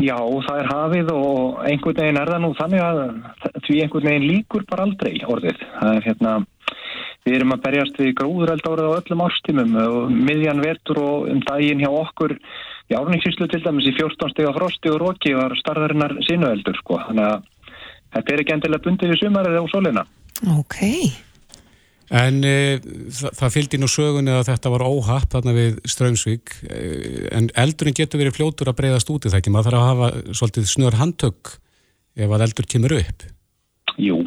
Já, 0.03 0.17
það 0.19 0.59
er 0.59 0.69
hafið 0.73 1.11
og 1.15 1.61
einhvern 1.69 2.01
veginn 2.01 2.19
er 2.19 2.31
það 2.33 2.41
nú 2.43 2.51
þannig 2.59 2.83
að 2.83 3.01
því 3.67 3.77
einhvern 3.85 4.09
veginn 4.09 4.27
líkur 4.27 4.65
bara 4.71 4.87
aldrei 4.89 5.13
orðið. 5.31 5.61
Það 5.77 5.91
er 5.93 6.07
hérna, 6.09 6.33
við 7.25 7.37
erum 7.39 7.55
að 7.55 7.63
berjast 7.69 8.01
við 8.01 8.15
gróðureld 8.19 8.67
árið 8.67 8.89
á 8.91 8.97
öllum 8.99 9.25
ástímum 9.29 9.77
og 9.85 10.17
miðjan 10.31 10.65
vetur 10.65 11.01
og 11.05 11.29
um 11.31 11.45
daginn 11.47 11.85
hjá 11.85 11.91
okkur 11.93 12.35
í 12.35 12.99
árningsíslu 12.99 13.49
til 13.53 13.63
dæmis 13.65 13.87
í 13.89 13.95
14 13.95 14.35
steg 14.35 14.49
af 14.51 14.59
frosti 14.59 14.91
og 14.93 14.99
róki 15.05 15.37
var 15.37 15.55
starðarinnar 15.61 16.17
sinueldur 16.27 16.81
sko. 16.81 16.99
Þannig 17.07 17.31
að 17.31 17.47
þetta 18.17 18.35
er 18.35 18.43
ekki 18.43 18.57
endilega 18.57 18.87
bundið 18.89 19.15
í 19.15 19.21
sumarið 19.23 19.63
á 19.63 19.65
sólina. 19.71 20.05
Ok, 20.59 20.81
En 22.13 22.43
e, 22.45 22.81
það, 22.83 23.37
það 23.39 23.55
fylgdi 23.55 23.81
nú 23.81 23.89
sögunni 23.89 24.33
að 24.35 24.49
þetta 24.51 24.73
var 24.75 24.85
óhapp 24.85 25.31
þarna 25.33 25.55
við 25.57 25.79
Strömsvík, 25.89 26.57
e, 26.69 26.81
en 27.33 27.49
eldurinn 27.61 27.97
getur 27.97 28.21
verið 28.21 28.37
fljótur 28.37 28.71
að 28.73 28.79
breyðast 28.83 29.13
út 29.15 29.25
í 29.25 29.33
það 29.33 29.41
ekki, 29.41 29.55
maður 29.55 29.71
þarf 29.71 29.81
að 29.81 29.89
hafa 29.89 30.37
svolítið 30.41 30.69
snör 30.69 30.99
handtök 31.01 31.55
ef 32.15 32.37
að 32.37 32.47
eldur 32.47 32.69
kemur 32.75 32.97
upp. 32.99 33.27
Jú, 34.01 34.21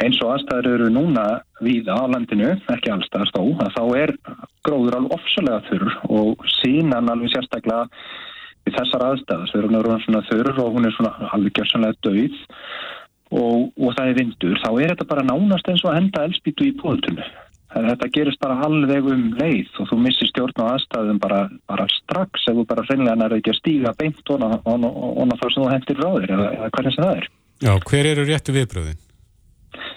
eins 0.00 0.18
og 0.22 0.32
aðstæður 0.32 0.70
eru 0.72 0.88
núna 0.94 1.26
við 1.60 1.90
á 1.92 2.00
landinu, 2.08 2.54
ekki 2.72 2.92
allstæðar 2.94 3.32
þó, 3.34 3.42
að 3.66 3.76
þá 3.76 3.84
er 4.00 4.14
gróður 4.64 4.98
alveg 4.98 5.16
ofsalega 5.18 5.62
þurr 5.68 5.96
og 6.08 6.44
sínan 6.60 7.12
alveg 7.12 7.34
sérstaklega 7.34 7.88
við 8.62 8.76
þessar 8.78 9.06
aðstæðas, 9.10 9.52
þegar 9.52 9.68
hún 9.68 9.78
er 9.80 10.04
svona 10.06 10.26
þörur 10.30 10.60
og 10.62 10.76
hún 10.76 10.88
er 10.88 10.96
svona 10.96 11.30
alveg 11.34 11.56
gjörsanlega 11.58 11.98
döið 12.06 12.36
og, 13.32 13.70
og 13.76 13.94
það 13.96 14.10
er 14.10 14.18
vindur, 14.20 14.58
þá 14.60 14.68
er 14.72 14.92
þetta 14.92 15.08
bara 15.08 15.24
nánast 15.26 15.70
eins 15.72 15.84
og 15.84 15.92
að 15.92 15.98
henda 16.00 16.26
elspítu 16.28 16.68
í 16.68 16.74
póðtunnu. 16.80 17.26
Þetta 17.72 18.08
gerist 18.12 18.40
bara 18.42 18.58
halveg 18.60 19.06
um 19.08 19.22
leið 19.38 19.78
og 19.80 19.88
þú 19.88 19.96
missir 20.04 20.28
stjórn 20.28 20.60
á 20.60 20.74
aðstæðum 20.74 21.20
bara, 21.22 21.46
bara 21.70 21.86
strax 21.88 22.44
ef 22.50 22.58
þú 22.58 22.66
bara 22.68 22.84
hreinlega 22.84 23.16
nærði 23.16 23.38
ekki 23.40 23.54
að 23.54 23.60
stíga 23.62 23.94
beint 23.96 24.34
og 24.34 24.42
þá 24.42 25.46
sem 25.46 25.62
þú 25.62 25.70
hendir 25.70 26.02
ráðir 26.02 26.34
eða, 26.36 26.50
eða 26.58 26.68
hvernig 26.74 26.96
sem 26.96 27.06
það 27.06 27.22
er. 27.22 27.30
Já, 27.62 27.72
hver 27.88 28.10
eru 28.10 28.28
réttu 28.28 28.56
viðbröðin? 28.58 29.00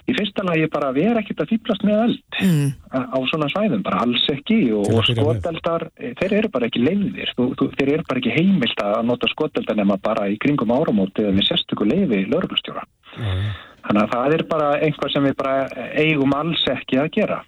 Í 0.05 0.13
fyrsta 0.15 0.43
lagi 0.45 0.67
bara 0.71 0.93
vera 0.95 1.19
ekkert 1.19 1.41
að 1.43 1.49
fýblast 1.51 1.83
með 1.83 2.01
eld 2.05 2.37
mm. 2.45 2.67
á 2.93 3.17
svona 3.27 3.47
svæðum, 3.51 3.81
bara 3.83 4.03
alls 4.05 4.23
ekki 4.31 4.59
og, 4.77 4.85
og 4.93 5.07
skoteldar, 5.09 5.87
þeir 6.21 6.35
eru 6.39 6.51
bara 6.53 6.69
ekki 6.69 6.83
leiðir, 6.83 7.31
þú, 7.35 7.47
þú, 7.59 7.67
þeir 7.73 7.91
eru 7.95 8.05
bara 8.07 8.21
ekki 8.21 8.35
heimilt 8.37 8.83
að 8.85 8.99
nota 9.09 9.29
skoteldar 9.31 9.79
nema 9.79 9.97
bara 10.05 10.29
í 10.31 10.37
kringum 10.41 10.71
áramóti 10.75 11.25
eða 11.25 11.33
með 11.35 11.49
sérstöku 11.49 11.89
leiði 11.89 12.21
lögurlustjóra. 12.29 12.85
Mm. 13.17 13.49
Þannig 13.85 14.01
að 14.03 14.13
það 14.13 14.37
er 14.37 14.43
bara 14.49 14.69
einhvað 14.81 15.11
sem 15.13 15.27
við 15.27 15.35
bara 15.41 15.89
eigum 16.01 16.33
alls 16.33 16.63
ekki 16.71 16.97
að 17.01 17.11
gera. 17.19 17.43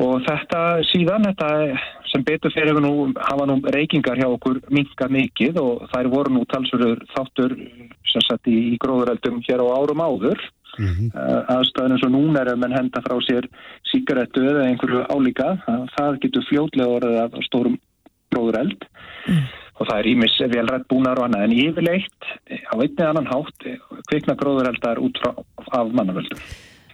Og 0.00 0.22
þetta 0.24 0.60
síðan, 0.88 1.26
þetta 1.28 1.48
sem 2.08 2.22
betur 2.24 2.52
fyrir 2.54 2.78
nú, 2.80 3.10
hafa 3.20 3.46
nú 3.48 3.58
reykingar 3.74 4.18
hjá 4.18 4.28
okkur 4.30 4.62
minga 4.72 5.10
mikið 5.12 5.60
og 5.60 5.84
þær 5.92 6.08
voru 6.14 6.32
nú 6.34 6.46
talsverður 6.48 7.02
þáttur 7.12 7.56
sem 8.08 8.24
sett 8.24 8.48
í, 8.48 8.56
í 8.72 8.78
gróðureldum 8.80 9.42
hér 9.46 9.60
á 9.60 9.66
árum 9.76 10.00
áður. 10.00 10.40
Mm 10.78 10.88
-hmm. 10.94 11.10
Aðstæðan 11.50 11.92
eins 11.92 12.06
og 12.06 12.12
núna 12.14 12.40
er 12.40 12.52
að 12.52 12.60
menn 12.62 12.78
henda 12.78 13.02
frá 13.02 13.16
sér 13.26 13.48
síkaretu 13.90 14.46
eða 14.46 14.66
einhverju 14.70 15.04
álíka. 15.10 15.58
Það 15.98 16.20
getur 16.22 16.46
fljótlega 16.48 16.94
orðið 16.96 17.18
af 17.24 17.32
stórum 17.44 17.76
gróðureld 18.30 18.86
mm. 19.26 19.44
Og 19.80 19.88
það 19.88 19.98
er 19.98 20.08
ímis 20.12 20.38
velrætt 20.52 20.88
búnar 20.90 21.20
og 21.20 21.28
annað 21.28 21.46
en 21.46 21.56
yfirleitt 21.56 22.32
á 22.68 22.74
einni 22.76 23.06
annan 23.06 23.30
hátt 23.30 23.68
kvikna 24.10 24.36
gróðureldar 24.40 25.00
út 25.00 25.20
frá 25.22 25.32
af 25.80 25.94
mannavöldum. 25.96 26.42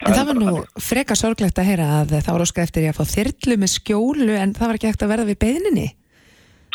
En 0.05 0.13
það 0.13 0.27
var 0.29 0.39
nú 0.39 0.57
freka 0.83 1.17
sorglegt 1.17 1.59
að 1.59 1.71
heyra 1.71 1.87
að 2.03 2.19
það 2.19 2.35
var 2.35 2.45
óskar 2.45 2.67
eftir 2.67 2.89
að 2.91 2.99
fá 2.99 3.15
þyrlu 3.15 3.57
með 3.63 3.73
skjólu 3.73 4.35
en 4.37 4.53
það 4.57 4.69
var 4.69 4.79
ekki 4.79 4.91
ekkert 4.91 5.07
að 5.07 5.13
verða 5.15 5.31
við 5.31 5.39
beðninni? 5.45 5.87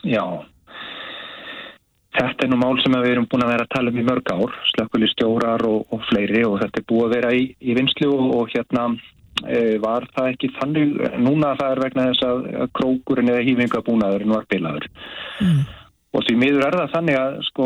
Já, 0.02 0.26
þetta 2.18 2.48
er 2.48 2.52
nú 2.52 2.60
mál 2.60 2.82
sem 2.82 2.96
við 2.98 3.12
erum 3.14 3.28
búin 3.30 3.46
að 3.46 3.54
vera 3.54 3.68
að 3.68 3.74
tala 3.76 3.94
um 3.94 4.00
í 4.02 4.06
mörg 4.08 4.32
ár, 4.34 4.56
slökkuli 4.74 5.10
stjórar 5.12 5.66
og, 5.70 5.84
og 5.94 6.06
fleiri 6.10 6.42
og 6.48 6.58
þetta 6.64 6.82
er 6.82 6.88
búið 6.90 7.06
að 7.06 7.16
vera 7.16 7.34
í, 7.38 7.44
í 7.62 7.76
vinslu 7.78 8.10
og, 8.16 8.24
og 8.40 8.56
hérna 8.56 8.88
e, 9.46 9.60
var 9.84 10.08
það 10.16 10.32
ekki 10.34 10.50
þannig, 10.58 10.96
núna 11.22 11.54
það 11.62 11.76
er 11.76 11.84
vegna 11.86 12.08
þess 12.10 12.26
að 12.32 12.74
krókurinn 12.80 13.32
eða 13.36 13.46
hýfingabúnaðurinn 13.48 14.36
var 14.36 14.50
bilaður. 14.50 14.90
Mm. 15.46 15.62
Og 16.12 16.26
því 16.28 16.34
miður 16.42 16.66
er 16.68 16.76
það 16.76 16.94
þannig 16.96 17.18
að 17.22 17.36
sko, 17.48 17.66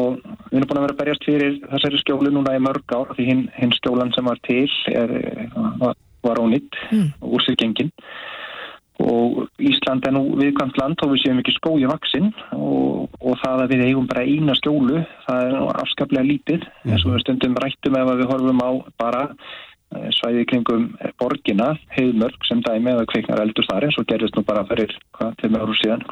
við 0.52 0.58
erum 0.60 0.70
búin 0.70 0.80
að 0.80 0.84
vera 0.86 0.94
að 0.94 1.00
berjast 1.00 1.24
fyrir 1.26 1.56
þessari 1.72 2.02
skjólu 2.04 2.34
núna 2.34 2.54
í 2.54 2.62
mörg 2.62 2.94
ár 2.94 3.14
því 3.18 3.28
hinn, 3.32 3.44
hinn 3.58 3.74
skjólan 3.74 4.14
sem 4.14 4.28
var 4.30 4.42
til 4.46 4.68
er, 4.92 5.14
var, 5.82 5.96
var 6.26 6.42
ónitt 6.44 6.78
mm. 6.92 7.08
úr 7.26 7.46
sér 7.46 7.58
gengin 7.58 7.90
og 9.04 9.50
Ísland 9.60 10.06
er 10.08 10.14
nú 10.16 10.24
viðkvæmt 10.40 10.78
land 10.80 11.02
og 11.04 11.12
við 11.12 11.26
séum 11.26 11.40
ekki 11.42 11.56
skói 11.58 11.84
vaksinn 11.90 12.30
og, 12.56 13.10
og 13.20 13.40
það 13.42 13.64
að 13.66 13.74
við 13.74 13.84
eigum 13.90 14.08
bara 14.08 14.24
eina 14.24 14.56
skjólu 14.56 15.02
það 15.26 15.48
er 15.50 15.82
afskaplega 15.82 16.30
lítið 16.30 16.64
mm. 16.64 16.94
eins 16.94 17.04
og 17.04 17.16
við 17.16 17.24
stundum 17.26 17.58
rættum 17.60 17.98
ef 18.00 18.12
við 18.14 18.30
horfum 18.32 18.64
á 18.64 18.72
bara 19.02 19.24
eh, 19.34 20.08
svæði 20.16 20.46
kringum 20.52 20.88
borgina, 21.20 21.74
heiðmörg 21.98 22.48
sem 22.48 22.64
dæmi 22.64 22.94
eða 22.94 23.10
kveiknar 23.12 23.44
eldur 23.44 23.68
þar 23.68 23.90
eins 23.90 24.00
og 24.00 24.08
gerðist 24.08 24.40
nú 24.40 24.46
bara 24.48 24.64
fyrir 24.70 24.96
hvað, 25.18 25.36
til 25.42 25.52
með 25.52 25.66
áru 25.66 25.78
síðan, 25.82 26.08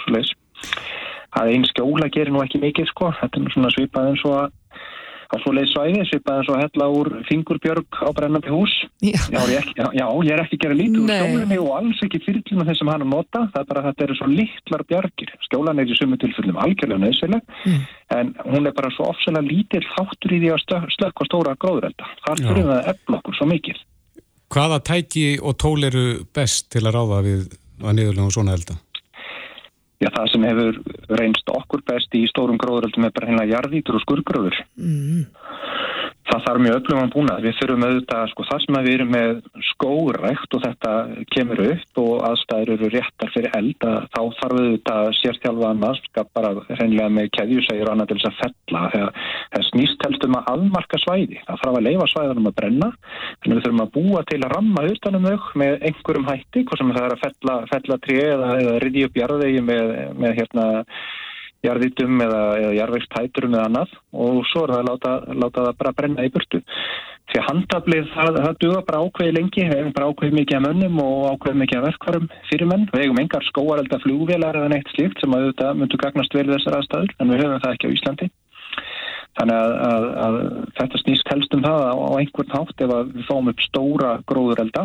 að 1.40 1.54
einn 1.54 1.70
skjóla 1.70 2.10
gerir 2.14 2.34
nú 2.34 2.44
ekki 2.44 2.62
mikið 2.62 2.92
sko, 2.92 3.14
þetta 3.22 3.40
er 3.40 3.56
svona 3.56 3.72
svipað 3.74 4.12
eins 4.12 4.28
og 4.28 4.38
að 4.42 4.52
á 5.34 5.42
svo 5.42 5.54
leið 5.56 5.70
svæði, 5.72 6.02
svipað 6.08 6.40
eins 6.40 6.50
og 6.50 6.56
að 6.56 6.64
hella 6.64 6.88
úr 6.94 7.10
fingurbjörg 7.28 7.98
á 8.06 8.10
brennandi 8.14 8.52
hús. 8.54 8.74
Já, 9.02 9.18
já, 9.34 9.40
ég, 9.50 9.70
já, 9.80 9.86
já 9.98 10.06
ég 10.28 10.34
er 10.36 10.44
ekki 10.44 10.60
að 10.60 10.64
gera 10.66 10.78
lítið 10.78 11.00
úr 11.02 11.14
skjólinni 11.14 11.58
og 11.64 11.72
alls 11.80 12.04
ekki 12.06 12.22
fyrirlina 12.26 12.68
þeim 12.68 12.78
sem 12.80 12.92
hann 12.94 13.06
er 13.06 13.10
nota, 13.10 13.42
það 13.54 13.60
er 13.64 13.70
bara 13.72 13.82
að 13.82 13.88
þetta 13.90 14.06
eru 14.06 14.18
svo 14.20 14.30
litlar 14.30 14.86
björgir, 14.92 15.34
skjólan 15.48 15.82
er 15.82 15.90
í 15.90 15.98
sumu 15.98 16.20
tilfellum 16.22 16.62
algjörlega 16.62 17.02
nöðsveila, 17.02 17.42
mm. 17.64 17.82
en 18.20 18.32
hún 18.52 18.70
er 18.70 18.78
bara 18.78 18.94
svo 18.94 19.10
ofsalega 19.10 19.48
lítill 19.50 19.84
þáttur 19.96 20.38
í 20.38 20.42
því 20.44 20.54
að 20.54 20.88
slökka 21.00 21.30
stóra 21.30 21.58
gróðrelda, 21.58 22.14
þar 22.28 22.46
fyrir 22.46 22.70
það 22.70 22.78
að 22.78 22.94
efla 22.94 23.22
okkur 23.22 23.40
svo 23.40 23.50
mikið. 23.50 23.84
Hvaða 24.54 24.82
tæki 24.86 25.28
og 25.42 25.58
tól 25.58 25.80
eru 25.82 26.08
best 26.36 26.70
til 26.74 26.86
að 26.86 27.00
ráða 27.00 27.24
við 27.26 27.46
að 27.82 27.96
niðurlega 27.98 28.34
svona 28.36 28.54
elda? 28.54 28.78
Já, 30.04 30.10
það 30.12 30.32
sem 30.34 30.46
hefur 30.50 30.80
reynst 31.16 31.52
okkur 31.54 31.84
best 31.88 32.16
í 32.20 32.26
stórum 32.28 32.60
gróðuröldum 32.60 33.08
er 33.08 33.14
bara 33.16 33.30
hérna 33.30 33.46
jarðítur 33.48 34.00
og 34.00 34.04
skurgröður. 34.04 34.58
Mm 34.76 35.24
það 36.28 36.44
þarf 36.46 36.62
mjög 36.64 36.78
öflum 36.80 37.02
að 37.02 37.14
búna. 37.14 37.36
Við 37.44 37.56
þurfum 37.60 37.86
auðvitað, 37.88 38.24
sko, 38.32 38.46
það 38.50 38.60
sem 38.64 38.78
við 38.78 38.94
erum 38.94 39.12
með 39.14 39.32
skórækt 39.70 40.56
og 40.58 40.64
þetta 40.64 40.92
kemur 41.36 41.60
upp 41.68 42.02
og 42.04 42.14
aðstæður 42.30 42.74
eru 42.76 42.88
réttar 42.94 43.34
fyrir 43.34 43.58
eld 43.60 43.88
að 43.90 43.98
þá 44.14 44.22
þarf 44.40 44.56
auðvitað 44.60 45.10
sérstjálfaðan 45.20 45.82
mannskap 45.84 46.28
bara 46.38 46.50
hreinlega 46.70 47.10
með 47.18 47.26
keðjusægir 47.38 47.88
og 47.88 47.94
annað 47.94 48.10
til 48.12 48.20
þess 48.22 48.32
að 48.32 48.40
fella. 48.44 48.84
Það 49.54 49.68
snýst 49.70 50.08
helst 50.08 50.28
um 50.28 50.40
að 50.40 50.50
aðmarka 50.54 50.98
svæði. 51.04 51.38
Það 51.48 51.62
þarf 51.64 51.76
að 51.80 51.86
leifa 51.90 52.12
svæðanum 52.14 52.50
að 52.52 52.58
brenna 52.62 52.90
en 52.94 53.50
við 53.52 53.64
þurfum 53.66 53.86
að 53.86 53.94
búa 53.98 54.20
til 54.30 54.42
að 54.42 54.54
ramma 54.56 54.88
utanum 54.94 55.28
þau 55.28 55.40
með 55.60 55.74
einhverjum 55.90 56.30
hætti, 56.30 56.64
hvað 56.64 56.80
sem 56.80 56.94
það 56.94 57.06
er 57.08 57.16
að 57.18 57.24
fella, 57.24 57.56
fella 57.74 57.96
tré 58.04 58.20
eða, 58.34 58.50
eða 58.64 58.80
jarðítum 61.64 62.22
eða, 62.26 62.44
eða 62.60 62.76
jarðvegstæturum 62.80 63.56
eða 63.56 63.66
annað 63.70 63.96
og 64.26 64.44
svo 64.52 64.66
er 64.66 64.74
það 64.74 64.82
að 64.82 64.90
láta, 64.90 65.16
láta 65.44 65.66
það 65.68 65.80
bara 65.82 65.96
brenna 66.00 66.28
í 66.28 66.32
burtu. 66.34 66.62
Því 67.32 67.40
að 67.40 67.48
handablið 67.50 68.08
það, 68.14 68.38
það 68.44 68.58
duða 68.62 68.82
bara 68.88 69.02
ákveði 69.08 69.36
lengi, 69.38 69.64
við 69.64 69.78
hefum 69.80 69.94
bara 69.96 70.10
ákveði 70.12 70.38
mikið 70.38 70.58
af 70.58 70.64
mönnum 70.66 71.00
og 71.02 71.22
ákveði 71.32 71.60
mikið 71.62 71.80
af 71.80 71.86
verkvarum 71.88 72.28
fyrir 72.50 72.70
menn. 72.70 72.88
Við 72.92 73.06
hefum 73.06 73.22
engar 73.24 73.48
skóarelda 73.48 74.00
flúvélar 74.04 74.60
eða 74.60 74.72
neitt 74.74 74.92
slíkt 74.92 75.24
sem 75.24 75.36
að 75.38 75.48
þetta 75.50 75.74
myndu 75.80 76.00
gagnast 76.04 76.36
vel 76.36 76.50
þessar 76.52 76.78
aðstæður 76.82 77.16
en 77.18 77.32
við 77.32 77.44
höfum 77.46 77.64
það 77.64 77.78
ekki 77.78 77.90
á 77.90 77.96
Íslandi. 77.96 78.30
Þannig 79.34 79.58
að, 79.58 79.72
að, 79.88 80.04
að 80.24 80.36
þetta 80.78 81.00
snýst 81.02 81.32
helst 81.32 81.56
um 81.58 81.64
það 81.64 81.86
á 81.90 81.96
einhvern 82.20 82.54
hátt 82.54 82.84
ef 82.86 82.92
við 83.16 83.24
fáum 83.30 83.50
upp 83.50 83.64
stóra 83.66 84.12
gróðurelda 84.30 84.84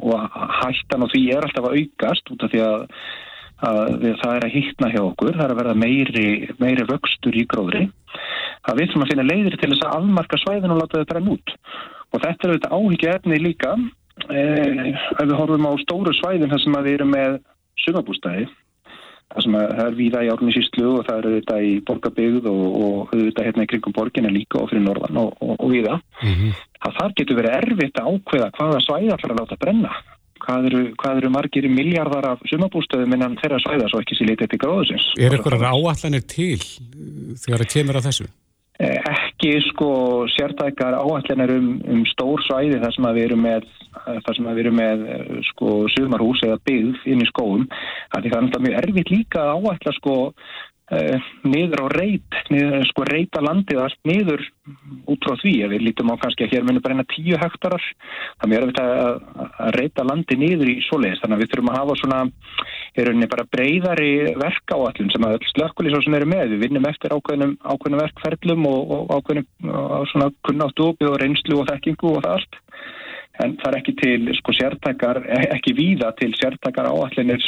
og 0.00 0.38
hættan 0.62 1.04
og 1.04 1.10
því 1.12 1.24
er 1.34 1.44
alltaf 1.44 1.68
að 1.68 1.76
aukast 1.82 2.32
út 2.32 2.46
af 2.46 2.54
því 2.54 2.62
að 2.64 2.86
að 3.66 4.06
það 4.22 4.34
er 4.36 4.46
að 4.46 4.54
hittna 4.56 4.90
hjá 4.92 5.00
okkur, 5.02 5.36
það 5.36 5.44
er 5.46 5.54
að 5.54 5.60
verða 5.60 5.76
meiri, 5.78 6.26
meiri 6.62 6.86
vöxtur 6.88 7.36
í 7.36 7.46
gróðri. 7.50 7.86
Að 8.68 8.80
við 8.80 8.90
þurfum 8.90 9.04
að 9.04 9.12
finna 9.12 9.28
leiðir 9.28 9.56
til 9.60 9.70
þess 9.72 9.86
að 9.86 9.96
afmarka 9.98 10.40
svæðin 10.40 10.74
og 10.74 10.80
láta 10.82 11.00
þetta 11.00 11.24
nút 11.24 11.54
og 12.10 12.24
þetta 12.24 12.46
er 12.46 12.52
auðvitað 12.52 12.74
áhyggja 12.76 13.12
efni 13.18 13.38
líka 13.40 13.74
eh, 14.34 14.90
ef 14.90 15.22
við 15.22 15.36
horfum 15.38 15.68
á 15.70 15.72
stóru 15.84 16.14
svæðin 16.18 16.50
þar 16.50 16.62
sem 16.64 16.78
við 16.80 16.96
erum 16.96 17.14
með 17.14 17.38
sumabústæði 17.84 18.48
þar 19.30 19.46
sem 19.46 19.56
það 19.56 19.82
er 19.84 19.98
víða 19.98 20.22
í 20.26 20.30
árnisíslu 20.34 20.86
og 20.90 21.04
það 21.06 21.20
er 21.20 21.28
auðvitað 21.30 21.66
í 21.68 21.74
borgabygð 21.86 22.48
og, 22.50 22.62
og 22.80 23.12
auðvitað 23.14 23.46
hérna 23.46 23.66
í 23.66 23.70
kringum 23.70 23.96
borginna 23.96 24.32
líka 24.34 24.58
og 24.58 24.72
fyrir 24.72 24.82
norðan 24.88 25.20
og, 25.22 25.36
og, 25.38 25.52
og 25.54 25.70
víða. 25.70 26.00
Mm 26.24 26.32
-hmm. 26.34 26.62
að 26.88 26.96
þar 26.98 27.14
getur 27.20 27.38
verið 27.38 27.58
erfitt 27.60 28.00
að 28.00 28.10
ákveða 28.10 28.50
hvaða 28.58 28.80
svæða 28.86 29.14
ætlar 29.14 29.34
að 29.36 29.40
láta 29.40 29.60
brenna 29.62 29.92
hvað 30.44 30.68
eru, 30.70 30.82
hvað 31.00 31.22
eru 31.22 31.32
margir 31.36 31.68
miljardar 31.70 32.32
af 32.32 32.44
sumabústöðum 32.50 33.16
innan 33.16 33.38
þeirra 33.40 33.60
svæða 33.64 33.88
svo 33.92 34.02
ekki 34.02 34.18
sér 34.18 34.32
litið 34.32 34.52
til 34.52 34.60
gróðusins. 34.64 35.08
Er 35.20 35.36
eitthvað 35.36 35.66
áallanir 35.70 36.26
til 36.30 36.60
þegar 36.60 37.64
það 37.64 37.72
kemur 37.74 38.00
að 38.00 38.08
þessu? 38.10 38.30
Eh, 38.80 38.96
ekki 39.12 39.58
sko 39.66 39.90
sértækar 40.32 40.94
áallanir 40.96 41.50
um, 41.58 41.68
um 41.84 42.04
stór 42.08 42.40
svæði 42.46 42.78
þar 42.80 42.94
sem 42.96 43.08
við 43.12 43.26
erum 43.26 43.42
með, 43.44 43.66
með 44.78 45.02
eh, 45.12 45.34
sko 45.50 45.74
sumarhús 45.92 46.40
eða 46.46 46.56
byggð 46.64 47.04
inn 47.12 47.20
í 47.20 47.28
skóum. 47.28 47.66
Það 48.14 48.30
er 48.30 48.64
mjög 48.64 48.78
erfitt 48.80 49.12
líka 49.12 49.44
að 49.44 49.68
áalla 49.68 49.94
sko 49.98 50.16
niður 51.46 51.84
á 51.86 51.88
reyt, 51.94 52.36
niður, 52.50 52.82
sko 52.88 53.04
reyta 53.06 53.42
landið 53.44 53.78
allt 53.84 53.98
niður 54.08 54.42
út 55.10 55.22
frá 55.22 55.36
því 55.38 55.52
við 55.70 55.84
lítum 55.86 56.10
á 56.10 56.18
kannski 56.18 56.46
að 56.46 56.56
hér 56.56 56.66
munir 56.66 56.82
bara 56.82 56.96
eina 56.98 57.06
tíu 57.10 57.38
hektarar 57.38 57.84
þannig 58.42 58.50
við 58.50 58.58
erum 58.58 58.80
að, 58.82 59.20
reyta 59.78 60.06
landið 60.06 60.42
niður 60.42 60.72
í 60.72 60.76
svoleiðis. 60.88 61.22
Þannig 61.22 61.36
að 61.36 61.44
við 61.44 61.52
þurfum 61.52 61.70
að 61.70 61.78
hafa 61.78 61.96
svona 62.00 62.20
er 62.98 63.06
rauninni 63.06 63.30
bara 63.30 63.46
breyðari 63.54 64.10
verk 64.40 64.74
á 64.74 64.78
allum 64.78 65.12
sem 65.14 65.26
að 65.28 65.38
slökkulísósun 65.52 66.18
eru 66.18 66.30
með. 66.32 66.56
Við 66.56 66.64
vinnum 66.66 66.90
eftir 66.90 67.14
ákveðnum, 67.14 67.54
ákveðnum 67.62 68.02
verkferðlum 68.02 68.66
og, 68.70 68.96
og 68.96 69.14
ákveðnum 69.14 70.06
svona 70.10 70.30
kunnáttu 70.48 70.90
og 70.90 71.20
reynslu 71.22 71.60
og 71.62 71.70
þekkingu 71.70 72.16
og 72.16 72.24
það 72.26 72.40
allt 72.40 72.60
en 73.44 73.56
það 73.60 73.70
er 73.70 73.78
ekki 73.80 73.94
til 74.00 74.30
sko 74.38 74.54
sértakar, 74.56 75.20
ekki 75.56 75.74
víða 75.78 76.12
til 76.18 76.32
sértakar 76.38 76.88
áallinir 76.90 77.42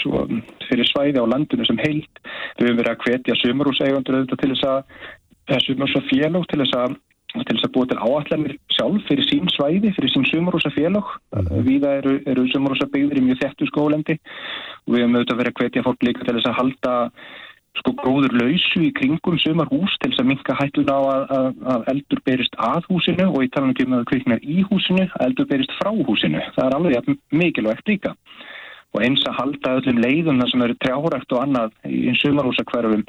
fyrir 0.68 0.88
svæði 0.88 1.22
á 1.22 1.26
landinu 1.28 1.66
sem 1.68 1.80
heilt. 1.82 2.22
Við 2.59 2.68
höfum 2.68 2.82
verið 2.82 2.93
að 2.95 3.07
hvetja 3.07 3.38
sumarúsægundur 3.43 4.18
auðvitað 4.18 4.43
til 4.43 4.53
þess 4.55 4.68
að 4.72 5.64
sumarúsafélug 5.66 6.47
til 6.51 6.62
þess 6.64 6.78
að 6.82 7.01
til 7.32 7.57
þess 7.57 7.64
að 7.64 7.72
búa 7.72 7.88
til 7.88 8.01
áallanir 8.05 8.57
sjálf 8.76 9.07
fyrir 9.09 9.24
sín 9.24 9.47
svæði, 9.55 9.93
fyrir 9.97 10.12
sín 10.12 10.26
sumarúsafélug. 10.28 11.07
Mhm. 11.32 11.62
Víða 11.68 11.95
eru, 12.01 12.18
eru 12.28 12.45
sumarúsabygðir 12.53 13.20
í 13.20 13.24
mjög 13.28 13.40
þettu 13.40 13.68
skólendi 13.70 14.18
og 14.84 14.93
við 14.93 15.01
höfum 15.01 15.16
auðvitað 15.16 15.40
verið 15.40 15.53
að 15.53 15.61
hvetja 15.62 15.86
fólk 15.86 16.05
líka 16.05 16.26
til 16.26 16.36
þess 16.36 16.51
að 16.51 16.59
halda 16.61 16.95
sko 17.81 17.95
gróður 18.03 18.35
lausu 18.37 18.83
í 18.85 18.93
kringum 18.97 19.39
sumar 19.41 19.70
hús 19.73 19.95
til 20.01 20.12
þess 20.12 20.23
að 20.23 20.31
minka 20.31 20.57
hættun 20.59 20.93
á 20.93 21.01
að, 21.01 21.23
að, 21.39 21.47
að 21.75 21.87
eldur 21.95 22.23
berist 22.27 22.59
að 22.61 22.89
húsinu 22.91 23.29
og 23.31 23.45
ég 23.45 23.53
tala 23.55 23.68
um 23.68 23.75
ekki 23.75 23.87
um 23.89 23.99
að 23.99 24.09
kviknar 24.11 24.43
í 24.45 24.64
húsinu 24.68 25.07
að 25.09 25.27
eldur 25.29 25.49
berist 25.53 25.77
frá 25.79 25.93
húsinu. 25.93 26.43
Það 26.57 26.66
er 26.66 26.77
alveg 26.79 27.14
mikilvægt 27.33 27.89
líka 27.89 28.16
og 28.93 29.01
eins 29.01 29.23
að 29.25 29.39
halda 29.39 29.75
öllum 29.79 30.01
leiðum 30.05 30.41
þar 30.43 30.51
sem 30.53 30.64
eru 30.66 30.77
trjárækt 30.85 31.33
og 31.33 31.41
annað 31.41 31.77
í 31.89 32.12
sumarhúsakverfum 32.20 33.05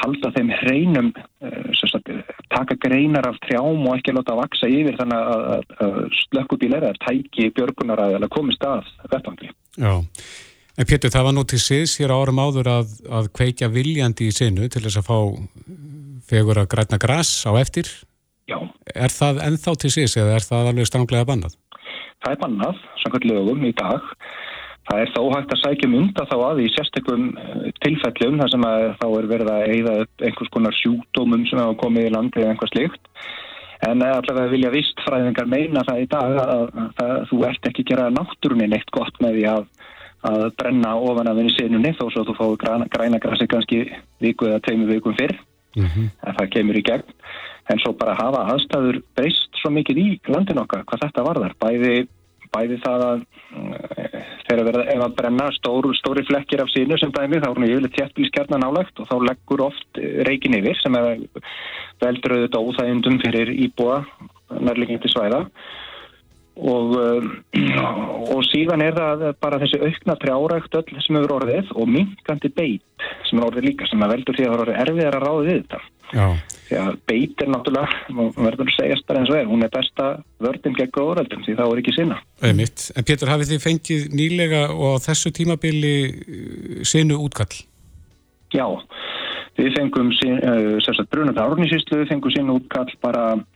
halda 0.00 0.30
þeim 0.36 0.52
hreinum 0.62 1.10
uh, 1.44 2.22
taka 2.54 2.78
greinar 2.80 3.28
af 3.28 3.36
trjám 3.44 3.84
og 3.84 3.98
ekki 3.98 4.16
láta 4.16 4.32
að 4.32 4.42
vaksa 4.44 4.70
yfir 4.72 4.96
þannig 5.00 5.30
að, 5.36 6.00
slökkubíl 6.22 6.72
er 6.78 6.88
að 6.88 7.00
tæki 7.04 7.50
björgunar 7.56 8.06
að 8.06 8.28
komist 8.32 8.64
að 8.64 8.88
vettangli. 9.12 9.52
Já. 9.76 9.92
En 10.76 10.84
Pétur, 10.84 11.08
það 11.08 11.24
var 11.24 11.32
nú 11.32 11.42
til 11.48 11.58
síðs 11.62 11.94
hér 12.02 12.12
árum 12.12 12.40
áður 12.42 12.68
að, 12.68 12.90
að 13.08 13.30
kveikja 13.38 13.70
viljandi 13.72 14.26
í 14.28 14.34
sinu 14.36 14.66
til 14.68 14.82
þess 14.84 15.00
að 15.00 15.06
fá 15.06 15.18
fegur 16.28 16.60
að 16.60 16.68
græna 16.74 16.98
græs 17.00 17.30
á 17.48 17.56
eftir. 17.56 17.88
Já. 18.46 18.58
Er 18.92 19.14
það 19.14 19.40
ennþá 19.46 19.72
til 19.80 19.92
síðs 19.94 20.18
eða 20.20 20.34
er 20.36 20.44
það 20.44 20.68
alveg 20.72 20.90
stanglega 20.90 21.28
bannað? 21.28 21.56
Það 22.20 22.34
er 22.34 22.42
bannað, 22.42 22.84
samkvæmt 23.02 23.28
lögum 23.30 23.64
í 23.64 23.72
dag. 23.78 24.12
Það 24.86 25.00
er 25.02 25.10
þá 25.14 25.20
hægt 25.32 25.54
að 25.54 25.62
sækja 25.62 25.90
mynda 25.90 26.26
þá 26.28 26.36
að 26.36 26.60
í 26.62 26.68
sérstökum 26.74 27.24
eh, 27.40 27.64
tilfellum 27.82 28.36
þar 28.42 28.52
sem 28.52 28.66
að 28.68 28.84
þá 29.00 29.06
er 29.08 29.28
verið 29.32 29.50
að 29.50 29.64
eigða 29.72 29.94
einhvers 30.28 30.52
konar 30.54 30.76
sjúkdómum 30.78 31.48
sem 31.48 31.62
hafa 31.62 31.80
komið 31.80 32.10
í 32.10 32.12
landi 32.14 32.42
eða 32.42 32.52
einhvað 32.52 32.72
slikt. 32.74 33.10
En 33.86 34.04
allavega 34.04 34.52
vilja 34.52 34.70
vist 34.72 35.02
fræðingar 35.04 35.48
meina 35.50 35.82
það 35.88 36.04
í 36.04 36.06
dag 36.12 36.38
að, 36.44 36.52
að, 36.52 36.86
að 37.02 37.16
þú 37.32 37.40
ert 37.48 37.66
ekki 37.68 37.84
að 37.84 37.90
gera 37.90 38.06
náttúrunin 38.14 38.76
eitt 38.76 38.94
gott 38.94 39.18
með 39.24 39.40
því 39.40 39.48
að 39.56 39.66
að 40.30 40.46
brenna 40.58 40.94
ofan 40.98 41.30
af 41.30 41.38
henni 41.38 41.54
sinunni 41.54 41.92
þó 41.98 42.06
svo 42.08 42.22
að 42.22 42.30
þú 42.30 42.36
fái 42.38 42.56
græna, 42.64 42.88
græna 42.92 43.20
grassi 43.22 43.46
kannski 43.50 43.82
viku 44.22 44.50
eða 44.50 44.64
tveimu 44.66 44.88
vikum 44.90 45.16
fyrr. 45.18 45.36
Mm 45.76 45.86
-hmm. 45.86 46.10
en 46.26 46.34
það 46.38 46.52
kemur 46.54 46.76
í 46.76 46.82
gegn. 46.82 47.08
En 47.70 47.78
svo 47.78 47.92
bara 47.92 48.14
hafa 48.14 48.46
aðstæður 48.52 49.02
breyst 49.16 49.50
svo 49.60 49.70
mikið 49.70 49.96
í 49.98 50.20
landin 50.28 50.58
okkar 50.58 50.84
hvað 50.84 51.02
þetta 51.04 51.26
varðar. 51.28 51.54
Bæði, 51.60 52.06
bæði 52.54 52.76
það 52.84 53.00
að 53.10 53.20
uh, 53.56 54.06
þegar 54.46 54.64
verða 54.68 54.84
ef 54.94 55.02
að 55.04 55.16
brenna 55.18 55.46
stór, 55.52 55.88
stóri 55.98 56.24
flekkir 56.26 56.62
af 56.62 56.70
sínu 56.72 56.98
sem 56.98 57.12
dæmi 57.12 57.40
þá 57.42 57.48
er 57.48 57.56
hún 57.56 57.68
yfirlega 57.68 57.96
tjettbílskjarnan 57.96 58.66
álegt 58.68 59.00
og 59.00 59.08
þá 59.10 59.16
leggur 59.28 59.64
oft 59.66 60.00
reikin 60.28 60.58
yfir 60.60 60.78
sem 60.80 60.94
er 60.94 61.18
veldur 62.00 62.36
auðvitað 62.36 62.68
óþægundum 62.68 63.18
fyrir 63.24 63.52
íbúa 63.66 64.04
nærleikindi 64.60 65.10
svæða 65.10 65.46
Og, 66.56 66.94
um, 66.96 67.26
og 68.32 68.40
síðan 68.48 68.84
er 68.86 68.94
það 68.96 69.24
bara 69.44 69.58
þessi 69.60 69.80
aukna 69.82 70.14
trjárækt 70.22 70.78
öll 70.78 71.02
sem 71.04 71.18
hefur 71.18 71.34
orðið 71.36 71.72
og 71.76 71.90
minkandi 71.92 72.48
beit 72.56 73.06
sem 73.28 73.36
er 73.36 73.44
orðið 73.50 73.66
líka 73.68 73.88
sem 73.90 74.00
er 74.02 74.12
veldur 74.14 74.38
því 74.38 74.46
að 74.46 74.48
það 74.48 74.56
er 74.56 74.62
orðið 74.64 74.80
erfiðar 74.84 75.18
að 75.18 75.26
ráða 75.26 75.42
við 75.44 75.58
þetta 75.58 75.80
Já. 76.06 76.26
því 76.68 76.78
að 76.80 76.96
beit 77.10 77.42
er 77.44 77.50
náttúrulega 77.52 78.30
verður 78.46 78.64
að 78.64 78.72
segjast 78.78 79.06
bara 79.10 79.20
eins 79.20 79.32
og 79.32 79.36
er 79.40 79.50
hún 79.50 79.66
er 79.66 79.72
besta 79.74 80.06
vördin 80.46 80.78
gegn 80.78 80.92
gróðröldum 80.96 81.44
því 81.44 81.56
þá 81.58 81.64
er 81.66 81.82
ekki 81.82 81.96
sinna 81.98 82.18
Einmitt. 82.40 82.86
En 82.96 83.08
Pétur, 83.10 83.32
hafið 83.34 83.52
þið 83.52 83.64
fengið 83.66 84.08
nýlega 84.16 84.62
og 84.72 84.96
þessu 85.04 85.34
tímabili 85.36 85.96
uh, 86.08 86.80
sinu 86.88 87.20
útkall? 87.26 87.52
Já, 88.54 88.64
við 89.58 89.74
fengum 89.76 90.08
sérstaklega 90.14 91.10
brunandi 91.12 91.42
árnisíslu 91.42 92.00
við 92.00 92.14
fengum 92.14 92.32
sinu 92.32 92.56
útkall 92.62 92.88
bara 93.02 93.26
Eh, 93.34 93.55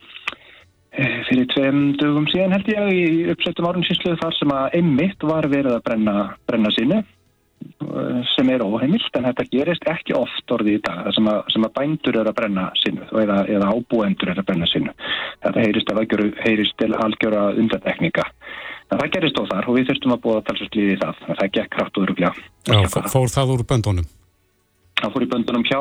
fyrir 0.91 1.47
tveim 1.55 1.81
dögum 2.01 2.27
síðan 2.31 2.57
held 2.57 2.69
ég 2.73 2.91
í 2.91 3.07
uppsettum 3.33 3.69
árunnsýsluðu 3.71 4.19
þar 4.21 4.37
sem 4.37 4.53
að 4.55 4.77
einmitt 4.81 5.27
var 5.27 5.47
verið 5.51 5.77
að 5.77 5.85
brenna, 5.87 6.15
brenna 6.51 6.73
sínu 6.75 6.99
eh, 6.99 8.19
sem 8.35 8.51
er 8.51 8.65
óheimilt 8.67 9.19
en 9.19 9.29
þetta 9.29 9.47
gerist 9.53 9.87
ekki 9.91 10.17
oft 10.19 10.55
orðið 10.57 10.81
í 10.81 10.83
dag 10.89 11.13
sem 11.15 11.31
að, 11.31 11.41
sem 11.55 11.69
að 11.69 11.75
bændur 11.79 12.21
eru 12.23 12.33
að 12.33 12.39
brenna 12.41 12.67
sínu 12.83 13.07
eða, 13.23 13.39
eða 13.47 13.71
ábúendur 13.71 14.35
eru 14.35 14.43
að 14.43 14.51
brenna 14.51 14.71
sínu 14.71 14.97
þetta 15.45 15.65
heyrist, 15.67 15.95
algjöru, 15.95 16.29
heyrist 16.43 16.77
til 16.83 16.93
algjöra 16.99 17.47
undantekninga. 17.55 18.27
En 18.91 18.99
það 18.99 19.13
gerist 19.15 19.39
á 19.39 19.45
þar 19.53 19.71
og 19.71 19.77
við 19.79 19.91
þurftum 19.93 20.17
að 20.17 20.23
búa 20.25 20.45
talsvöldliði 20.49 20.97
í 20.97 21.01
það 21.01 21.21
það 21.29 21.53
gekk 21.57 21.75
krátt 21.77 22.01
úr 22.03 22.15
Já, 22.19 22.31
fór 22.91 23.31
það 23.31 23.55
úr 23.55 23.63
böndunum? 23.71 24.09
Það 25.01 25.13
fór 25.15 25.25
í 25.25 25.29
böndunum 25.31 25.65
hjá 25.65 25.81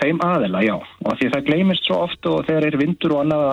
þeim 0.00 0.22
aðela, 0.24 0.62
já. 0.64 0.74
Og 1.04 1.18
því 1.20 1.28
það 1.34 1.48
gleymist 1.50 1.86
svo 1.86 2.00
oft 2.06 2.26
og 2.26 2.46
þegar 2.48 2.66
er 2.70 2.78
vindur 2.80 3.14
og 3.14 3.20
annað 3.26 3.50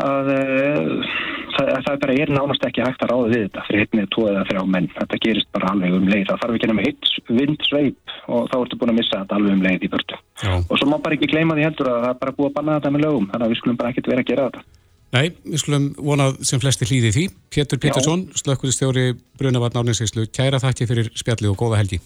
að 0.00 0.10
að 0.20 0.30
uh, 0.34 1.12
það, 1.56 1.70
það 1.86 2.00
bara 2.04 2.16
er 2.22 2.32
nánast 2.34 2.66
ekki 2.66 2.84
hægt 2.84 3.04
að 3.04 3.10
ráða 3.12 3.28
við 3.30 3.42
þetta 3.44 3.64
fyrir 3.68 3.80
hittnið 3.84 4.08
tvo 4.14 4.22
eða 4.30 4.46
þrjá 4.48 4.62
menn. 4.74 4.88
Þetta 4.96 5.16
gerist 5.24 5.48
bara 5.56 5.66
alveg 5.74 5.90
um 5.96 6.08
leið. 6.10 6.26
Það 6.28 6.40
þarf 6.42 6.54
ekki 6.56 6.70
nema 6.70 6.86
hitt 6.86 7.04
vindsveip 7.28 7.96
og 8.30 8.40
þá 8.50 8.56
ertu 8.60 8.80
búin 8.80 8.92
að 8.92 8.98
missa 9.00 9.22
þetta 9.22 9.38
alveg 9.38 9.52
um 9.56 9.64
leið 9.66 9.80
í 9.86 9.92
börtu. 9.94 10.20
Já. 10.40 10.52
Og 10.60 10.74
svo 10.76 10.86
má 10.90 10.96
bara 11.04 11.14
ekki 11.18 11.30
gleyma 11.32 11.56
því 11.58 11.66
heldur 11.68 11.88
að 11.92 12.00
það 12.04 12.12
er 12.12 12.20
bara 12.24 12.36
búið 12.38 12.50
að 12.50 12.56
banna 12.58 12.76
þetta 12.78 12.94
með 12.94 13.04
lögum. 13.06 13.26
Þannig 13.32 13.46
að 13.46 13.50
við 13.52 13.60
skulum 13.62 13.80
bara 13.80 13.90
ekkert 13.94 14.10
vera 14.12 14.24
að 14.24 14.30
gera 14.30 14.46
þetta. 14.48 14.62
Nei, 15.10 15.26
við 15.42 15.58
skulum 15.58 15.86
vonað 15.98 16.32
sem 16.46 16.62
flesti 16.62 16.86
hlýði 16.86 17.10
því. 17.16 17.24
Pétur 17.50 17.78
Pétursson, 17.82 18.20
slökkvistjóri 18.38 19.06
Brunavarn 19.40 19.78
Árninsíslu, 19.82 20.22
kæra 20.30 20.62
þakki 20.62 20.86
fyrir 20.86 21.06
spjalli 21.18 21.50
og 21.50 21.58
góða 21.58 21.82
helgi. 21.82 21.98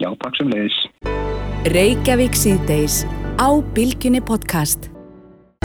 Já, 0.00 0.08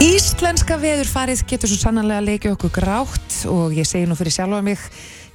Íslenska 0.00 0.78
veðurfarið 0.80 1.42
getur 1.50 1.68
svo 1.70 1.80
sannanlega 1.82 2.22
að 2.22 2.28
leikja 2.30 2.52
okkur 2.54 2.72
grátt 2.72 3.34
og 3.50 3.74
ég 3.76 3.86
segi 3.88 4.08
nú 4.08 4.16
fyrir 4.16 4.34
sjálfa 4.34 4.62
mig 4.64 4.80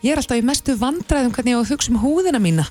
ég 0.01 0.14
er 0.14 0.22
alltaf 0.22 0.39
í 0.39 0.45
mestu 0.45 0.74
vandræðum 0.80 1.34
hvernig 1.36 1.53
ég 1.53 1.60
á 1.60 1.62
að 1.62 1.74
hugsa 1.74 1.93
um 1.93 1.99
húðina 2.01 2.41
mína 2.41 2.66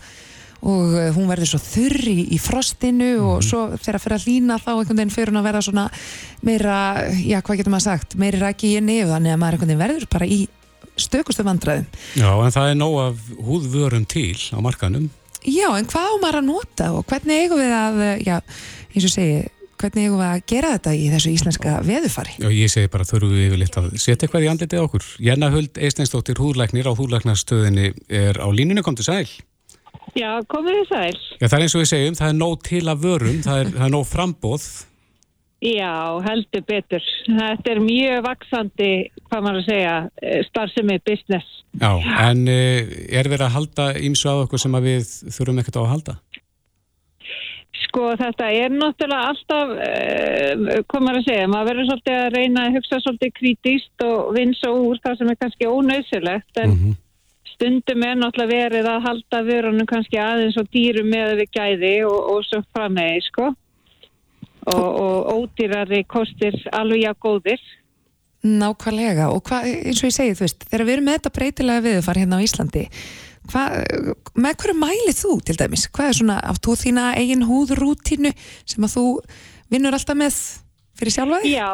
og 0.67 0.97
eh, 0.99 1.11
hún 1.15 1.29
verður 1.31 1.53
svo 1.53 1.61
þurr 1.63 2.09
í, 2.11 2.39
frostinu 2.43 3.13
mm. 3.17 3.25
og 3.27 3.37
mhm. 3.39 3.47
svo 3.49 3.63
þegar 3.77 3.99
það 3.99 4.05
fyrir 4.07 4.17
að 4.17 4.29
lína 4.31 4.59
þá 4.63 4.71
einhvern 4.75 5.01
veginn 5.01 5.15
fyrir 5.15 5.33
hún 5.33 5.41
að 5.41 5.49
verða 5.51 5.65
svona 5.69 5.87
meira, 6.47 6.79
já 7.23 7.39
hvað 7.41 7.61
getur 7.61 7.75
maður 7.77 7.89
sagt 7.91 8.17
meiri 8.21 8.43
ræki 8.43 8.73
í 8.75 8.83
nefn 8.83 9.13
þannig 9.15 9.37
að 9.37 9.43
maður 9.43 9.59
einhvern 9.59 9.73
veginn 9.73 9.85
verður 9.85 10.09
bara 10.17 10.31
í 10.31 10.41
stökustu 10.97 11.45
vandræðum 11.47 11.87
Já 12.17 12.31
en 12.33 12.57
það 12.57 12.73
er 12.73 12.81
nóg 12.81 12.97
af 13.05 13.31
húðvörum 13.47 14.09
til 14.09 14.37
á 14.53 14.59
markanum 14.65 15.11
Já 15.47 15.69
en 15.77 15.87
hvað 15.87 16.09
á 16.11 16.15
maður 16.23 16.41
að 16.41 16.49
nota 16.49 16.89
og 16.97 17.07
hvernig 17.07 17.45
eigum 17.45 17.61
við 17.61 17.77
að, 17.77 18.01
já 18.27 18.37
eins 18.41 19.07
og 19.07 19.13
segi 19.13 19.45
hvernig 19.81 20.07
hefur 20.07 20.21
við 20.21 20.29
að 20.29 20.45
gera 20.53 20.71
þetta 20.77 20.95
í 20.97 21.05
þessu 21.13 21.33
íslenska 21.33 21.75
veðufari? 21.87 22.37
Já, 22.43 22.49
ég 22.53 22.73
segi 22.73 22.93
bara 22.93 23.07
þurfum 23.09 23.35
við 23.35 23.45
yfirleitt 23.49 23.79
að 23.81 23.91
setja 23.97 24.27
eitthvað 24.27 24.47
í 24.47 24.51
andletið 24.53 24.85
okkur. 24.87 25.11
Jenna 25.29 25.51
Huld 25.55 25.81
Eisteinsdóttir 25.89 26.41
húðlæknir 26.43 26.89
á 26.89 26.99
húðlæknarstöðinni 26.99 27.93
er 28.09 28.41
á 28.41 28.49
línunni, 28.51 28.85
kom 28.87 28.99
til 28.99 29.07
sæl. 29.09 29.29
Já, 30.17 30.31
komið 30.49 30.81
þið 30.81 30.91
sæl. 30.91 31.23
Já, 31.41 31.47
það 31.47 31.57
er 31.57 31.65
eins 31.67 31.77
og 31.77 31.83
við 31.83 31.91
segjum, 31.93 32.19
það 32.19 32.29
er 32.33 32.37
nóg 32.41 32.61
til 32.65 32.85
að 32.89 33.03
vörum, 33.07 33.41
það 33.45 33.63
er, 33.63 33.73
það 33.75 33.89
er 33.89 33.93
nóg 33.97 34.07
frambóð. 34.09 34.69
Já, 35.65 36.21
heldur 36.27 36.65
betur. 36.69 37.05
Þetta 37.27 37.73
er 37.73 37.79
mjög 37.81 38.25
vaksandi, 38.27 38.91
hvað 39.27 39.45
maður 39.47 39.61
að 39.63 39.69
segja, 39.71 39.95
eh, 40.23 40.43
starfsemi 40.51 40.99
business. 41.09 41.53
Já, 41.81 41.91
en 42.29 42.47
eh, 42.49 42.89
er 43.13 43.29
verið 43.29 43.47
að 43.49 43.57
halda 43.57 43.87
ímsu 44.01 44.29
að 44.31 44.43
okkur 44.47 44.63
sem 44.63 44.77
að 44.77 44.89
við 44.91 45.09
þurfum 45.33 45.63
ekkert 45.63 45.81
á 45.81 45.83
að 45.83 45.93
halda? 45.95 46.17
Sko 47.85 48.13
þetta 48.19 48.51
er 48.53 48.73
náttúrulega 48.73 49.33
alltaf, 49.33 49.73
uh, 49.73 50.83
hvað 50.89 51.03
maður 51.05 51.19
að 51.21 51.27
segja, 51.29 51.49
maður 51.53 51.69
verður 51.71 51.89
svolítið 51.91 52.21
að 52.21 52.37
reyna 52.37 52.63
að 52.67 52.79
hugsa 52.79 53.01
svolítið 53.03 53.35
krítíst 53.41 54.07
og 54.07 54.31
vinsa 54.37 54.73
úr 54.73 55.03
það 55.05 55.19
sem 55.19 55.33
er 55.33 55.39
kannski 55.43 55.69
ónausilegt 55.71 56.63
en 56.63 56.71
mm 56.71 56.79
-hmm. 56.81 56.97
stundum 57.53 58.03
er 58.09 58.17
náttúrulega 58.21 58.55
verið 58.55 58.91
að 58.93 59.07
halda 59.07 59.43
vörunum 59.51 59.91
kannski 59.93 60.19
aðeins 60.19 60.57
og 60.61 60.69
dýrum 60.73 61.09
með 61.13 61.37
við 61.41 61.49
gæði 61.59 61.95
og, 62.09 62.21
og 62.33 62.45
svo 62.45 62.63
framhegi 62.73 63.23
sko 63.29 63.53
og, 64.67 64.89
og 65.03 65.19
ódýrari 65.37 66.05
kostir 66.09 66.57
alveg 66.73 67.05
já 67.07 67.13
góðir. 67.15 67.61
Nákvæmlega 68.47 69.31
og 69.35 69.43
hvað, 69.43 69.69
eins 69.87 70.03
og 70.03 70.11
ég 70.11 70.15
segi 70.15 70.35
þú 70.39 70.45
veist, 70.45 70.67
þegar 70.71 70.87
við 70.87 70.95
erum 70.95 71.05
með 71.09 71.17
þetta 71.17 71.37
breytilega 71.39 71.87
viðfar 71.87 72.21
hérna 72.21 72.39
á 72.39 72.45
Íslandi 72.47 72.85
Hva, 73.51 73.65
með 74.35 74.57
hverju 74.63 74.77
mælið 74.81 75.21
þú 75.21 75.35
til 75.47 75.57
dæmis? 75.61 75.87
Hvað 75.95 76.11
er 76.11 76.19
svona, 76.21 76.39
áttu 76.51 76.77
þína 76.79 77.13
eigin 77.19 77.47
húðrútínu 77.47 78.33
sem 78.67 78.87
að 78.87 78.97
þú 78.97 79.07
vinnur 79.73 79.97
alltaf 79.97 80.19
með 80.19 80.37
fyrir 80.99 81.15
sjálfa 81.15 81.41
þig? 81.43 81.57
Já, 81.57 81.71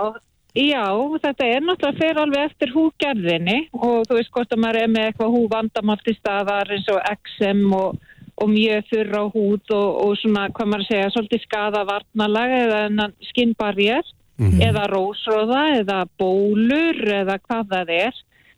já, 0.58 0.86
þetta 1.26 1.48
er 1.48 1.66
náttúrulega 1.66 2.00
fyrir 2.00 2.22
alveg 2.22 2.48
eftir 2.50 2.72
húgerðinni 2.76 3.58
og 3.78 4.08
þú 4.08 4.18
veist 4.18 4.32
hvort 4.34 4.54
að 4.54 4.64
maður 4.64 4.80
er 4.82 4.94
með 4.94 5.10
eitthvað 5.10 5.36
húvandamátt 5.36 6.10
í 6.10 6.16
staðar 6.18 6.74
eins 6.76 6.90
og 6.92 7.04
XM 7.12 7.62
og, 7.78 8.00
og 8.42 8.50
mjög 8.52 8.90
þurra 8.90 9.22
húð 9.34 9.76
og, 9.76 9.88
og 10.06 10.18
svona, 10.22 10.48
hvað 10.56 10.72
maður 10.72 10.90
segja, 10.90 11.14
svolítið 11.14 11.46
skada 11.46 11.86
varnalag 11.88 12.58
eða 12.58 13.08
skinnbarjér 13.30 14.04
mm 14.38 14.50
-hmm. 14.50 14.62
eða 14.68 14.84
rósróða 14.90 15.62
eða 15.80 16.04
bólur 16.18 17.00
eða 17.20 17.38
hvað 17.38 17.64
það 17.72 17.96
er. 18.06 18.14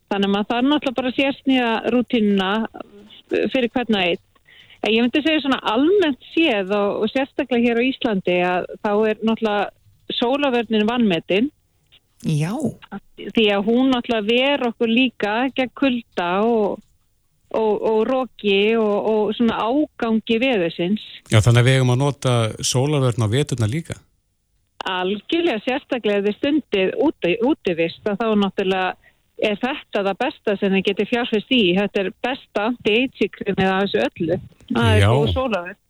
Þannig 0.09 0.29
að 0.29 0.33
maður 0.33 0.51
þarf 0.51 0.67
náttúrulega 0.69 0.99
bara 0.99 1.09
að 1.09 1.19
sérsnýja 1.19 1.71
rútínuna 1.93 2.51
fyrir 3.53 3.73
hvern 3.75 3.99
og 3.99 4.05
einn. 4.05 4.23
Ég 4.85 5.01
myndi 5.01 5.23
segja 5.25 5.41
svona 5.41 5.61
almennt 5.73 6.25
séð 6.35 6.73
og, 6.77 7.05
og 7.05 7.13
sérstaklega 7.13 7.63
hér 7.65 7.81
á 7.81 7.89
Íslandi 7.89 8.39
að 8.45 8.67
þá 8.85 8.91
er 9.09 9.21
náttúrulega 9.25 9.71
sólavörnin 10.13 10.89
vannmetinn. 10.89 11.53
Já. 12.25 12.53
Því 13.17 13.45
að 13.53 13.69
hún 13.69 13.93
náttúrulega 13.93 14.29
ver 14.29 14.67
okkur 14.69 14.91
líka 14.91 15.35
gegn 15.57 15.73
kulda 15.77 16.29
og, 16.45 16.83
og, 17.57 17.75
og 17.81 18.01
roki 18.09 18.59
og, 18.81 19.09
og 19.13 19.33
svona 19.39 19.61
ágangi 19.61 20.41
veðusins. 20.43 21.05
Já, 21.33 21.41
þannig 21.41 21.63
að 21.63 21.69
við 21.69 21.79
eigum 21.79 21.95
að 21.95 22.03
nota 22.05 22.35
sólarvörn 22.61 23.25
á 23.25 23.29
veturna 23.33 23.71
líka. 23.71 23.97
Algjörlega 24.85 25.65
sérstaklega 25.65 26.21
ef 26.21 26.29
þið 26.29 26.39
stundið 26.39 26.95
úti, 27.01 27.37
útivist 27.41 28.05
að 28.05 28.21
þá 28.21 28.27
náttúrulega 28.43 29.04
er 29.43 29.57
þetta 29.61 30.05
það 30.07 30.21
besta 30.21 30.57
sem 30.61 30.75
þið 30.77 30.85
getur 30.89 31.11
fjárfæst 31.11 31.55
í. 31.55 31.63
Þetta 31.79 32.03
er 32.03 32.11
besta 32.25 32.67
anti-aging-kremið 32.71 33.71
af 33.71 33.83
þessu 33.85 34.05
öllu. 34.09 34.41
Það 34.71 34.91
er 34.93 35.03
Já. 35.03 35.09
góð 35.11 35.33
sólarverð. 35.35 35.81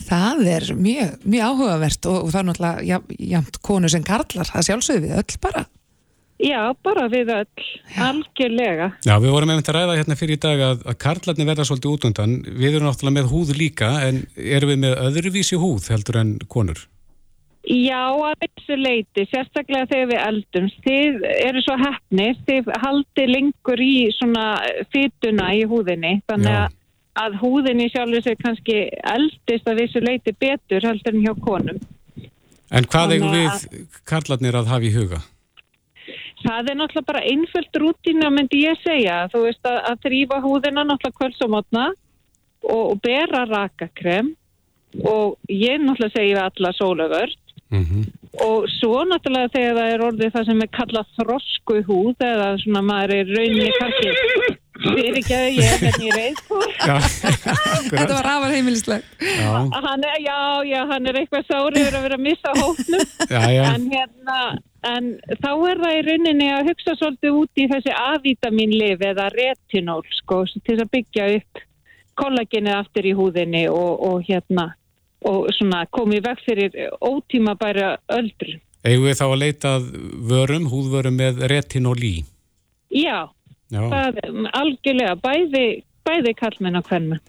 Það 0.00 0.46
er 0.48 0.70
mjög, 0.80 1.16
mjög 1.28 1.50
áhugavert 1.50 2.06
og, 2.08 2.22
og 2.22 2.30
það 2.32 2.40
er 2.40 2.48
náttúrulega 2.48 2.88
jafn, 2.88 3.18
jafn 3.34 3.60
konu 3.68 3.90
sem 3.92 4.06
karlar, 4.06 4.48
það 4.48 4.66
sjálfsögðu 4.68 5.02
við 5.04 5.18
öll 5.20 5.40
bara. 5.42 5.64
Já, 6.40 6.60
bara 6.80 7.04
við 7.12 7.32
öll. 7.34 7.66
Algjörlega. 8.00 8.86
Já, 9.04 9.12
við 9.20 9.34
vorum 9.34 9.50
einmitt 9.52 9.68
að 9.68 9.76
ræða 9.76 9.98
hérna 9.98 10.16
fyrir 10.16 10.38
í 10.38 10.40
dag 10.40 10.62
að, 10.70 10.86
að 10.88 10.96
karlarnir 11.02 11.48
verða 11.50 11.66
svolítið 11.68 11.90
út 11.90 12.06
undan. 12.08 12.38
Við 12.46 12.78
erum 12.78 12.88
náttúrulega 12.88 13.16
með 13.18 13.28
húð 13.34 13.52
líka, 13.58 13.90
en 14.06 14.22
erum 14.40 14.72
við 14.72 14.80
með 14.86 14.96
öðruvísi 15.04 15.60
húð 15.60 15.90
heldur 15.92 16.20
en 16.22 16.32
konur? 16.48 16.80
Já, 17.60 18.08
að 18.24 18.38
þessu 18.40 18.76
leiti, 18.80 19.26
sérstaklega 19.28 19.88
þegar 19.90 20.08
við 20.10 20.20
eldumst. 20.24 20.78
Þið 20.86 21.24
eru 21.44 21.62
svo 21.64 21.76
hefnir, 21.80 22.38
þið 22.48 22.70
haldi 22.84 23.26
lengur 23.28 23.82
í 23.84 23.94
svona 24.16 24.44
fytuna 24.94 25.50
í 25.58 25.66
húðinni, 25.68 26.14
þannig 26.30 26.56
Já. 26.56 26.62
að, 27.20 27.36
húðinni 27.42 27.90
sjálfur 27.92 28.24
sér 28.24 28.38
kannski 28.40 28.78
eldist 29.12 29.68
að 29.68 29.82
þessu 29.84 30.04
leiti 30.06 30.34
betur 30.40 30.88
heldur 30.88 31.18
en 31.18 31.26
hjá 31.26 31.34
konum. 31.44 31.82
En 32.70 32.86
hvað 32.88 33.16
eigum 33.18 33.34
við 33.34 33.86
karlarnir 34.08 34.56
að 34.56 34.72
hafa 34.72 34.88
í 34.88 34.94
huga? 34.94 35.20
Það 36.40 36.70
er 36.70 36.78
náttúrulega 36.80 37.10
bara 37.10 37.26
einföld 37.28 37.80
rútína, 37.82 38.30
myndi 38.32 38.62
ég 38.64 38.78
segja. 38.80 39.26
Þú 39.28 39.42
veist 39.44 39.66
að, 39.68 39.82
að 39.90 40.04
þrýfa 40.06 40.38
húðina 40.40 40.86
náttúrulega 40.88 41.18
kvölds 41.18 41.44
og 41.44 41.52
og, 42.60 43.00
bera 43.02 43.44
rakakrem 43.48 44.32
og 45.04 45.36
ég 45.48 45.82
náttúrulega 45.82 46.16
segja 46.16 46.36
við 46.38 46.44
alla 46.46 46.72
Mm 47.70 48.08
og 48.38 48.66
svo 48.78 49.02
náttúrulega 49.08 49.50
þegar 49.52 49.76
það 49.76 49.92
er 49.92 50.02
orðið 50.06 50.32
það 50.34 50.48
sem 50.48 50.62
er 50.64 50.70
kallað 50.76 51.08
þrosku 51.18 51.78
húð 51.88 52.24
eða 52.24 52.48
svona 52.62 52.82
maður 52.86 53.14
er 53.16 53.32
rauninni 53.34 53.72
kannski 53.74 54.12
fyrir 54.80 55.18
ekki 55.20 55.34
að 55.36 55.46
ég 55.58 55.66
er 55.66 55.82
hérna 55.82 56.06
í 56.06 56.12
reið 56.14 56.38
Þetta 57.90 58.14
var 58.14 58.28
afar 58.30 58.54
heimilisleg. 58.54 59.04
já, 59.20 59.50
hann 59.74 60.06
er, 60.06 60.16
já, 60.22 60.38
já, 60.70 60.80
hann 60.92 61.10
er 61.10 61.18
eitthvað 61.20 61.48
sáriður 61.50 61.98
að 61.98 62.06
vera 62.06 62.18
að 62.20 62.26
missa 62.28 62.54
hóknum 62.56 63.04
já, 63.34 63.42
já. 63.52 63.62
en 63.74 63.88
hérna 63.92 64.38
en 64.90 65.10
þá 65.42 65.50
er 65.52 65.82
það 65.84 65.96
í 65.98 66.04
rauninni 66.08 66.50
að 66.54 66.70
hugsa 66.70 66.96
svolítið 66.96 67.40
út 67.42 67.60
í 67.60 67.68
þessi 67.74 67.96
A-vitaminlif 68.06 69.04
eða 69.10 69.28
retinól 69.34 70.04
sko 70.22 70.44
til 70.54 70.78
að 70.78 70.88
byggja 70.94 71.32
upp 71.40 71.64
kollagenið 72.20 72.78
aftur 72.78 73.08
í 73.10 73.16
húðinni 73.16 73.66
og, 73.72 74.00
og 74.06 74.24
hérna 74.28 74.70
og 75.28 75.50
svona 75.56 75.84
komið 75.92 76.24
veg 76.28 76.42
fyrir 76.46 76.78
ótíma 77.04 77.56
bæra 77.60 77.94
öldru. 78.16 78.56
Eigum 78.80 79.10
við 79.10 79.18
þá 79.18 79.26
að 79.26 79.40
leita 79.42 79.74
að 79.76 79.90
vörum, 80.30 80.70
húðvörum 80.72 81.18
með 81.20 81.42
retinolí? 81.52 82.14
Já, 82.90 83.28
Já, 83.70 83.82
það 83.84 84.20
er 84.22 84.30
algjörlega 84.56 85.18
bæði, 85.20 85.66
bæði 86.06 86.32
kallmenn 86.38 86.80
og 86.80 86.88
hvernmenn. 86.88 87.20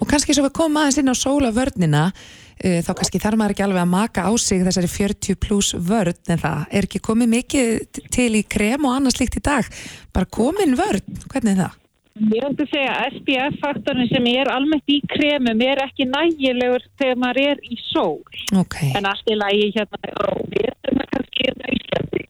Og 0.00 0.08
kannski 0.10 0.34
svo 0.34 0.46
við 0.46 0.54
komum 0.56 0.80
aðeins 0.80 1.00
inn 1.02 1.10
á 1.10 1.16
sólavörnina, 1.18 2.04
uh, 2.12 2.78
þá 2.86 2.92
kannski 3.00 3.20
þarf 3.22 3.40
maður 3.40 3.56
ekki 3.56 3.66
alveg 3.66 3.82
að 3.82 3.92
maka 3.92 4.24
á 4.26 4.32
sig 4.40 4.62
þessari 4.62 4.90
40 4.94 5.38
pluss 5.42 5.74
vörn, 5.74 6.22
en 6.30 6.42
það 6.42 6.64
er 6.70 6.88
ekki 6.88 7.02
komið 7.10 7.34
mikið 7.34 8.00
til 8.14 8.30
í 8.38 8.46
krem 8.46 8.86
og 8.86 8.96
annað 8.96 9.18
slíkt 9.18 9.42
í 9.42 9.46
dag. 9.50 9.68
Bara 10.14 10.30
komin 10.38 10.78
vörn, 10.78 11.22
hvernig 11.28 11.56
er 11.56 11.64
það? 11.66 11.81
Ég 12.12 12.44
ætti 12.44 12.66
að 12.66 12.72
segja 12.74 12.92
að 12.92 13.14
SPF-faktorinn 13.18 14.10
sem 14.10 14.26
er 14.34 14.50
almennt 14.52 14.92
í 14.92 14.98
kremum 15.08 15.62
er 15.64 15.80
ekki 15.86 16.04
nægilegur 16.10 16.84
þegar 17.00 17.20
maður 17.22 17.40
er 17.54 17.62
í 17.64 17.78
sól. 17.88 18.20
Ok, 18.60 18.76
En 18.98 19.08
allt 19.08 19.32
í 19.32 19.38
lagi 19.38 19.70
hérna 19.72 20.12
og 20.28 20.42
við 20.52 20.68
erum 20.68 21.00
það 21.00 21.08
kannski 21.14 21.46
hérna 21.48 21.70
í 21.72 21.78
Íslandi. 21.78 22.22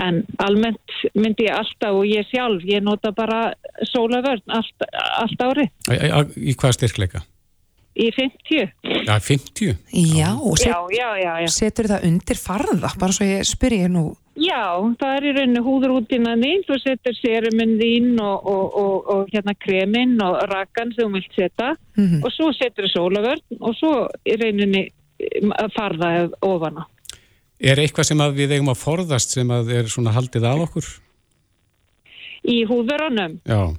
En 0.00 0.22
almennt 0.46 0.94
myndi 1.18 1.48
ég 1.48 1.58
alltaf 1.58 1.98
og 1.98 2.06
ég 2.08 2.30
sjálf, 2.30 2.62
ég 2.70 2.86
nota 2.86 3.10
bara 3.12 3.40
sólavörn 3.90 4.56
allt, 4.60 4.86
allt 4.94 5.44
ári 5.44 5.66
æ, 5.90 6.24
í 6.38 6.54
hvað 6.54 6.78
styrkleika? 6.78 7.24
Í 8.00 8.08
50. 8.16 8.72
Já, 9.06 9.16
50. 9.20 9.76
já, 9.92 10.30
og 10.40 10.56
set, 10.58 10.70
Já, 10.72 10.78
já, 10.96 11.08
já, 11.20 11.34
já. 11.44 11.48
setur 11.52 11.88
það 11.92 12.04
undir 12.08 12.38
farða, 12.40 12.90
bara 12.98 13.12
svo 13.16 13.26
ég 13.28 13.44
spyr 13.48 13.76
ég 13.82 13.90
nú. 13.92 14.04
Já, 14.40 14.62
það 14.96 15.16
er 15.18 15.24
í 15.28 15.32
rauninu 15.36 15.60
húðrútina 15.66 16.32
þín, 16.40 16.62
þú 16.64 16.76
setur 16.80 17.16
seruminn 17.18 17.74
þín 17.80 18.14
og, 18.24 18.46
og, 18.48 18.78
og, 18.80 19.10
og 19.12 19.34
hérna 19.34 19.52
kreminn 19.60 20.14
og 20.24 20.38
rakan 20.48 20.94
sem 20.96 21.10
þú 21.10 21.18
vilt 21.18 21.34
setja 21.36 21.74
Mhm. 22.00 22.22
og 22.24 22.32
svo 22.32 22.48
setur 22.56 22.86
þú 22.88 22.92
sólavörn 22.94 23.58
og 23.60 23.74
svo 23.76 23.92
í 24.24 24.36
rauninni 24.40 24.86
að 25.60 25.68
farða 25.76 26.30
ofan 26.40 26.78
á. 26.80 26.84
Er 27.60 27.76
eitthvað 27.76 28.06
sem 28.08 28.18
við 28.32 28.54
eigum 28.56 28.70
að 28.72 28.80
forðast 28.80 29.34
sem 29.36 29.48
að 29.52 29.68
er 29.76 29.84
svona 29.92 30.14
haldið 30.16 30.46
að 30.48 30.62
okkur? 30.64 30.86
Í 32.48 32.62
húðverunum, 32.64 33.34
Já, 33.44 33.74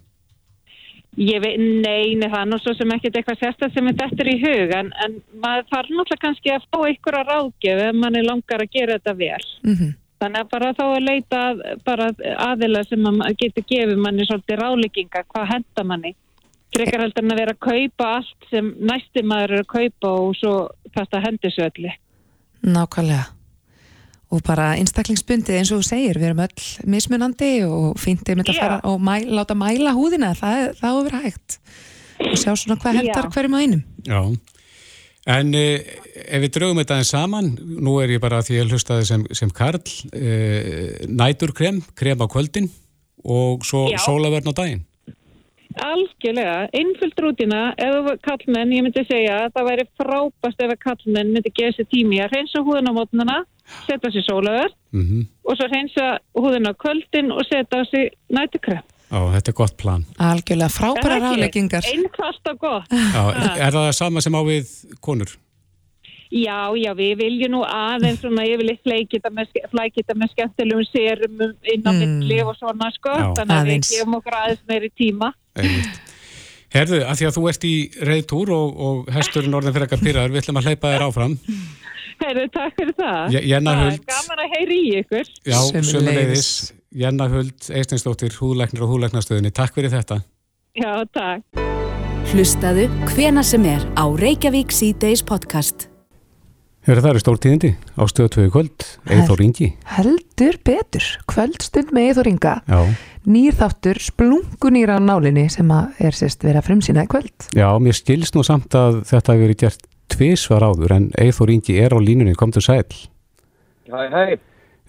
ég 1.20 1.41
veit, 1.43 1.57
nei, 1.59 2.14
nei, 2.16 2.30
það 2.30 2.41
er 2.41 2.51
nú 2.51 2.59
svo 2.62 2.74
sem 2.78 2.93
ekkert 2.95 3.18
eitthvað 3.20 3.41
sérstaklega 3.41 3.74
sem 3.76 3.89
er 3.91 3.97
dettur 3.99 4.30
í 4.32 4.38
hug 4.41 4.76
en, 4.78 4.91
en 5.03 5.18
maður 5.43 5.66
þarf 5.74 5.89
náttúrulega 5.91 6.22
kannski 6.26 6.53
að 6.53 6.68
fá 6.70 6.78
einhverja 6.88 7.24
ráðgjöf 7.28 7.82
ef 7.88 7.97
manni 7.99 8.22
langar 8.24 8.64
að 8.64 8.72
gera 8.78 8.99
þetta 8.99 9.18
vel. 9.20 9.49
Mm 9.66 9.76
Þannig 10.22 10.43
að 10.43 10.49
bara 10.51 10.68
þá 10.78 10.84
að 10.86 11.05
leita 11.07 11.38
að, 11.49 11.62
bara 11.82 12.07
aðila 12.45 12.84
sem 12.86 13.07
að 13.09 13.32
getur 13.41 13.64
gefið 13.72 14.01
manni 14.03 14.28
svolítið 14.30 14.59
ráleikinga, 14.59 15.24
hvað 15.34 15.47
henda 15.49 15.86
manni. 15.89 16.12
Frekar 16.76 17.01
heldur 17.01 17.26
en 17.26 17.34
að 17.34 17.41
vera 17.41 17.55
að 17.55 17.64
kaupa 17.66 18.09
allt 18.20 18.49
sem 18.51 18.70
næsti 18.91 19.24
maður 19.26 19.55
er 19.55 19.64
að 19.64 19.72
kaupa 19.74 20.12
og 20.22 20.36
svo 20.38 20.53
þetta 20.93 21.24
hendur 21.26 21.55
svo 21.55 21.66
öllu. 21.72 21.95
Nákvæmlega. 22.62 23.24
Og 24.32 24.39
bara 24.47 24.69
einstaklingsbundið 24.79 25.57
eins 25.59 25.71
og 25.75 25.82
þú 25.82 25.88
segir, 25.89 26.15
við 26.21 26.29
erum 26.29 26.43
öll 26.45 26.67
mismunandi 26.88 27.49
og 27.67 27.97
fínt 27.99 28.29
einmitt 28.32 28.47
að 28.47 28.55
Já. 28.55 28.61
fara 28.63 28.77
og 28.88 29.01
mæ, 29.03 29.17
láta 29.27 29.57
mæla 29.59 29.91
húðina, 29.97 30.29
það, 30.39 30.61
er- 30.61 30.77
það 30.79 30.88
á 30.88 30.95
að 30.95 31.03
vera 31.09 31.21
hægt. 31.25 31.57
Og 32.21 32.38
sjá 32.39 32.51
svona 32.55 32.77
hvað 32.79 32.99
hendar 33.01 33.27
Já. 33.27 33.32
hverjum 33.36 33.57
að 33.57 33.63
einum. 33.65 33.84
já. 34.07 34.21
En 35.27 35.53
eh, 35.53 35.84
ef 36.34 36.41
við 36.41 36.51
draugum 36.55 36.79
þetta 36.82 36.95
eins 36.97 37.11
saman, 37.13 37.49
nú 37.61 37.99
er 38.01 38.09
ég 38.15 38.21
bara 38.23 38.39
að 38.39 38.47
því 38.47 38.55
að 38.63 38.71
hlustaði 38.71 39.05
sem, 39.05 39.25
sem 39.38 39.51
Karl, 39.53 39.84
eh, 40.13 41.05
næturkrem, 41.07 41.84
krem 41.93 42.23
á 42.23 42.27
kvöldin 42.32 42.71
og 43.23 43.61
svo 43.67 43.84
Já. 43.91 43.99
sólavörn 44.01 44.49
á 44.49 44.53
daginn. 44.57 44.82
Algjörlega, 45.79 46.67
einföld 46.75 47.15
rútina, 47.23 47.73
ef 47.79 48.09
kallmenn, 48.25 48.73
ég 48.75 48.84
myndi 48.84 49.05
segja 49.07 49.45
að 49.45 49.53
það 49.55 49.67
væri 49.69 49.86
frábast 50.01 50.59
ef 50.65 50.73
að 50.73 50.82
kallmenn 50.84 51.32
myndi 51.32 51.51
gefa 51.55 51.77
sér 51.77 51.88
tími 51.93 52.17
í 52.17 52.23
að 52.25 52.34
reynsa 52.36 52.63
húðina 52.65 52.91
á 52.91 52.97
mótnana, 52.97 53.38
setja 53.88 54.11
sér 54.15 54.26
sólaður 54.30 54.72
Mm 54.91 55.28
og 55.47 55.57
svo 55.57 55.65
reynsa 55.72 56.07
húðina 56.38 56.72
á 56.72 56.80
kvöldin 56.80 57.32
og 57.34 57.41
setja 57.47 57.82
sér 57.89 58.09
nætukrem. 58.32 58.82
Já, 59.11 59.19
þetta 59.36 59.51
er 59.51 59.55
gott 59.57 59.74
plan. 59.78 60.05
Algjörlega 60.19 60.69
frábæra 60.72 61.17
ráleikingar. 61.19 61.84
Einfalt 61.91 62.47
og 62.53 62.59
gott. 62.61 62.91
Já, 62.91 63.24
er 63.59 63.72
það 63.76 63.91
sama 63.97 64.22
sem 64.24 64.36
á 64.38 64.41
við 64.47 64.69
konur? 65.03 65.34
Já, 66.32 66.72
já, 66.80 66.93
við 66.95 67.17
viljum 67.19 67.51
nú 67.57 67.61
aðeins 67.67 68.22
svona 68.24 68.45
yfirleitt 68.47 68.80
flækita 68.88 69.28
með, 69.36 69.49
flækita 69.74 70.15
með 70.15 70.30
skemmtilegum 70.32 70.86
serumum 70.88 71.51
inn 71.74 71.84
á 71.84 71.91
Mm. 71.91 71.99
milli 72.22 72.38
og 72.45 72.55
svona 72.55 72.88
sko, 72.95 73.11
Já. 73.11 73.34
þannig 73.36 73.51
að 73.57 73.65
við 73.67 73.76
Aðeins. 73.76 73.89
gefum 73.91 74.15
okkur 74.22 74.38
aðeins 74.39 74.63
meiri 74.69 74.89
tíma. 74.95 75.34
Einmitt. 75.59 75.99
Herðu, 76.72 77.01
að 77.03 77.15
því 77.19 77.26
að 77.28 77.36
þú 77.36 77.43
ert 77.51 77.63
í 77.67 77.76
reyðtúr 78.07 78.49
og, 78.55 78.80
og 78.80 79.11
hesturinn 79.11 79.53
orðin 79.59 79.74
fyrir 79.76 79.88
eitthvað 79.89 80.05
pyrraður, 80.07 80.32
við 80.32 80.41
ætlum 80.45 80.61
að 80.61 80.67
hleypa 80.69 80.93
þér 80.95 81.03
áfram. 81.09 81.36
Heyrðu, 82.22 82.45
takk 82.53 82.76
fyrir 82.78 82.93
það. 82.99 83.32
Je- 83.36 83.43
Jenna 83.51 83.74
Huld. 83.82 84.03
Gaman 84.11 84.43
að 84.45 84.55
heyri 84.57 84.78
í 84.88 84.91
ykkur. 85.01 85.32
Já, 85.47 85.59
sömuleiðis. 85.72 86.49
Jenna 87.01 87.28
Huld, 87.32 87.69
Eistinsdóttir, 87.72 88.36
húðlæknir 88.41 88.84
og 88.86 88.91
húðlæknastöðinni. 88.95 89.51
Takk 89.55 89.78
fyrir 89.78 89.93
þetta. 89.93 90.19
Já, 90.78 90.91
takk. 91.15 91.61
Hlustaðu 92.32 92.86
hvena 93.11 93.43
sem 93.43 93.63
er 93.67 93.82
á 93.97 94.05
Reykjavík 94.15 94.72
C-Days 94.72 95.24
podcast. 95.28 95.88
Herðu, 96.88 97.01
það 97.03 97.09
eru 97.11 97.22
stór 97.22 97.38
tíðindi 97.43 97.69
á 97.93 98.03
stöðu 98.09 98.30
tvöðu 98.34 98.51
kvöld. 98.55 98.86
Eithór 99.13 99.41
Ingi. 99.45 99.67
Heldur 99.97 100.55
betur, 100.65 101.05
kvöldstund 101.30 101.91
með 101.93 102.07
Eithor 102.09 102.30
Inga, 102.32 102.53
Já, 102.65 102.80
nýr 103.30 103.53
þáttur 103.59 103.99
splungunýra 104.01 104.95
á 104.97 105.01
nálinni 105.03 105.43
sem 105.53 105.69
að 105.76 105.99
er 106.07 106.17
sérst 106.17 106.41
verið 106.41 106.57
að 106.63 106.67
frumsýna 106.72 107.03
í 107.05 107.11
kvöld. 107.11 107.36
já, 107.53 107.67
mér 107.78 107.93
skilst 107.99 108.34
nú 108.34 108.41
samt 108.47 108.74
að 108.74 109.03
þetta 109.11 109.36
hefur 109.36 109.43
verið 109.45 109.59
gert 109.61 109.86
tvisvar 110.14 110.64
áður 110.68 110.95
en 110.97 111.09
Eithór 111.22 111.51
Ingi 111.53 111.78
er 111.82 111.95
á 111.95 111.99
línunni, 112.01 112.36
komdu 112.39 112.62
sæl. 112.64 112.86
Hæ, 113.91 114.01
hæ. 114.14 114.24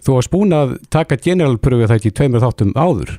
Þú 0.02 0.16
varst 0.18 0.32
búin 0.32 0.54
að 0.56 0.76
taka 0.90 1.16
generalpröfu 1.22 1.86
það 1.86 1.98
ekki 2.00 2.10
tveimur 2.18 2.42
þáttum 2.42 2.72
áður. 2.74 3.12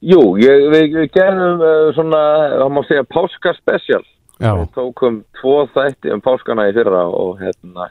Jú, 0.00 0.20
ég, 0.40 0.62
við, 0.72 0.86
við 0.96 1.10
gerðum 1.12 1.60
uh, 1.60 1.90
svona, 1.92 2.20
það 2.56 2.70
má 2.72 2.80
segja, 2.88 3.04
páska 3.12 3.52
special. 3.58 4.00
Já, 4.40 4.54
Við 4.56 4.70
tókum 4.72 5.18
tvo 5.36 5.56
þætti 5.74 6.14
um 6.14 6.22
páskana 6.24 6.64
í 6.70 6.72
fyrra 6.72 7.02
og 7.12 7.34
hérna, 7.42 7.90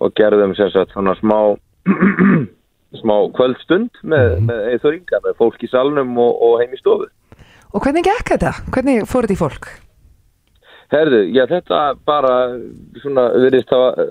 og 0.00 0.14
gerðum 0.16 0.54
sem 0.56 0.70
sagt 0.72 0.94
svona 0.96 1.12
smá, 1.20 1.36
smá 3.02 3.16
kvöldstund 3.36 4.00
með, 4.00 4.38
Mhm. 4.38 4.46
með 4.48 4.62
Eithor 4.72 4.96
Inga, 4.96 5.20
með 5.26 5.36
fólk 5.42 5.60
í 5.60 5.68
salnum 5.68 6.16
og, 6.24 6.32
og 6.48 6.54
heim 6.62 6.72
í 6.72 6.80
stofu. 6.80 7.10
Og 7.72 7.84
hvernig 7.84 8.04
gekk 8.08 8.32
þetta? 8.32 8.54
Hvernig 8.72 9.04
fór 9.08 9.26
þetta 9.28 9.36
í 9.36 9.40
fólk? 9.44 9.68
Herðu, 10.92 11.22
já 11.32 11.46
þetta 11.48 11.80
bara 12.04 12.34
svona 13.00 13.30
verðist 13.32 13.72
það 13.72 14.02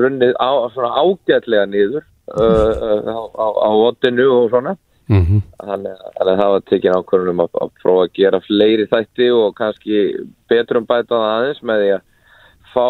runnið 0.00 0.34
á, 0.42 0.50
svona 0.74 0.90
ágætlega 0.98 1.68
niður 1.70 2.02
uh, 2.02 2.42
uh, 2.42 3.06
á, 3.06 3.20
á, 3.38 3.46
á 3.46 3.70
vottinu 3.84 4.28
og 4.40 4.52
svona 4.52 4.76
Mm 5.08 5.22
-hmm. 5.24 5.40
þannig 5.64 5.92
að 6.20 6.38
það 6.38 6.50
var 6.52 6.62
tekin 6.68 6.96
ákvörðunum 6.98 7.38
að, 7.40 7.54
að 7.62 7.70
prófa 7.82 8.02
að 8.04 8.10
gera 8.18 8.40
fleiri 8.44 8.84
þætti 8.90 9.28
og 9.32 9.54
kannski 9.56 10.00
betur 10.52 10.76
um 10.82 10.86
bæta 10.86 11.14
það 11.14 11.30
aðeins 11.36 11.62
með 11.62 11.80
því 11.80 11.88
að 11.94 12.02
fá 12.74 12.88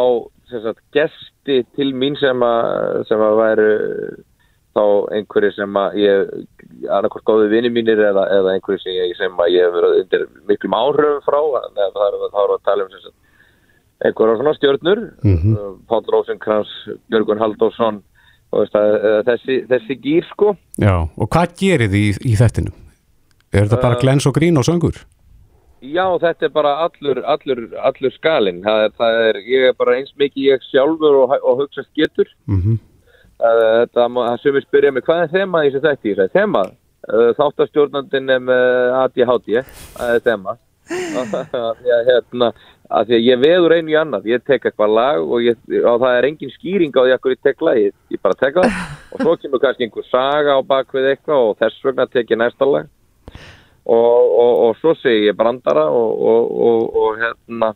sagt, 0.50 0.82
gesti 0.92 1.58
til 1.76 1.92
mín 1.94 2.16
sem 2.18 2.42
að, 2.42 3.04
sem 3.08 3.22
að 3.22 3.38
væru 3.38 3.70
þá 4.78 4.84
einhverju 5.18 5.52
sem 5.56 5.78
að 5.82 5.96
ég 6.00 6.34
annarkort 6.88 7.26
góði 7.26 7.50
vinni 7.52 7.70
mínir 7.74 7.98
eða, 8.08 8.24
eða 8.38 8.54
einhverju 8.54 8.82
sem 8.84 8.94
ég, 8.94 9.16
sem 9.18 9.40
að 9.42 9.54
ég 9.56 9.66
hef 9.66 9.74
verið 9.76 9.96
undir 10.04 10.26
miklum 10.50 10.78
áhrifum 10.78 11.24
frá 11.26 11.40
að 11.42 11.68
það 11.74 12.04
er, 12.06 12.20
er 12.44 12.54
að 12.54 12.64
tala 12.70 12.86
um 12.86 12.92
sem 12.94 13.04
sagt, 13.08 13.18
einhverja 14.06 14.38
svona 14.38 14.56
stjörnur 14.58 15.04
Mhm. 15.26 15.54
uh, 15.58 15.74
Páll 15.90 16.06
Rósenkrans, 16.14 16.72
Björgun 17.10 17.42
Halldórsson 17.42 18.02
og 18.52 18.64
að, 18.64 18.94
að, 19.10 19.20
þessi, 19.28 19.60
þessi 19.68 19.98
gýr 20.04 20.26
sko 20.30 20.54
Já, 20.80 20.94
og 21.04 21.28
hvað 21.28 21.56
gerir 21.60 21.90
þið 21.92 22.04
í, 22.06 22.32
í 22.32 22.36
þættinu? 22.38 22.72
Er 23.52 23.64
þetta 23.64 23.80
bara 23.82 23.96
Uh, 23.96 24.02
glens 24.02 24.26
og 24.28 24.36
grín 24.36 24.58
og 24.60 24.64
söngur? 24.68 24.98
Já, 25.80 26.04
þetta 26.18 26.48
er 26.48 26.52
bara 26.52 26.72
allur, 26.84 27.20
allur, 27.22 27.60
allur 27.86 28.12
skalinn. 28.16 28.62
Það 28.64 28.80
er, 28.84 28.94
það 28.98 29.18
er, 29.28 29.36
ég 29.46 29.66
er 29.68 29.76
bara 29.78 29.94
eins 29.94 30.10
mikið 30.18 30.48
ég 30.48 30.64
sjálfur 30.72 31.20
og, 31.22 31.34
og 31.38 31.60
hugsast 31.62 31.90
getur. 31.94 32.26
Mm 32.50 32.62
-hmm. 32.62 32.78
Það 33.38 34.38
sumir 34.42 34.64
spyrja 34.66 34.94
mig, 34.94 35.04
hvað 35.06 35.24
er 35.24 35.34
þema 35.34 35.64
í 35.64 35.70
þessu 35.70 35.84
þætti? 35.84 36.10
Ég 36.10 36.18
segi, 36.18 36.32
þema? 36.34 36.64
Uh, 37.08 37.28
þáttastjórnandinn 37.38 38.32
er 38.34 38.40
með 38.42 38.96
ADHD, 39.02 39.52
það 39.94 40.16
er 40.16 40.24
þema. 40.26 40.56
Af 41.20 41.78
því 41.78 41.92
að, 41.92 42.08
hérna, 42.08 42.48
að 42.88 43.10
því 43.10 43.16
að 43.18 43.26
ég 43.26 43.40
veður 43.42 43.74
einu 43.76 43.92
í 43.92 43.96
annað, 44.00 44.28
ég 44.30 44.44
tek 44.46 44.64
eitthvað 44.64 44.94
lag 44.96 45.20
og, 45.20 45.42
ég, 45.44 45.58
og 45.82 45.98
það 46.00 46.14
er 46.16 46.28
engin 46.30 46.52
skýring 46.54 46.94
á 46.96 47.00
því 47.04 47.14
að 47.14 47.32
ég 47.34 47.42
tek 47.44 47.64
lagið, 47.68 47.94
ég 48.14 48.22
bara 48.24 48.38
tek 48.40 48.56
það 48.56 48.78
og 49.12 49.22
svo 49.22 49.34
kemur 49.42 49.62
kannski 49.62 49.86
einhver 49.86 50.06
saga 50.08 50.56
á 50.56 50.60
bakvið 50.64 51.10
eitthvað 51.12 51.50
og 51.50 51.58
þess 51.60 51.84
vegna 51.84 52.08
tek 52.08 52.32
ég 52.32 52.40
næsta 52.40 52.68
lag 52.68 52.88
og, 53.88 54.22
og, 54.32 54.54
og 54.64 54.80
svo 54.80 54.94
segi 55.02 55.28
ég 55.28 55.36
brandara 55.36 55.84
og, 55.92 56.24
og, 56.32 56.56
og, 56.68 56.96
og 57.02 57.20
hérna 57.20 57.72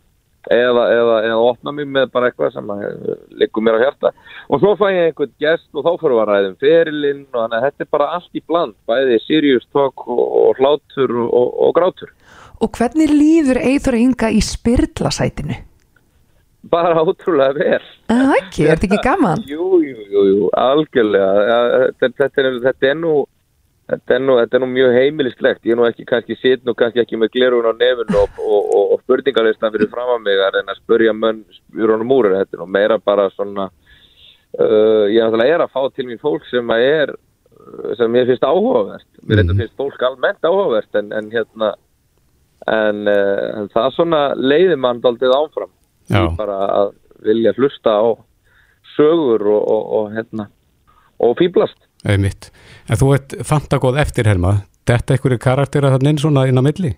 eða, 0.50 0.84
eða, 0.96 1.16
eða 1.28 1.40
opna 1.46 1.74
mig 1.76 1.86
með 1.86 2.10
bara 2.14 2.30
eitthvað 2.30 2.54
sem 2.56 2.70
að 2.74 2.84
liggur 3.38 3.64
mér 3.64 3.78
á 3.78 3.84
hjarta 3.84 4.12
og 4.48 4.62
svo 4.62 4.74
fæ 4.80 4.86
ég 4.90 5.10
einhvern 5.10 5.34
gest 5.42 5.68
og 5.72 5.86
þá 5.86 5.92
fyrir 6.02 6.22
að 6.22 6.30
ræðum 6.32 6.56
ferilinn 6.62 7.26
og 7.30 7.40
þannig 7.40 7.58
að 7.58 7.66
þetta 7.68 7.86
er 7.86 7.92
bara 7.96 8.08
allt 8.18 8.40
í 8.40 8.44
bland 8.46 8.78
bæði 8.90 9.18
serious 9.26 9.68
talk 9.72 10.06
og, 10.08 10.24
og 10.42 10.62
hlátur 10.62 11.18
og, 11.28 11.52
og 11.68 11.76
grátur 11.78 12.16
Og 12.62 12.70
hvernig 12.78 13.10
líður 13.10 13.58
Eithor 13.58 13.96
Inga 13.98 14.28
í 14.30 14.38
spyrlasætinu? 14.46 15.56
bara 16.70 17.02
ótrúlega 17.02 17.54
vel 17.56 17.86
Það 18.06 18.32
ekki, 18.36 18.64
er 18.66 18.76
þetta 18.76 18.88
ekki 18.88 19.00
gaman? 19.02 19.44
Jú, 19.48 19.68
jú, 19.82 20.04
jú, 20.12 20.24
jú, 20.28 20.50
algjörlega 20.58 21.30
þetta, 21.98 22.10
þetta, 22.20 22.42
er, 22.44 22.58
þetta 22.66 22.90
er 22.90 22.98
nú 23.00 23.14
Þetta 23.92 24.14
er, 24.16 24.22
nú, 24.24 24.34
þetta 24.40 24.56
er 24.56 24.62
nú 24.62 24.68
mjög 24.72 24.94
heimilislegt, 24.96 25.66
ég 25.68 25.74
er 25.74 25.78
nú 25.78 25.84
ekki 25.84 26.06
kannski 26.08 26.36
sitt 26.40 26.62
nú 26.64 26.72
kannski 26.78 27.02
ekki 27.02 27.18
með 27.20 27.34
glerun 27.34 27.66
á 27.68 27.72
nefn 27.76 28.14
og, 28.16 28.38
og, 28.40 28.70
og, 28.72 28.86
og 28.94 29.02
spurningalistan 29.02 29.72
fyrir 29.74 29.90
fram 29.92 30.14
að 30.14 30.22
mig 30.24 30.40
að 30.40 30.54
reyna 30.54 30.72
að 30.72 30.78
spurja 30.80 31.12
mönn 31.16 31.42
spjúrunum 31.58 32.14
úr, 32.16 32.30
þetta 32.38 32.56
er 32.56 32.62
nú 32.62 32.68
meira 32.72 32.96
bara 33.02 33.26
svona, 33.34 33.66
uh, 34.56 35.04
ég 35.12 35.20
náttúrulega 35.20 35.58
er 35.58 35.66
að 35.66 35.74
fá 35.74 35.84
til 35.92 36.08
mín 36.08 36.22
fólk 36.22 36.48
sem 36.48 36.72
að 36.72 36.86
er, 36.86 37.14
uh, 37.58 37.92
sem 38.00 38.16
mér 38.16 38.30
finnst 38.30 38.48
áhugavert, 38.48 39.08
mér 39.20 39.44
mm. 39.44 39.54
finnst 39.60 39.76
fólk 39.82 40.08
almennt 40.08 40.48
áhugavert 40.48 41.00
en, 41.02 41.12
en 41.18 41.30
hérna, 41.36 41.70
en, 42.72 43.04
uh, 43.12 43.46
en 43.60 43.70
það 43.76 43.92
svona 43.98 44.24
leiði 44.40 44.80
mann 44.80 45.04
daldið 45.04 45.36
áfram, 45.36 45.74
bara 46.40 46.58
að 46.80 46.96
vilja 47.28 47.52
hlusta 47.58 48.00
á 48.00 48.08
sögur 48.96 49.50
og, 49.52 49.62
og, 49.68 49.96
og 49.98 50.12
hérna, 50.16 50.48
og 51.20 51.36
fýblast. 51.36 51.81
Einmitt. 52.08 52.50
En 52.90 52.98
þú 52.98 53.12
ert 53.16 53.34
fantagóð 53.46 54.00
eftirherma. 54.02 54.56
Þetta 54.88 55.14
einhverju 55.14 55.38
karakter 55.42 55.86
að 55.86 55.96
það 55.96 56.08
inn 56.10 56.18
svona 56.22 56.46
inn 56.50 56.58
á 56.58 56.62
milli? 56.66 56.96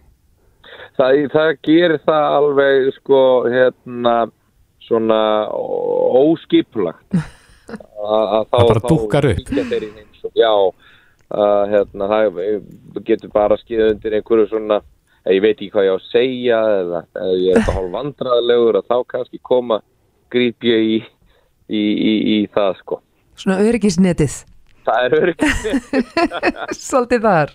það, 0.98 1.18
það 1.32 1.50
gerir 1.66 2.00
það 2.06 2.24
alveg 2.38 2.88
sko 3.00 3.20
hérna 3.50 4.14
svona 4.84 5.18
óskipulagt 6.20 7.16
að 8.04 8.48
Það 8.52 8.68
bara 8.70 8.82
dúkkar 8.88 9.28
upp. 9.32 9.52
heimsókn. 9.54 10.34
já 10.38 10.50
að, 11.34 11.62
hérna, 11.72 12.08
það 12.12 12.40
getur 13.08 13.32
bara 13.34 13.58
skið 13.62 13.86
undir 13.90 14.18
einhverju 14.18 14.50
svona 14.52 14.80
ég 15.32 15.40
veit 15.40 15.56
ekki 15.56 15.70
hvað 15.72 15.88
ég 15.88 15.94
á 15.94 15.98
að 15.98 16.08
segja 16.12 16.58
eða, 16.82 17.02
ég 17.40 17.56
er 17.56 17.68
hálf 17.72 17.90
vandræðalegur 17.94 18.80
að 18.80 18.90
þá 18.92 18.96
kannski 19.14 19.40
koma 19.42 19.80
gríp 20.32 20.66
ég 20.68 20.84
í, 20.84 20.98
í, 21.72 21.82
í, 21.82 22.14
í 22.36 22.38
það 22.54 22.76
sko 22.82 23.00
Svona 23.34 23.64
öryggisnetið, 23.66 24.34
það 24.86 25.06
er 25.06 25.16
öryggið 25.20 25.54
svolítið 26.88 27.24
þar. 27.28 27.54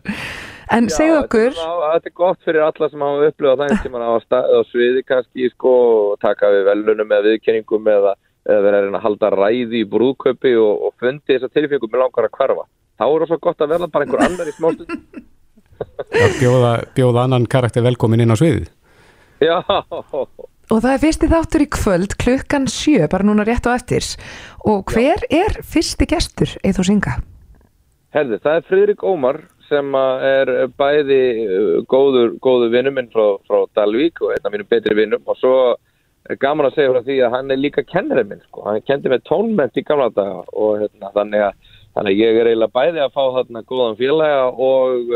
En 0.70 0.90
segðu 0.94 1.16
okkur, 1.24 1.54
Þetta 1.58 1.66
er, 1.66 1.94
þetta 1.96 2.10
er 2.12 2.16
gott 2.20 2.44
fyrir 2.46 2.64
alla 2.68 2.90
sem 2.92 3.04
hafa 3.06 3.30
upplifað 3.32 3.62
það 3.64 3.72
sem 3.84 3.96
hafa 3.98 4.20
staðið 4.26 4.60
á 4.60 4.64
sviði 4.70 5.06
kannski 5.08 5.48
sko, 5.54 5.72
og 6.12 6.20
taka 6.22 6.52
við 6.54 6.68
velunum 6.70 7.16
eða 7.16 7.26
viðkenningum 7.26 7.90
eða, 7.96 8.14
eða 8.46 8.66
verið 8.68 8.98
að 9.00 9.06
halda 9.08 9.32
ræði 9.34 9.82
í 9.82 9.88
brúðköpi 9.90 10.54
og, 10.62 10.86
og 10.90 10.94
fundi 11.02 11.34
þessa 11.34 11.50
tilfengum 11.58 11.90
með 11.96 12.04
langar 12.04 12.30
að 12.30 12.36
hverfa. 12.38 12.68
Þá 13.00 13.06
er 13.08 13.24
það 13.24 13.32
svo 13.32 13.40
gott 13.48 13.66
að 13.66 13.74
verða 13.74 13.90
bara 13.96 14.06
einhver 14.06 14.26
annar 14.28 14.52
í 14.52 14.56
smástund. 14.60 15.24
Að 16.20 16.38
bjóða, 16.44 16.72
bjóða 17.00 17.26
annan 17.26 17.50
karakter 17.50 17.86
velkomin 17.90 18.22
inn 18.28 18.36
á 18.36 18.38
sviðið? 18.38 18.70
Já, 19.40 19.58
og 20.70 20.84
það 20.84 20.94
er 20.94 21.04
fyrsti 21.04 21.32
þáttur 21.34 21.66
í 21.66 21.72
kvöld 21.74 22.16
klukkan 22.22 22.70
sjö, 22.70 23.10
bara 23.10 23.26
núna 23.26 23.48
rétt 23.48 23.68
á 23.68 23.74
eftir. 23.74 24.06
Og 24.70 24.90
hver 24.94 25.26
er 25.30 25.60
fyrsti 25.66 26.08
gestur 26.10 26.56
Eithor 26.64 26.90
Inga? 26.94 27.20
herði, 28.16 28.40
það 28.44 28.58
er 28.58 28.68
Friðrik 28.70 29.04
Ómar 29.06 29.42
sem 29.70 29.94
er 29.96 30.52
bæði 30.80 31.20
uh, 31.46 31.76
góður, 31.90 32.34
góður 32.42 32.72
vinnum 32.74 32.96
minn 32.98 33.12
frá, 33.14 33.38
frá 33.46 33.68
Dalvík 33.78 34.22
og 34.24 34.34
einn 34.34 34.48
af 34.48 34.54
mínum 34.54 34.70
betri 34.70 34.96
vinnum 34.98 35.30
og 35.30 35.38
svo 35.38 35.54
er 36.30 36.40
gaman 36.42 36.70
að 36.70 36.80
segja 36.80 36.94
frá 36.96 37.04
því 37.06 37.20
að 37.26 37.36
hann 37.36 37.54
er 37.54 37.62
líka 37.62 37.86
kennarinn 37.86 38.32
minn 38.32 38.42
sko. 38.48 38.66
hann 38.66 38.82
kendi 38.88 39.12
með 39.14 39.28
tónment 39.30 39.78
í 39.78 39.86
gamla 39.86 40.10
daga 40.16 40.42
og 40.54 40.82
hérna, 40.82 41.12
þannig, 41.14 41.46
að, 41.52 41.76
þannig 41.98 42.16
að 42.16 42.24
ég 42.24 42.40
er 42.40 42.50
eiginlega 42.50 42.78
bæði 42.80 43.06
að 43.06 43.14
fá 43.20 43.24
þarna 43.38 43.66
góðan 43.70 44.00
félaga 44.02 44.50
og 44.50 45.14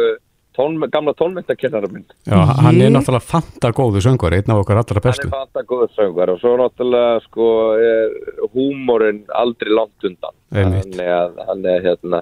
uh, 0.54 0.58
tón, 0.58 0.78
gamla 0.94 1.14
tónmentakennarinn 1.18 1.94
minn. 1.94 2.06
Já, 2.30 2.38
hann 2.62 2.80
er 2.82 2.88
Ég- 2.90 2.94
náttúrulega 2.96 3.26
fantagóðu 3.34 4.02
söngur, 4.06 4.34
einn 4.38 4.52
af 4.54 4.62
okkar 4.64 4.78
allra 4.82 5.00
hann 5.02 5.08
bestu. 5.10 5.28
er 5.28 5.34
fanta 5.34 5.64
góður 5.70 5.92
söngar 5.98 6.30
og 6.34 6.40
svo 6.40 6.56
náttúrulega 6.62 7.22
sko 7.26 7.48
er 7.78 8.18
húmórin 8.54 9.24
aldrei 9.34 9.74
langt 9.74 10.04
undan. 10.04 10.36
Þannig 10.54 11.10
að 11.10 11.40
hann 11.48 11.66
er 11.66 11.82
hérna 11.82 12.22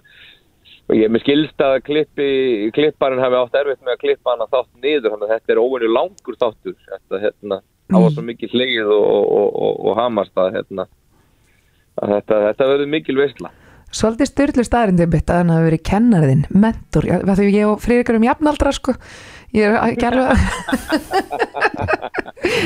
og 0.90 0.96
ég 0.98 1.06
er 1.08 1.12
með 1.14 1.22
skilst 1.24 1.62
að 1.64 1.78
klippi, 1.88 2.72
klipparinn 2.76 3.22
hafi 3.24 3.36
átt 3.40 3.54
erfitt 3.62 3.84
með 3.86 3.94
að 3.96 4.02
klippa 4.02 4.32
hann 4.34 4.42
að 4.44 4.52
þátt 4.58 4.82
niður 4.84 5.12
þannig 5.14 5.28
að 5.30 5.34
þetta 5.38 5.54
er 5.54 5.62
óvenju 5.62 5.92
langur 5.94 6.36
þáttur. 6.42 6.76
Þetta 6.90 7.22
hérna, 7.22 7.62
það 7.92 8.02
var 8.04 8.12
svo 8.12 8.24
mikið 8.28 8.56
hlegið 8.58 8.92
og, 8.92 9.06
og, 9.38 9.48
og, 9.56 9.80
og 9.88 9.98
hamast 10.02 10.36
að 10.36 10.54
hérna 10.58 10.88
að 12.02 12.14
þetta, 12.16 12.38
þetta 12.50 12.68
verður 12.72 12.88
mikil 12.92 13.18
veistla 13.20 13.52
Svolítið 13.92 14.30
styrlu 14.30 14.64
staðrindum 14.66 15.12
bytt 15.12 15.32
að 15.32 15.38
hann 15.42 15.52
hafi 15.52 15.68
verið 15.68 15.84
kennarðinn, 15.90 16.46
mentor, 16.56 17.04
Já, 17.08 17.16
það 17.28 17.42
því 17.42 17.46
ég 17.52 17.68
og 17.68 17.82
Friðrikar 17.84 18.18
um 18.18 18.28
jafnaldra 18.28 18.72
sko, 18.76 18.92
ég 19.58 19.64
er 19.68 19.72
ekki 19.82 20.06
alveg 20.08 20.30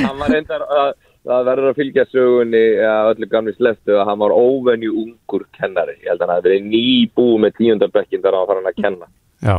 hann 0.06 0.22
var 0.22 0.30
reyndar 0.32 0.64
að 0.66 0.90
það 1.26 1.48
verður 1.50 1.72
að 1.72 1.80
fylgja 1.80 2.06
sögunni 2.12 2.64
að 2.86 3.12
öllu 3.14 3.30
gamli 3.32 3.54
sleftu 3.56 3.96
að 3.98 4.10
hann 4.12 4.22
var 4.22 4.36
óvenju 4.36 4.92
ungur 5.02 5.46
kennari. 5.58 5.96
Ég 6.04 6.12
held 6.12 6.22
að 6.22 6.28
hann 6.28 6.36
hafi 6.36 6.48
verið 6.50 6.68
nýbúið 6.70 7.40
með 7.46 7.56
tíundarbekkin 7.60 8.26
þar 8.26 8.40
að 8.40 8.50
fara 8.52 8.62
hann 8.62 8.72
að 8.72 8.82
kenna. 8.84 9.10
Já, 9.46 9.58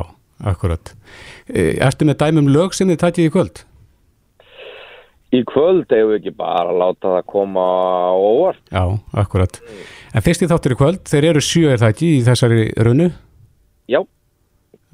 akkurat. 0.52 0.92
E, 1.50 1.72
Ertu 1.88 2.06
með 2.06 2.20
dæmum 2.22 2.52
lög 2.54 2.76
sem 2.76 2.92
þið 2.92 3.02
takið 3.02 3.30
í 3.30 3.34
kvöld? 3.34 3.64
Í 5.35 5.41
kvöld 5.49 5.87
hefur 5.91 6.12
við 6.12 6.18
ekki 6.20 6.35
bara 6.39 6.70
að 6.70 6.79
láta 6.83 7.14
það 7.16 7.24
koma 7.33 7.64
á 7.66 8.14
óvart 8.14 8.61
Já, 8.72 8.85
akkurat. 9.22 9.61
En 10.14 10.22
fyrst 10.22 10.43
í 10.43 10.49
þáttur 10.51 10.77
í 10.77 10.79
kvöld, 10.79 11.03
þeir 11.11 11.24
eru 11.33 11.41
sjö 11.45 11.72
er 11.74 11.79
það 11.83 11.93
ekki 11.97 12.12
í 12.18 12.22
þessari 12.29 12.68
runnu? 12.87 13.11
já, 13.91 14.01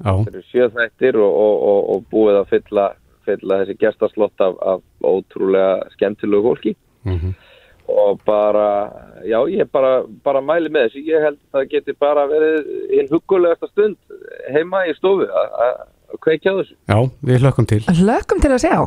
Já, 0.03 0.11
þetta 0.17 0.33
eru 0.33 0.43
sjö 0.49 0.65
þættir 0.73 1.15
og, 1.21 1.31
og, 1.45 1.55
og, 1.69 1.79
og 1.93 2.05
búið 2.11 2.39
að 2.41 2.49
fylla, 2.55 2.87
fylla 3.25 3.59
þessi 3.61 3.77
gestaslott 3.79 4.41
af, 4.43 4.57
af 4.73 4.81
ótrúlega 5.05 5.89
skemmtilegu 5.95 6.43
fólki 6.49 6.75
mm 7.07 7.33
og 7.93 8.21
bara, 8.23 8.93
já 9.27 9.41
ég 9.51 9.67
bara, 9.75 10.05
bara 10.23 10.39
mæli 10.41 10.69
með 10.71 10.85
þessu, 10.87 11.01
ég 11.03 11.19
held 11.25 11.35
að 11.35 11.57
það 11.57 11.65
geti 11.73 11.93
bara 11.99 12.21
verið 12.31 12.69
einn 12.95 13.09
hugulegasta 13.11 13.67
stund 13.73 13.97
heima 14.55 14.85
í 14.87 14.93
stofu 14.95 15.25
að- 15.27 15.57
að 15.65 15.73
að 16.13 16.19
kveikja 16.23 16.53
á 16.55 16.55
þessu 16.61 16.75
já, 16.87 16.97
við 17.27 17.41
hlökkum 17.43 17.67
til. 17.67 17.81
Lökum 18.07 18.39
til 18.39 18.51
að 18.55 18.63
sjá. 18.63 18.77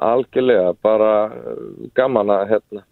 Algjörlega, 0.00 0.72
bara 0.82 1.10
uh, 1.28 1.58
gaman 1.96 2.32
að 2.36 2.46
hérna 2.54 2.84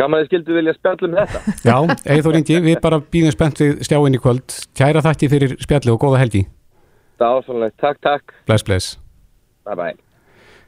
gaman 0.00 0.18
að 0.18 0.22
þið 0.24 0.30
skildu 0.30 0.54
vilja 0.56 0.72
spjalla 0.78 1.08
um 1.08 1.16
þetta 1.18 1.40
Já, 1.68 1.76
Eithor 2.14 2.38
Ingi, 2.38 2.60
við 2.64 2.78
bara 2.84 3.00
býðum 3.12 3.34
spennt 3.34 3.60
við 3.60 3.82
stjáinn 3.84 4.16
í 4.16 4.20
kvöld. 4.22 4.54
Kæra 4.78 5.02
þætti 5.04 5.28
fyrir 5.32 5.52
spjalli 5.60 5.92
og 5.92 6.00
góða 6.00 6.22
helgi. 6.22 6.46
það 7.20 7.36
ásvonlegt, 7.42 7.76
takk, 7.82 8.00
takk 8.02 8.32
Bless, 8.48 8.64
bless. 8.66 8.94
bye 9.68 9.76
bye 9.78 9.92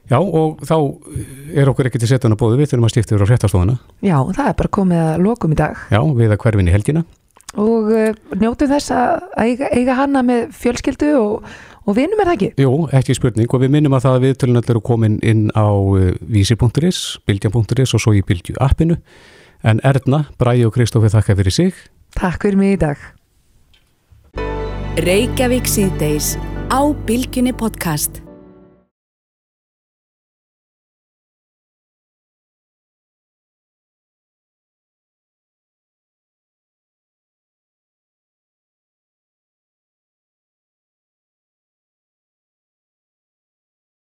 Já, 0.04 0.18
og 0.20 0.60
þá 0.68 0.74
er 1.56 1.68
okkur 1.72 1.88
ekki 1.88 1.96
til 2.02 2.10
setjana 2.10 2.36
bóðu, 2.36 2.58
við 2.60 2.74
þurfum 2.74 2.84
að 2.84 2.92
skipta 2.92 3.14
yfir 3.16 3.24
á 3.24 3.28
fréttastofana. 3.30 3.74
Já, 4.04 4.18
það 4.36 4.48
er 4.50 4.56
bara 4.58 4.70
komið 4.76 5.00
að 5.00 5.22
lokum 5.24 5.54
í 5.54 5.56
dag 5.56 5.78
Já, 5.88 6.00
við 6.18 6.34
að 6.34 6.40
hverfin 6.44 6.68
í 6.68 6.74
helgina. 6.74 7.02
og 7.56 7.88
uh, 7.88 8.10
njótu 8.36 8.68
þess 8.68 8.92
að 8.92 9.22
eiga, 9.40 9.70
eiga 9.72 9.96
hana 10.02 10.20
með 10.26 10.50
fjölskyldu 10.60 11.08
og, 11.22 11.48
og 11.84 11.98
vinum 11.98 12.20
er 12.20 12.30
það 12.30 12.36
ekki 12.36 12.64
Jú, 12.64 12.72
ekki 12.96 13.16
spurning 13.18 13.50
og 13.50 13.64
við 13.64 13.74
minnum 13.76 13.96
að 13.96 14.06
það 14.06 14.18
að 14.18 14.26
viðtölun 14.28 14.60
allir 14.60 14.74
eru 14.76 14.84
komin 14.84 15.18
inn 15.22 15.48
á 15.52 15.68
uh, 15.68 16.12
vísi.is, 16.24 17.02
bylgjan.is 17.28 17.94
og 17.96 18.04
svo 18.04 18.14
í 18.16 18.24
bylgju 18.26 18.56
appinu. 18.62 18.98
En 19.64 19.80
Erna, 19.84 20.26
Bræi 20.40 20.64
og 20.66 20.74
Kristófi 20.76 21.12
þakka 21.12 21.38
fyrir 21.40 21.54
sig. 21.54 21.84
Takk 22.18 22.44
fyrir 22.44 22.60
mig 22.60 22.76
í 22.76 22.80
dag 22.84 23.00
Reykjavík 25.04 25.66
síðdeis 25.66 26.36
á 26.70 26.80
Bilginni 27.06 27.50
podcast. 27.50 28.23